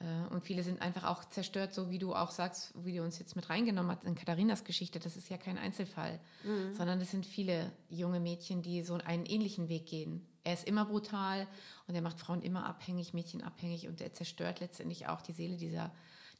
äh, 0.00 0.34
und 0.34 0.44
viele 0.44 0.62
sind 0.62 0.82
einfach 0.82 1.04
auch 1.04 1.24
zerstört, 1.26 1.72
so 1.72 1.90
wie 1.90 1.98
du 1.98 2.14
auch 2.14 2.30
sagst, 2.30 2.72
wie 2.84 2.96
du 2.96 3.02
uns 3.02 3.18
jetzt 3.18 3.36
mit 3.36 3.48
reingenommen 3.48 3.94
hast 3.94 4.04
in 4.04 4.16
Katharinas 4.16 4.64
Geschichte. 4.64 4.98
Das 4.98 5.16
ist 5.16 5.28
ja 5.28 5.38
kein 5.38 5.58
Einzelfall, 5.58 6.18
mhm. 6.42 6.74
sondern 6.74 7.00
es 7.00 7.12
sind 7.12 7.24
viele 7.24 7.70
junge 7.88 8.18
Mädchen, 8.18 8.62
die 8.62 8.82
so 8.82 8.94
einen 8.94 9.26
ähnlichen 9.26 9.68
Weg 9.68 9.86
gehen. 9.86 10.26
Er 10.46 10.52
ist 10.52 10.66
immer 10.66 10.84
brutal 10.84 11.48
und 11.88 11.96
er 11.96 12.02
macht 12.02 12.20
Frauen 12.20 12.40
immer 12.40 12.66
abhängig, 12.66 13.12
Mädchen 13.14 13.42
abhängig 13.42 13.88
und 13.88 14.00
er 14.00 14.12
zerstört 14.12 14.60
letztendlich 14.60 15.08
auch 15.08 15.20
die 15.20 15.32
Seele 15.32 15.56
dieser 15.56 15.90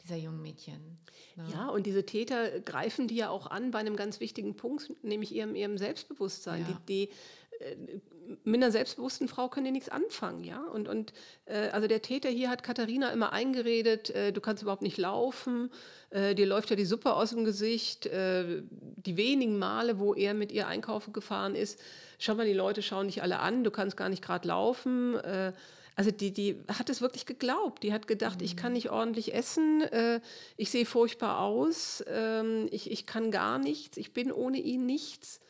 dieser 0.05 0.17
jungen 0.17 0.41
Mädchen. 0.41 0.99
Ne? 1.35 1.49
Ja, 1.53 1.69
und 1.69 1.85
diese 1.85 2.07
Täter 2.07 2.61
greifen 2.61 3.09
die 3.09 3.17
ja 3.17 3.29
auch 3.29 3.49
an 3.49 3.73
bei 3.73 3.81
einem 3.81 3.97
ganz 3.97 4.21
wichtigen 4.21 4.55
Punkt, 4.55 4.93
nämlich 5.03 5.35
ihrem, 5.35 5.57
ihrem 5.57 5.79
Selbstbewusstsein. 5.79 6.63
Ja. 6.63 6.79
Die, 6.87 7.09
die 7.09 7.13
äh, 7.59 8.01
mit 8.45 8.63
einer 8.63 8.73
selbstbewussten 8.73 9.29
Frau 9.29 9.49
können 9.49 9.67
die 9.67 9.73
nichts 9.73 9.89
anfangen, 9.89 10.45
ja. 10.45 10.61
Und, 10.61 10.89
und 10.89 11.13
äh, 11.47 11.69
also 11.71 11.87
der 11.87 12.03
Täter 12.03 12.29
hier 12.29 12.51
hat 12.51 12.63
Katharina 12.63 13.11
immer 13.11 13.33
eingeredet, 13.33 14.11
äh, 14.11 14.33
du 14.33 14.41
kannst 14.41 14.63
überhaupt 14.63 14.83
nicht 14.83 14.99
laufen, 14.99 15.71
äh, 16.11 16.35
dir 16.35 16.47
läuft 16.47 16.71
ja 16.71 16.77
die 16.77 16.85
Suppe 16.85 17.15
aus 17.15 17.31
dem 17.31 17.45
Gesicht. 17.45 18.07
Äh, 18.07 18.63
die 18.71 19.17
wenigen 19.17 19.59
Male, 19.59 19.99
wo 19.99 20.15
er 20.15 20.35
mit 20.35 20.53
ihr 20.53 20.67
einkaufen 20.67 21.13
gefahren 21.13 21.55
ist, 21.55 21.81
schau 22.19 22.35
mal, 22.35 22.47
die 22.47 22.53
Leute 22.53 22.83
schauen 22.83 23.07
dich 23.07 23.23
alle 23.23 23.39
an, 23.39 23.65
du 23.65 23.71
kannst 23.71 23.97
gar 23.97 24.09
nicht 24.09 24.23
gerade 24.23 24.49
laufen. 24.49 25.17
Äh, 25.17 25.53
also 25.97 26.11
die, 26.11 26.31
die 26.31 26.63
hat 26.69 26.91
es 26.91 27.01
wirklich 27.01 27.25
geglaubt. 27.25 27.83
Die 27.83 27.93
hat 27.93 28.07
gedacht, 28.07 28.41
mhm. 28.41 28.45
ich 28.45 28.57
kann 28.57 28.75
nicht 28.75 28.91
ordentlich 28.91 29.35
essen, 29.35 29.83
äh, 29.83 30.21
ich 30.57 30.71
sehe 30.71 30.85
furchtbar 30.85 31.41
aus, 31.41 32.05
ähm, 32.07 32.69
ich, 32.71 32.91
ich 32.91 33.07
kann 33.07 33.31
gar 33.31 33.59
nichts, 33.59 33.97
ich 33.97 34.13
bin 34.13 34.31
ohne 34.31 34.59
ihn 34.59 34.85
nichts. 34.85 35.41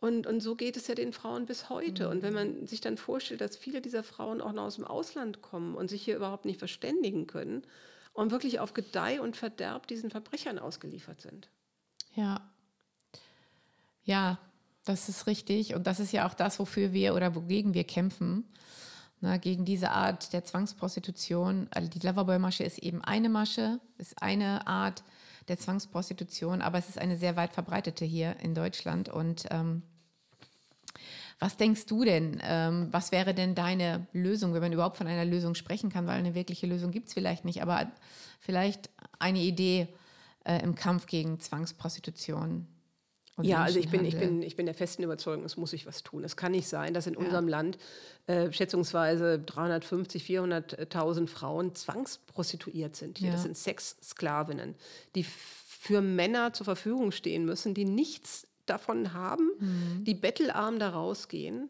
Und, 0.00 0.26
und 0.26 0.40
so 0.40 0.56
geht 0.56 0.76
es 0.76 0.86
ja 0.88 0.94
den 0.94 1.12
Frauen 1.12 1.46
bis 1.46 1.68
heute. 1.68 2.06
Mhm. 2.06 2.10
Und 2.10 2.22
wenn 2.22 2.32
man 2.32 2.60
mhm. 2.60 2.66
sich 2.66 2.80
dann 2.80 2.96
vorstellt, 2.96 3.40
dass 3.40 3.56
viele 3.56 3.80
dieser 3.80 4.02
Frauen 4.02 4.40
auch 4.40 4.52
noch 4.52 4.64
aus 4.64 4.76
dem 4.76 4.86
Ausland 4.86 5.42
kommen 5.42 5.74
und 5.74 5.88
sich 5.88 6.02
hier 6.02 6.16
überhaupt 6.16 6.46
nicht 6.46 6.58
verständigen 6.58 7.26
können 7.26 7.62
und 8.12 8.30
wirklich 8.30 8.60
auf 8.60 8.72
Gedeih 8.74 9.20
und 9.20 9.36
Verderb 9.36 9.86
diesen 9.86 10.10
Verbrechern 10.10 10.58
ausgeliefert 10.58 11.20
sind. 11.20 11.48
Ja. 12.14 12.40
Ja, 14.04 14.38
das 14.84 15.08
ist 15.08 15.26
richtig. 15.26 15.74
Und 15.74 15.86
das 15.86 16.00
ist 16.00 16.12
ja 16.12 16.26
auch 16.26 16.34
das, 16.34 16.58
wofür 16.58 16.92
wir 16.92 17.14
oder 17.14 17.34
wogegen 17.34 17.74
wir 17.74 17.84
kämpfen 17.84 18.44
na, 19.20 19.36
gegen 19.36 19.66
diese 19.66 19.90
Art 19.90 20.32
der 20.32 20.44
Zwangsprostitution. 20.44 21.68
Also 21.70 21.90
die 21.90 21.98
Loverboy-Masche 21.98 22.64
ist 22.64 22.78
eben 22.78 23.04
eine 23.04 23.28
Masche, 23.28 23.80
ist 23.98 24.22
eine 24.22 24.66
Art 24.66 25.04
der 25.48 25.58
Zwangsprostitution, 25.58 26.62
aber 26.62 26.78
es 26.78 26.88
ist 26.88 26.98
eine 26.98 27.18
sehr 27.18 27.36
weit 27.36 27.52
verbreitete 27.52 28.04
hier 28.04 28.36
in 28.40 28.54
Deutschland. 28.54 29.08
Und 29.08 29.44
ähm, 29.50 29.82
was 31.40 31.56
denkst 31.56 31.86
du 31.86 32.04
denn? 32.04 32.40
Ähm, 32.44 32.88
was 32.90 33.10
wäre 33.10 33.34
denn 33.34 33.54
deine 33.54 34.06
Lösung, 34.12 34.54
wenn 34.54 34.60
man 34.60 34.72
überhaupt 34.72 34.96
von 34.96 35.06
einer 35.06 35.24
Lösung 35.24 35.54
sprechen 35.54 35.90
kann? 35.90 36.06
Weil 36.06 36.18
eine 36.18 36.34
wirkliche 36.34 36.66
Lösung 36.66 36.90
gibt 36.92 37.08
es 37.08 37.14
vielleicht 37.14 37.44
nicht, 37.44 37.62
aber 37.62 37.90
vielleicht 38.38 38.90
eine 39.18 39.40
Idee 39.40 39.88
äh, 40.44 40.62
im 40.62 40.74
Kampf 40.74 41.06
gegen 41.06 41.40
Zwangsprostitution 41.40 42.66
ja, 43.42 43.62
also 43.62 43.78
ich 43.78 43.88
bin, 43.88 44.04
ich, 44.04 44.18
bin, 44.18 44.42
ich 44.42 44.56
bin 44.56 44.66
der 44.66 44.74
festen 44.74 45.02
Überzeugung, 45.02 45.44
es 45.44 45.56
muss 45.56 45.70
sich 45.70 45.86
was 45.86 46.02
tun. 46.02 46.24
Es 46.24 46.36
kann 46.36 46.52
nicht 46.52 46.68
sein, 46.68 46.94
dass 46.94 47.06
in 47.06 47.14
ja. 47.14 47.20
unserem 47.20 47.48
Land 47.48 47.78
äh, 48.26 48.52
schätzungsweise 48.52 49.38
350, 49.38 50.24
400.000 50.24 51.26
Frauen 51.26 51.74
zwangsprostituiert 51.74 52.96
sind. 52.96 53.18
Hier, 53.18 53.28
ja. 53.28 53.32
Das 53.32 53.44
sind 53.44 53.56
Sexsklavinnen, 53.56 54.74
die 55.14 55.24
für 55.24 56.00
Männer 56.00 56.52
zur 56.52 56.64
Verfügung 56.64 57.12
stehen 57.12 57.44
müssen, 57.44 57.74
die 57.74 57.84
nichts 57.84 58.46
davon 58.70 59.12
haben, 59.12 59.50
mhm. 59.58 60.04
die 60.04 60.14
bettelarm 60.14 60.78
da 60.78 60.90
rausgehen. 60.90 61.68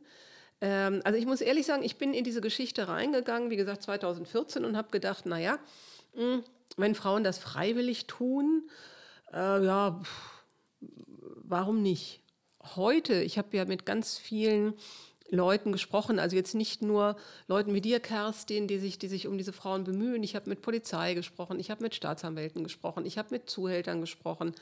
Ähm, 0.60 1.00
also 1.04 1.18
ich 1.18 1.26
muss 1.26 1.40
ehrlich 1.40 1.66
sagen, 1.66 1.82
ich 1.82 1.96
bin 1.96 2.14
in 2.14 2.24
diese 2.24 2.40
Geschichte 2.40 2.88
reingegangen, 2.88 3.50
wie 3.50 3.56
gesagt 3.56 3.82
2014 3.82 4.64
und 4.64 4.76
habe 4.76 4.90
gedacht, 4.90 5.26
naja, 5.26 5.58
hm, 6.14 6.44
wenn 6.76 6.94
Frauen 6.94 7.24
das 7.24 7.38
freiwillig 7.38 8.06
tun, 8.06 8.68
äh, 9.32 9.64
ja, 9.64 10.00
pff, 10.02 10.44
warum 11.42 11.82
nicht? 11.82 12.20
Heute, 12.76 13.14
ich 13.22 13.38
habe 13.38 13.56
ja 13.56 13.64
mit 13.64 13.86
ganz 13.86 14.18
vielen 14.18 14.74
Leuten 15.30 15.72
gesprochen, 15.72 16.18
also 16.18 16.36
jetzt 16.36 16.54
nicht 16.54 16.82
nur 16.82 17.16
Leuten 17.46 17.74
wie 17.74 17.80
dir, 17.80 18.00
Kerstin, 18.00 18.66
die 18.66 18.78
sich, 18.78 18.98
die 18.98 19.08
sich 19.08 19.26
um 19.26 19.38
diese 19.38 19.52
Frauen 19.52 19.84
bemühen. 19.84 20.22
Ich 20.22 20.34
habe 20.34 20.48
mit 20.48 20.62
Polizei 20.62 21.14
gesprochen, 21.14 21.60
ich 21.60 21.70
habe 21.70 21.82
mit 21.82 21.94
Staatsanwälten 21.94 22.64
gesprochen, 22.64 23.06
ich 23.06 23.18
habe 23.18 23.28
mit 23.30 23.48
Zuhältern 23.48 24.00
gesprochen, 24.00 24.54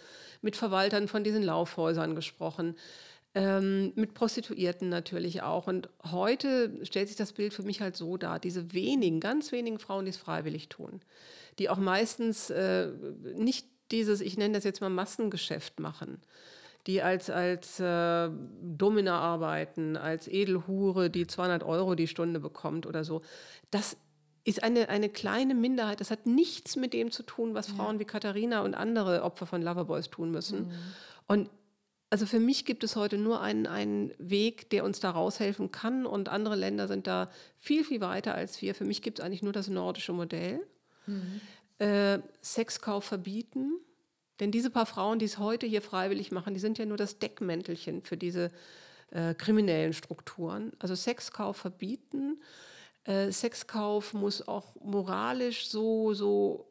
mit 0.43 0.57
Verwaltern 0.57 1.09
von 1.09 1.25
diesen 1.25 1.43
Laufhäusern 1.43 2.15
gesprochen, 2.15 2.77
ähm, 3.35 3.93
mit 3.95 4.15
Prostituierten 4.15 4.89
natürlich 4.89 5.43
auch. 5.43 5.67
Und 5.67 5.89
heute 6.11 6.85
stellt 6.85 7.09
sich 7.09 7.17
das 7.17 7.33
Bild 7.33 7.55
für 7.55 7.63
mich 7.63 7.81
halt 7.81 7.97
so 7.97 8.17
dar, 8.17 8.39
diese 8.39 8.73
wenigen, 8.73 9.21
ganz 9.21 9.53
wenigen 9.53 9.79
Frauen, 9.79 10.05
die 10.05 10.11
es 10.11 10.17
freiwillig 10.17 10.69
tun, 10.69 11.01
die 11.59 11.69
auch 11.69 11.79
meistens 11.79 12.51
äh, 12.51 12.89
nicht 13.37 13.67
dieses, 13.91 14.21
ich 14.21 14.37
nenne 14.37 14.55
das 14.55 14.65
jetzt 14.65 14.81
mal 14.81 14.91
Massengeschäft 14.91 15.81
machen, 15.81 16.21
die 16.89 17.03
als, 17.03 17.29
als 17.29 17.79
äh, 17.81 18.31
Domina 18.63 19.21
arbeiten, 19.21 19.99
als 19.99 20.27
Edelhure, 20.27 21.11
die 21.11 21.27
200 21.27 21.63
Euro 21.63 21.95
die 21.95 22.09
Stunde 22.09 22.41
bekommt 22.41 22.87
oder 22.87 23.05
so. 23.05 23.21
Das 23.71 23.99
ist 24.43 24.63
eine, 24.63 24.89
eine 24.89 25.11
kleine 25.11 25.55
Minderheit. 25.55 26.01
Das 26.01 26.11
hat 26.11 26.25
nichts 26.25 26.77
mit 26.77 26.95
dem 26.95 27.11
zu 27.11 27.23
tun, 27.25 27.53
was 27.53 27.69
Frauen 27.69 27.97
ja. 27.97 28.01
wie 28.01 28.05
Katharina 28.07 28.63
und 28.63 28.75
andere 28.75 29.23
Opfer 29.23 29.45
von 29.45 29.61
Loverboys 29.61 30.09
tun 30.09 30.31
müssen. 30.31 30.69
Mhm. 30.69 30.73
Und 31.27 31.51
also 32.09 32.25
für 32.25 32.41
mich 32.41 32.65
gibt 32.65 32.83
es 32.83 32.97
heute 32.97 33.19
nur 33.19 33.43
einen, 33.43 33.67
einen 33.67 34.15
Weg, 34.17 34.71
der 34.71 34.83
uns 34.83 34.99
da 34.99 35.11
raushelfen 35.11 35.71
kann. 35.71 36.07
Und 36.07 36.31
andere 36.31 36.57
Länder 36.57 36.89
sind 36.89 37.07
da 37.07 37.29
viel, 37.59 37.85
viel 37.85 38.01
weiter 38.01 38.35
als 38.35 38.63
wir. 38.63 38.75
Für 38.75 38.87
mich 38.87 39.03
gibt 39.03 39.19
es 39.19 39.25
eigentlich 39.25 39.43
nur 39.43 39.53
das 39.53 39.69
nordische 39.69 40.15
Modell. 40.15 40.67
Mhm. 41.07 41.43
Äh, 41.81 42.21
Sexkauf 42.41 43.05
verbieten, 43.05 43.75
Denn 44.41 44.51
diese 44.51 44.71
paar 44.71 44.87
Frauen, 44.87 45.19
die 45.19 45.25
es 45.25 45.39
heute 45.39 45.67
hier 45.67 45.83
freiwillig 45.83 46.31
machen, 46.31 46.55
die 46.55 46.61
sind 46.61 46.79
ja 46.79 46.87
nur 46.87 46.97
das 46.97 47.19
Deckmäntelchen 47.19 48.03
für 48.03 48.17
diese 48.17 48.51
äh, 49.11 49.35
kriminellen 49.35 49.93
Strukturen. 49.93 50.73
Also 50.79 50.95
Sexkauf 50.95 51.57
verbieten. 51.57 52.41
Äh, 53.05 53.33
Sexkauf 53.33 54.15
muss 54.15 54.47
auch 54.47 54.77
moralisch 54.81 55.69
so, 55.69 56.15
so 56.15 56.69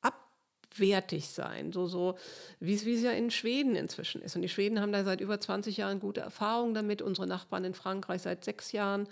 abwertig 0.00 1.28
sein, 1.28 1.72
so, 1.72 1.86
so 1.86 2.16
wie 2.60 2.74
es 2.74 3.02
ja 3.02 3.12
in 3.12 3.30
Schweden 3.30 3.76
inzwischen 3.76 4.22
ist. 4.22 4.36
Und 4.36 4.42
die 4.42 4.48
Schweden 4.48 4.80
haben 4.80 4.92
da 4.92 5.04
seit 5.04 5.20
über 5.20 5.40
20 5.40 5.76
Jahren 5.76 6.00
gute 6.00 6.20
Erfahrungen 6.20 6.74
damit, 6.74 7.02
unsere 7.02 7.26
Nachbarn 7.26 7.64
in 7.64 7.74
Frankreich 7.74 8.22
seit 8.22 8.44
sechs 8.44 8.72
Jahren. 8.72 9.08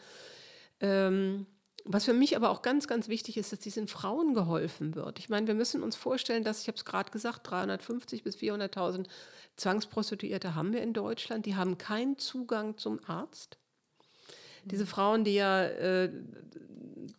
Ähm, 0.81 1.47
was 1.85 2.05
für 2.05 2.13
mich 2.13 2.37
aber 2.37 2.51
auch 2.51 2.63
ganz, 2.63 2.87
ganz 2.87 3.09
wichtig 3.09 3.37
ist, 3.37 3.53
dass 3.53 3.59
diesen 3.59 3.89
Frauen 3.89 4.35
geholfen 4.35 4.95
wird. 4.95 5.19
Ich 5.19 5.29
meine, 5.29 5.47
wir 5.47 5.55
müssen 5.55 5.83
uns 5.83 5.97
vorstellen, 5.97 6.45
dass, 6.45 6.63
ich 6.63 6.69
habe 6.69 6.77
es 6.77 6.85
gerade 6.85 7.11
gesagt, 7.11 7.51
350 7.51 8.23
bis 8.23 8.37
400.000 8.37 9.07
Zwangsprostituierte 9.57 10.55
haben 10.55 10.73
wir 10.73 10.83
in 10.83 10.93
Deutschland. 10.93 11.47
Die 11.47 11.57
haben 11.57 11.79
keinen 11.79 12.19
Zugang 12.19 12.79
zum 12.79 13.01
Arzt. 13.07 13.59
Diese 14.65 14.87
Frauen, 14.87 15.25
die 15.25 15.35
ja 15.35 15.65
äh, 15.65 16.11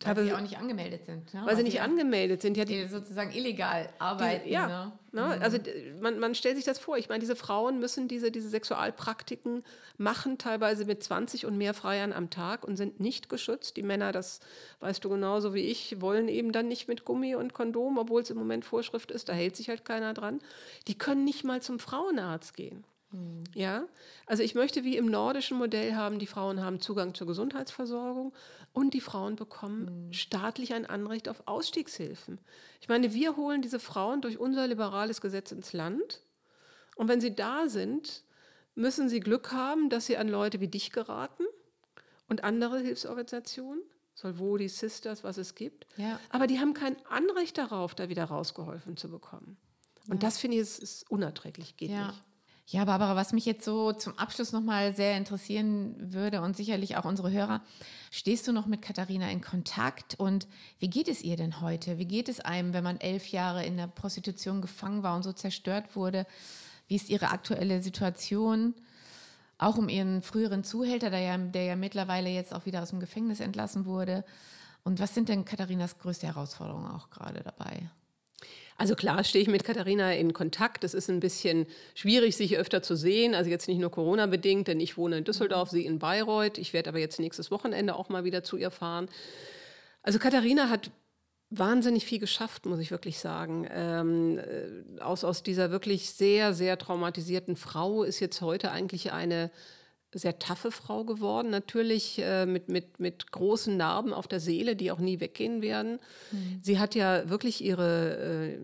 weil 0.04 0.24
sie 0.24 0.32
auch 0.32 0.40
nicht 0.40 0.58
angemeldet 0.58 1.06
sind. 1.06 1.32
Ne? 1.32 1.42
Weil 1.44 1.56
sie 1.56 1.62
nicht 1.62 1.80
angemeldet 1.80 2.42
sind. 2.42 2.56
Ja, 2.56 2.64
die, 2.64 2.82
die 2.82 2.88
sozusagen 2.88 3.32
illegal 3.32 3.88
arbeiten. 3.98 4.44
Die, 4.44 4.52
ja, 4.52 4.66
ne? 4.66 4.92
Ne? 5.12 5.36
Mhm. 5.36 5.42
also 5.42 5.58
man, 6.00 6.18
man 6.18 6.34
stellt 6.34 6.56
sich 6.56 6.64
das 6.64 6.78
vor. 6.78 6.96
Ich 6.98 7.08
meine, 7.08 7.20
diese 7.20 7.36
Frauen 7.36 7.78
müssen 7.78 8.08
diese, 8.08 8.30
diese 8.30 8.48
Sexualpraktiken 8.48 9.62
machen, 9.96 10.38
teilweise 10.38 10.84
mit 10.84 11.02
20 11.02 11.46
und 11.46 11.56
mehr 11.56 11.74
Freiern 11.74 12.12
am 12.12 12.30
Tag 12.30 12.64
und 12.64 12.76
sind 12.76 13.00
nicht 13.00 13.28
geschützt. 13.28 13.76
Die 13.76 13.82
Männer, 13.82 14.12
das 14.12 14.40
weißt 14.80 15.04
du 15.04 15.08
genauso 15.08 15.54
wie 15.54 15.62
ich, 15.62 16.00
wollen 16.00 16.28
eben 16.28 16.52
dann 16.52 16.68
nicht 16.68 16.88
mit 16.88 17.04
Gummi 17.04 17.34
und 17.34 17.54
Kondom, 17.54 17.98
obwohl 17.98 18.22
es 18.22 18.30
im 18.30 18.38
Moment 18.38 18.64
Vorschrift 18.64 19.10
ist. 19.10 19.28
Da 19.28 19.32
hält 19.32 19.56
sich 19.56 19.68
halt 19.68 19.84
keiner 19.84 20.14
dran. 20.14 20.40
Die 20.88 20.98
können 20.98 21.24
nicht 21.24 21.44
mal 21.44 21.62
zum 21.62 21.78
Frauenarzt 21.78 22.56
gehen. 22.56 22.84
Mhm. 23.14 23.44
Ja, 23.54 23.86
also 24.26 24.42
ich 24.42 24.54
möchte 24.54 24.84
wie 24.84 24.96
im 24.96 25.06
nordischen 25.06 25.56
Modell 25.56 25.94
haben, 25.94 26.18
die 26.18 26.26
Frauen 26.26 26.62
haben 26.62 26.80
Zugang 26.80 27.14
zur 27.14 27.26
Gesundheitsversorgung 27.26 28.34
und 28.72 28.94
die 28.94 29.00
Frauen 29.00 29.36
bekommen 29.36 30.06
mhm. 30.06 30.12
staatlich 30.12 30.74
ein 30.74 30.86
Anrecht 30.86 31.28
auf 31.28 31.42
Ausstiegshilfen. 31.46 32.40
Ich 32.80 32.88
meine, 32.88 33.14
wir 33.14 33.36
holen 33.36 33.62
diese 33.62 33.78
Frauen 33.78 34.20
durch 34.20 34.38
unser 34.38 34.66
liberales 34.66 35.20
Gesetz 35.20 35.52
ins 35.52 35.72
Land 35.72 36.22
und 36.96 37.08
wenn 37.08 37.20
sie 37.20 37.34
da 37.34 37.68
sind, 37.68 38.24
müssen 38.74 39.08
sie 39.08 39.20
Glück 39.20 39.52
haben, 39.52 39.88
dass 39.90 40.06
sie 40.06 40.16
an 40.16 40.28
Leute 40.28 40.60
wie 40.60 40.68
dich 40.68 40.90
geraten 40.90 41.44
und 42.28 42.42
andere 42.42 42.80
Hilfsorganisationen. 42.80 43.82
Solvodi, 44.16 44.68
Sisters, 44.68 45.24
was 45.24 45.38
es 45.38 45.56
gibt. 45.56 45.88
Ja. 45.96 46.20
Aber 46.28 46.46
die 46.46 46.60
haben 46.60 46.72
kein 46.72 46.94
Anrecht 47.06 47.58
darauf, 47.58 47.96
da 47.96 48.08
wieder 48.08 48.26
rausgeholfen 48.26 48.96
zu 48.96 49.10
bekommen. 49.10 49.56
Und 50.08 50.22
ja. 50.22 50.28
das 50.28 50.38
finde 50.38 50.56
ich 50.56 50.62
ist, 50.62 50.78
ist 50.78 51.10
unerträglich, 51.10 51.76
geht 51.76 51.90
ja. 51.90 52.06
nicht. 52.06 52.22
Ja, 52.66 52.86
Barbara, 52.86 53.14
was 53.14 53.34
mich 53.34 53.44
jetzt 53.44 53.62
so 53.64 53.92
zum 53.92 54.18
Abschluss 54.18 54.52
nochmal 54.52 54.94
sehr 54.94 55.18
interessieren 55.18 55.96
würde 55.98 56.40
und 56.40 56.56
sicherlich 56.56 56.96
auch 56.96 57.04
unsere 57.04 57.30
Hörer, 57.30 57.60
stehst 58.10 58.48
du 58.48 58.52
noch 58.52 58.64
mit 58.64 58.80
Katharina 58.80 59.30
in 59.30 59.42
Kontakt 59.42 60.14
und 60.18 60.48
wie 60.78 60.88
geht 60.88 61.08
es 61.08 61.20
ihr 61.22 61.36
denn 61.36 61.60
heute? 61.60 61.98
Wie 61.98 62.06
geht 62.06 62.30
es 62.30 62.40
einem, 62.40 62.72
wenn 62.72 62.82
man 62.82 62.98
elf 63.00 63.26
Jahre 63.28 63.66
in 63.66 63.76
der 63.76 63.86
Prostitution 63.86 64.62
gefangen 64.62 65.02
war 65.02 65.14
und 65.14 65.24
so 65.24 65.32
zerstört 65.34 65.94
wurde? 65.94 66.26
Wie 66.88 66.96
ist 66.96 67.10
ihre 67.10 67.30
aktuelle 67.30 67.82
Situation? 67.82 68.74
Auch 69.58 69.76
um 69.76 69.90
ihren 69.90 70.22
früheren 70.22 70.64
Zuhälter, 70.64 71.10
der 71.10 71.20
ja, 71.20 71.36
der 71.36 71.64
ja 71.64 71.76
mittlerweile 71.76 72.30
jetzt 72.30 72.54
auch 72.54 72.64
wieder 72.64 72.82
aus 72.82 72.90
dem 72.90 73.00
Gefängnis 73.00 73.40
entlassen 73.40 73.84
wurde. 73.84 74.24
Und 74.84 75.00
was 75.00 75.14
sind 75.14 75.28
denn 75.28 75.44
Katharinas 75.44 75.98
größte 75.98 76.26
Herausforderungen 76.26 76.90
auch 76.90 77.10
gerade 77.10 77.42
dabei? 77.42 77.90
Also 78.76 78.96
klar 78.96 79.22
stehe 79.22 79.42
ich 79.42 79.48
mit 79.48 79.62
Katharina 79.62 80.14
in 80.14 80.32
Kontakt. 80.32 80.82
Es 80.82 80.94
ist 80.94 81.08
ein 81.08 81.20
bisschen 81.20 81.66
schwierig, 81.94 82.36
sich 82.36 82.56
öfter 82.56 82.82
zu 82.82 82.96
sehen. 82.96 83.34
Also 83.34 83.48
jetzt 83.50 83.68
nicht 83.68 83.78
nur 83.78 83.90
Corona-bedingt, 83.90 84.66
denn 84.66 84.80
ich 84.80 84.96
wohne 84.96 85.18
in 85.18 85.24
Düsseldorf, 85.24 85.70
sie 85.70 85.86
in 85.86 86.00
Bayreuth. 86.00 86.58
Ich 86.58 86.72
werde 86.72 86.90
aber 86.90 86.98
jetzt 86.98 87.20
nächstes 87.20 87.50
Wochenende 87.50 87.94
auch 87.94 88.08
mal 88.08 88.24
wieder 88.24 88.42
zu 88.42 88.56
ihr 88.56 88.72
fahren. 88.72 89.08
Also 90.02 90.18
Katharina 90.18 90.70
hat 90.70 90.90
wahnsinnig 91.50 92.04
viel 92.04 92.18
geschafft, 92.18 92.66
muss 92.66 92.80
ich 92.80 92.90
wirklich 92.90 93.18
sagen. 93.18 93.68
Ähm, 93.70 94.38
äh, 94.38 95.00
aus, 95.00 95.22
aus 95.22 95.44
dieser 95.44 95.70
wirklich 95.70 96.10
sehr, 96.10 96.52
sehr 96.52 96.76
traumatisierten 96.76 97.54
Frau 97.54 98.02
ist 98.02 98.18
jetzt 98.18 98.40
heute 98.40 98.72
eigentlich 98.72 99.12
eine 99.12 99.50
sehr 100.14 100.38
taffe 100.38 100.70
Frau 100.70 101.04
geworden, 101.04 101.50
natürlich 101.50 102.18
äh, 102.20 102.46
mit, 102.46 102.68
mit, 102.68 103.00
mit 103.00 103.30
großen 103.32 103.76
Narben 103.76 104.12
auf 104.12 104.28
der 104.28 104.40
Seele, 104.40 104.76
die 104.76 104.90
auch 104.90 104.98
nie 104.98 105.20
weggehen 105.20 105.62
werden. 105.62 105.98
Mhm. 106.30 106.60
Sie 106.62 106.78
hat 106.78 106.94
ja 106.94 107.28
wirklich 107.28 107.62
ihre, 107.62 108.56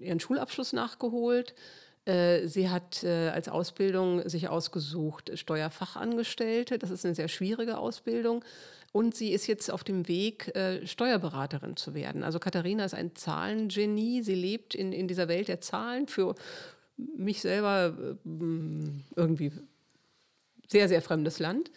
äh, 0.00 0.04
ihren 0.04 0.20
Schulabschluss 0.20 0.72
nachgeholt. 0.72 1.54
Äh, 2.04 2.46
sie 2.46 2.68
hat 2.68 3.02
äh, 3.04 3.28
als 3.28 3.48
Ausbildung 3.48 4.28
sich 4.28 4.48
ausgesucht 4.48 5.32
Steuerfachangestellte. 5.34 6.78
Das 6.78 6.90
ist 6.90 7.04
eine 7.04 7.14
sehr 7.14 7.28
schwierige 7.28 7.78
Ausbildung. 7.78 8.44
Und 8.92 9.16
sie 9.16 9.32
ist 9.32 9.48
jetzt 9.48 9.72
auf 9.72 9.82
dem 9.82 10.06
Weg, 10.06 10.54
äh, 10.54 10.86
Steuerberaterin 10.86 11.76
zu 11.76 11.94
werden. 11.94 12.22
Also 12.22 12.38
Katharina 12.38 12.84
ist 12.84 12.94
ein 12.94 13.16
Zahlengenie. 13.16 14.22
Sie 14.22 14.36
lebt 14.36 14.74
in, 14.74 14.92
in 14.92 15.08
dieser 15.08 15.26
Welt 15.26 15.48
der 15.48 15.60
Zahlen. 15.60 16.06
Für 16.06 16.36
mich 16.96 17.40
selber 17.40 17.92
äh, 17.98 18.30
irgendwie 19.16 19.50
sehr, 20.74 20.88
sehr 20.88 21.02
fremdes 21.02 21.38
Land. 21.38 21.70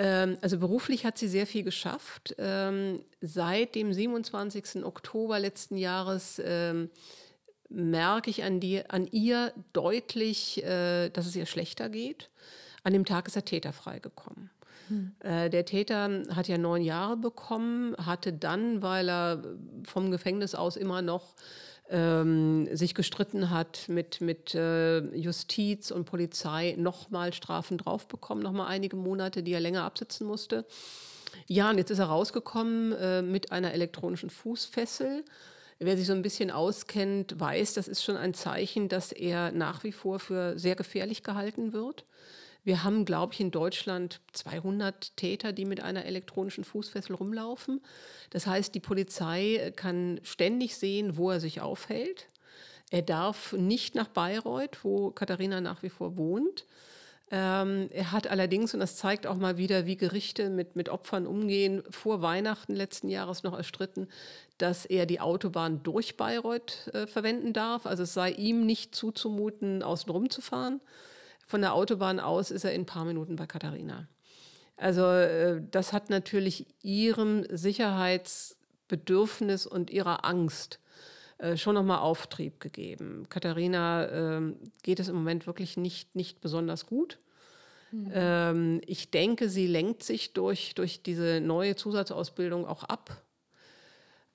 Ähm, 0.00 0.38
also 0.40 0.58
beruflich 0.58 1.04
hat 1.04 1.18
sie 1.18 1.28
sehr 1.28 1.46
viel 1.46 1.62
geschafft. 1.62 2.34
Ähm, 2.38 3.00
seit 3.20 3.76
dem 3.76 3.92
27. 3.92 4.84
Oktober 4.84 5.38
letzten 5.38 5.76
Jahres 5.76 6.42
ähm, 6.44 6.90
merke 7.68 8.28
ich 8.30 8.42
an, 8.42 8.58
die, 8.58 8.84
an 8.90 9.06
ihr 9.12 9.52
deutlich, 9.72 10.64
äh, 10.64 11.10
dass 11.10 11.26
es 11.26 11.36
ihr 11.36 11.46
schlechter 11.46 11.88
geht. 11.88 12.28
An 12.82 12.92
dem 12.92 13.04
Tag 13.04 13.28
ist 13.28 13.36
der 13.36 13.44
Täter 13.44 13.72
freigekommen. 13.72 14.50
Hm. 14.88 15.12
Äh, 15.20 15.48
der 15.48 15.64
Täter 15.64 16.22
hat 16.34 16.48
ja 16.48 16.58
neun 16.58 16.82
Jahre 16.82 17.16
bekommen, 17.16 17.94
hatte 18.04 18.32
dann, 18.32 18.82
weil 18.82 19.08
er 19.08 19.44
vom 19.84 20.10
Gefängnis 20.10 20.56
aus 20.56 20.76
immer 20.76 21.02
noch 21.02 21.36
ähm, 21.90 22.68
sich 22.74 22.94
gestritten 22.94 23.50
hat 23.50 23.88
mit, 23.88 24.20
mit 24.20 24.54
äh, 24.54 25.00
Justiz 25.16 25.90
und 25.90 26.04
Polizei, 26.04 26.74
nochmal 26.76 27.32
Strafen 27.32 27.78
draufbekommen, 27.78 28.42
nochmal 28.42 28.68
einige 28.68 28.96
Monate, 28.96 29.42
die 29.42 29.52
er 29.52 29.60
länger 29.60 29.84
absitzen 29.84 30.26
musste. 30.26 30.66
Ja, 31.46 31.70
und 31.70 31.78
jetzt 31.78 31.90
ist 31.90 31.98
er 31.98 32.06
rausgekommen 32.06 32.92
äh, 32.92 33.22
mit 33.22 33.52
einer 33.52 33.72
elektronischen 33.72 34.30
Fußfessel. 34.30 35.24
Wer 35.78 35.96
sich 35.96 36.06
so 36.06 36.12
ein 36.12 36.22
bisschen 36.22 36.50
auskennt, 36.50 37.38
weiß, 37.38 37.74
das 37.74 37.86
ist 37.86 38.02
schon 38.02 38.16
ein 38.16 38.34
Zeichen, 38.34 38.88
dass 38.88 39.12
er 39.12 39.52
nach 39.52 39.84
wie 39.84 39.92
vor 39.92 40.18
für 40.18 40.58
sehr 40.58 40.74
gefährlich 40.74 41.22
gehalten 41.22 41.72
wird. 41.72 42.04
Wir 42.68 42.84
haben, 42.84 43.06
glaube 43.06 43.32
ich, 43.32 43.40
in 43.40 43.50
Deutschland 43.50 44.20
200 44.34 45.16
Täter, 45.16 45.52
die 45.52 45.64
mit 45.64 45.82
einer 45.82 46.04
elektronischen 46.04 46.64
Fußfessel 46.64 47.16
rumlaufen. 47.16 47.80
Das 48.28 48.46
heißt, 48.46 48.74
die 48.74 48.80
Polizei 48.80 49.72
kann 49.74 50.20
ständig 50.22 50.76
sehen, 50.76 51.16
wo 51.16 51.30
er 51.30 51.40
sich 51.40 51.62
aufhält. 51.62 52.26
Er 52.90 53.00
darf 53.00 53.54
nicht 53.54 53.94
nach 53.94 54.08
Bayreuth, 54.08 54.84
wo 54.84 55.10
Katharina 55.12 55.62
nach 55.62 55.82
wie 55.82 55.88
vor 55.88 56.18
wohnt. 56.18 56.66
Ähm, 57.30 57.88
er 57.90 58.12
hat 58.12 58.26
allerdings, 58.26 58.74
und 58.74 58.80
das 58.80 58.96
zeigt 58.96 59.26
auch 59.26 59.36
mal 59.36 59.56
wieder, 59.56 59.86
wie 59.86 59.96
Gerichte 59.96 60.50
mit, 60.50 60.76
mit 60.76 60.90
Opfern 60.90 61.26
umgehen, 61.26 61.82
vor 61.88 62.20
Weihnachten 62.20 62.74
letzten 62.74 63.08
Jahres 63.08 63.44
noch 63.44 63.56
erstritten, 63.56 64.08
dass 64.58 64.84
er 64.84 65.06
die 65.06 65.20
Autobahn 65.20 65.82
durch 65.84 66.18
Bayreuth 66.18 66.90
äh, 66.92 67.06
verwenden 67.06 67.54
darf. 67.54 67.86
Also 67.86 68.02
es 68.02 68.12
sei 68.12 68.30
ihm 68.30 68.66
nicht 68.66 68.94
zuzumuten, 68.94 69.82
außen 69.82 70.12
rum 70.12 70.28
zu 70.28 70.42
fahren. 70.42 70.82
Von 71.48 71.62
der 71.62 71.72
Autobahn 71.72 72.20
aus 72.20 72.50
ist 72.50 72.64
er 72.64 72.74
in 72.74 72.82
ein 72.82 72.86
paar 72.86 73.06
Minuten 73.06 73.36
bei 73.36 73.46
Katharina. 73.46 74.06
Also 74.76 75.06
äh, 75.06 75.62
das 75.70 75.94
hat 75.94 76.10
natürlich 76.10 76.66
ihrem 76.82 77.46
Sicherheitsbedürfnis 77.48 79.66
und 79.66 79.88
ihrer 79.88 80.26
Angst 80.26 80.78
äh, 81.38 81.56
schon 81.56 81.74
nochmal 81.74 82.00
Auftrieb 82.00 82.60
gegeben. 82.60 83.24
Katharina 83.30 84.38
äh, 84.38 84.52
geht 84.82 85.00
es 85.00 85.08
im 85.08 85.14
Moment 85.14 85.46
wirklich 85.46 85.78
nicht, 85.78 86.14
nicht 86.14 86.42
besonders 86.42 86.84
gut. 86.84 87.18
Mhm. 87.92 88.10
Ähm, 88.12 88.82
ich 88.86 89.10
denke, 89.10 89.48
sie 89.48 89.66
lenkt 89.66 90.02
sich 90.02 90.34
durch, 90.34 90.74
durch 90.74 91.02
diese 91.02 91.40
neue 91.40 91.76
Zusatzausbildung 91.76 92.66
auch 92.66 92.84
ab 92.84 93.22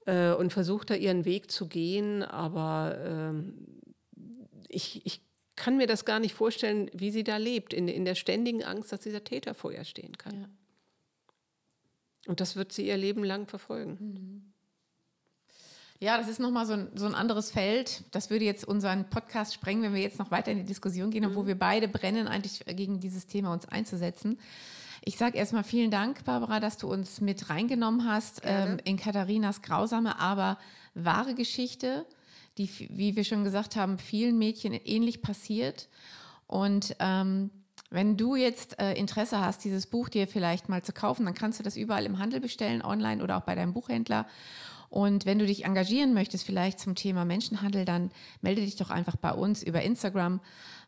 äh, 0.08 0.32
und 0.32 0.52
versucht 0.52 0.90
da 0.90 0.96
ihren 0.96 1.26
Weg 1.26 1.52
zu 1.52 1.68
gehen. 1.68 2.24
Aber 2.24 2.98
ähm, 3.06 3.54
ich, 4.68 5.06
ich 5.06 5.22
kann 5.56 5.78
mir 5.78 5.88
das 5.88 6.06
gar 6.06 6.20
nicht 6.20 6.34
vorstellen, 6.34 6.90
wie 6.94 7.12
sie 7.12 7.24
da 7.24 7.38
lebt, 7.38 7.74
in, 7.74 7.88
in 7.88 8.06
der 8.06 8.16
ständigen 8.16 8.64
Angst, 8.64 8.92
dass 8.92 9.02
dieser 9.02 9.24
Täter 9.24 9.54
vor 9.54 9.72
ihr 9.72 9.84
stehen 9.84 10.18
kann. 10.18 10.42
Ja. 10.42 10.50
Und 12.28 12.40
das 12.40 12.56
wird 12.56 12.72
sie 12.72 12.88
ihr 12.88 12.98
Leben 12.98 13.24
lang 13.24 13.48
verfolgen. 13.48 13.98
Mhm. 14.00 14.54
Ja, 16.00 16.18
das 16.18 16.28
ist 16.28 16.40
nochmal 16.40 16.66
so 16.66 16.74
ein, 16.74 16.90
so 16.96 17.06
ein 17.06 17.16
anderes 17.16 17.52
Feld. 17.52 18.04
Das 18.12 18.30
würde 18.30 18.44
jetzt 18.44 18.66
unseren 18.66 19.10
Podcast 19.10 19.54
sprengen, 19.54 19.84
wenn 19.84 19.94
wir 19.94 20.02
jetzt 20.02 20.20
noch 20.20 20.32
weiter 20.32 20.52
in 20.52 20.58
die 20.58 20.66
Diskussion 20.66 21.12
gehen, 21.12 21.30
mhm. 21.30 21.36
wo 21.36 21.48
wir 21.48 21.58
beide 21.58 21.88
brennen, 21.88 22.28
eigentlich 22.28 22.66
gegen 22.66 23.00
dieses 23.00 23.28
Thema 23.28 23.54
uns 23.54 23.68
einzusetzen. 23.68 24.40
Ich 25.06 25.18
sage 25.18 25.38
erstmal 25.38 25.64
vielen 25.64 25.92
Dank, 25.92 26.24
Barbara, 26.26 26.60
dass 26.60 26.78
du 26.78 26.92
uns 26.92 27.22
mit 27.22 27.50
reingenommen 27.50 28.06
hast 28.06 28.42
ähm, 28.44 28.80
in 28.86 28.98
Katharinas 28.98 29.62
grausame, 29.62 30.20
aber 30.20 30.58
wahre 30.94 31.36
Geschichte 31.36 32.06
die, 32.58 32.70
wie 32.90 33.16
wir 33.16 33.24
schon 33.24 33.44
gesagt 33.44 33.76
haben, 33.76 33.98
vielen 33.98 34.38
Mädchen 34.38 34.74
ähnlich 34.74 35.22
passiert. 35.22 35.90
Und 36.48 36.96
ähm, 37.00 37.50
wenn 37.90 38.18
du 38.18 38.36
jetzt 38.36 38.80
äh, 38.80 38.94
Interesse 38.94 39.40
hast, 39.40 39.64
dieses 39.64 39.88
Buch 39.88 40.10
dir 40.10 40.28
vielleicht 40.28 40.70
mal 40.70 40.82
zu 40.82 40.94
kaufen, 40.94 41.26
dann 41.26 41.36
kannst 41.36 41.60
du 41.60 41.64
das 41.64 41.78
überall 41.78 42.06
im 42.06 42.20
Handel 42.20 42.40
bestellen, 42.40 42.82
online 42.82 43.24
oder 43.24 43.38
auch 43.38 43.44
bei 43.44 43.56
deinem 43.56 43.74
Buchhändler. 43.74 44.28
Und 44.90 45.26
wenn 45.26 45.40
du 45.40 45.48
dich 45.48 45.66
engagieren 45.66 46.14
möchtest, 46.14 46.46
vielleicht 46.46 46.80
zum 46.80 46.94
Thema 46.94 47.26
Menschenhandel, 47.26 47.86
dann 47.86 48.12
melde 48.42 48.62
dich 48.62 48.76
doch 48.76 48.92
einfach 48.92 49.16
bei 49.16 49.32
uns 49.32 49.64
über 49.64 49.82
Instagram, 49.82 50.40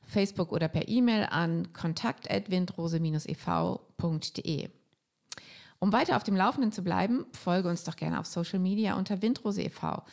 Facebook 0.04 0.52
oder 0.52 0.68
per 0.68 0.88
E-Mail 0.88 1.28
an 1.32 1.74
kontakt.windrose-ev.de. 1.74 4.70
Um 5.80 5.92
weiter 5.92 6.18
auf 6.18 6.24
dem 6.24 6.36
Laufenden 6.36 6.72
zu 6.72 6.84
bleiben, 6.84 7.26
folge 7.34 7.70
uns 7.70 7.84
doch 7.84 7.96
gerne 7.96 8.20
auf 8.20 8.28
Social 8.28 8.60
Media 8.60 8.96
unter 8.96 9.22
Windrose 9.22 9.64
e.V. 9.64 10.04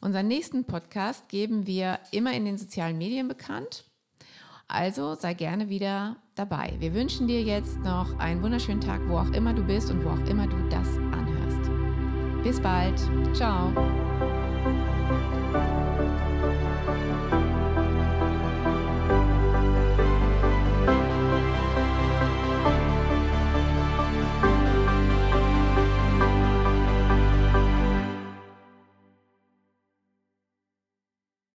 Unseren 0.00 0.28
nächsten 0.28 0.64
Podcast 0.64 1.28
geben 1.28 1.66
wir 1.66 1.98
immer 2.12 2.32
in 2.32 2.44
den 2.44 2.58
sozialen 2.58 2.98
Medien 2.98 3.28
bekannt. 3.28 3.84
Also 4.68 5.14
sei 5.14 5.34
gerne 5.34 5.70
wieder 5.70 6.16
dabei. 6.34 6.74
Wir 6.78 6.94
wünschen 6.94 7.26
dir 7.26 7.42
jetzt 7.42 7.78
noch 7.78 8.18
einen 8.18 8.42
wunderschönen 8.42 8.82
Tag, 8.82 9.00
wo 9.08 9.16
auch 9.16 9.30
immer 9.30 9.54
du 9.54 9.62
bist 9.62 9.90
und 9.90 10.04
wo 10.04 10.10
auch 10.10 10.28
immer 10.28 10.46
du 10.46 10.56
das 10.68 10.88
anhörst. 10.98 11.70
Bis 12.42 12.60
bald. 12.60 13.00
Ciao. 13.34 13.72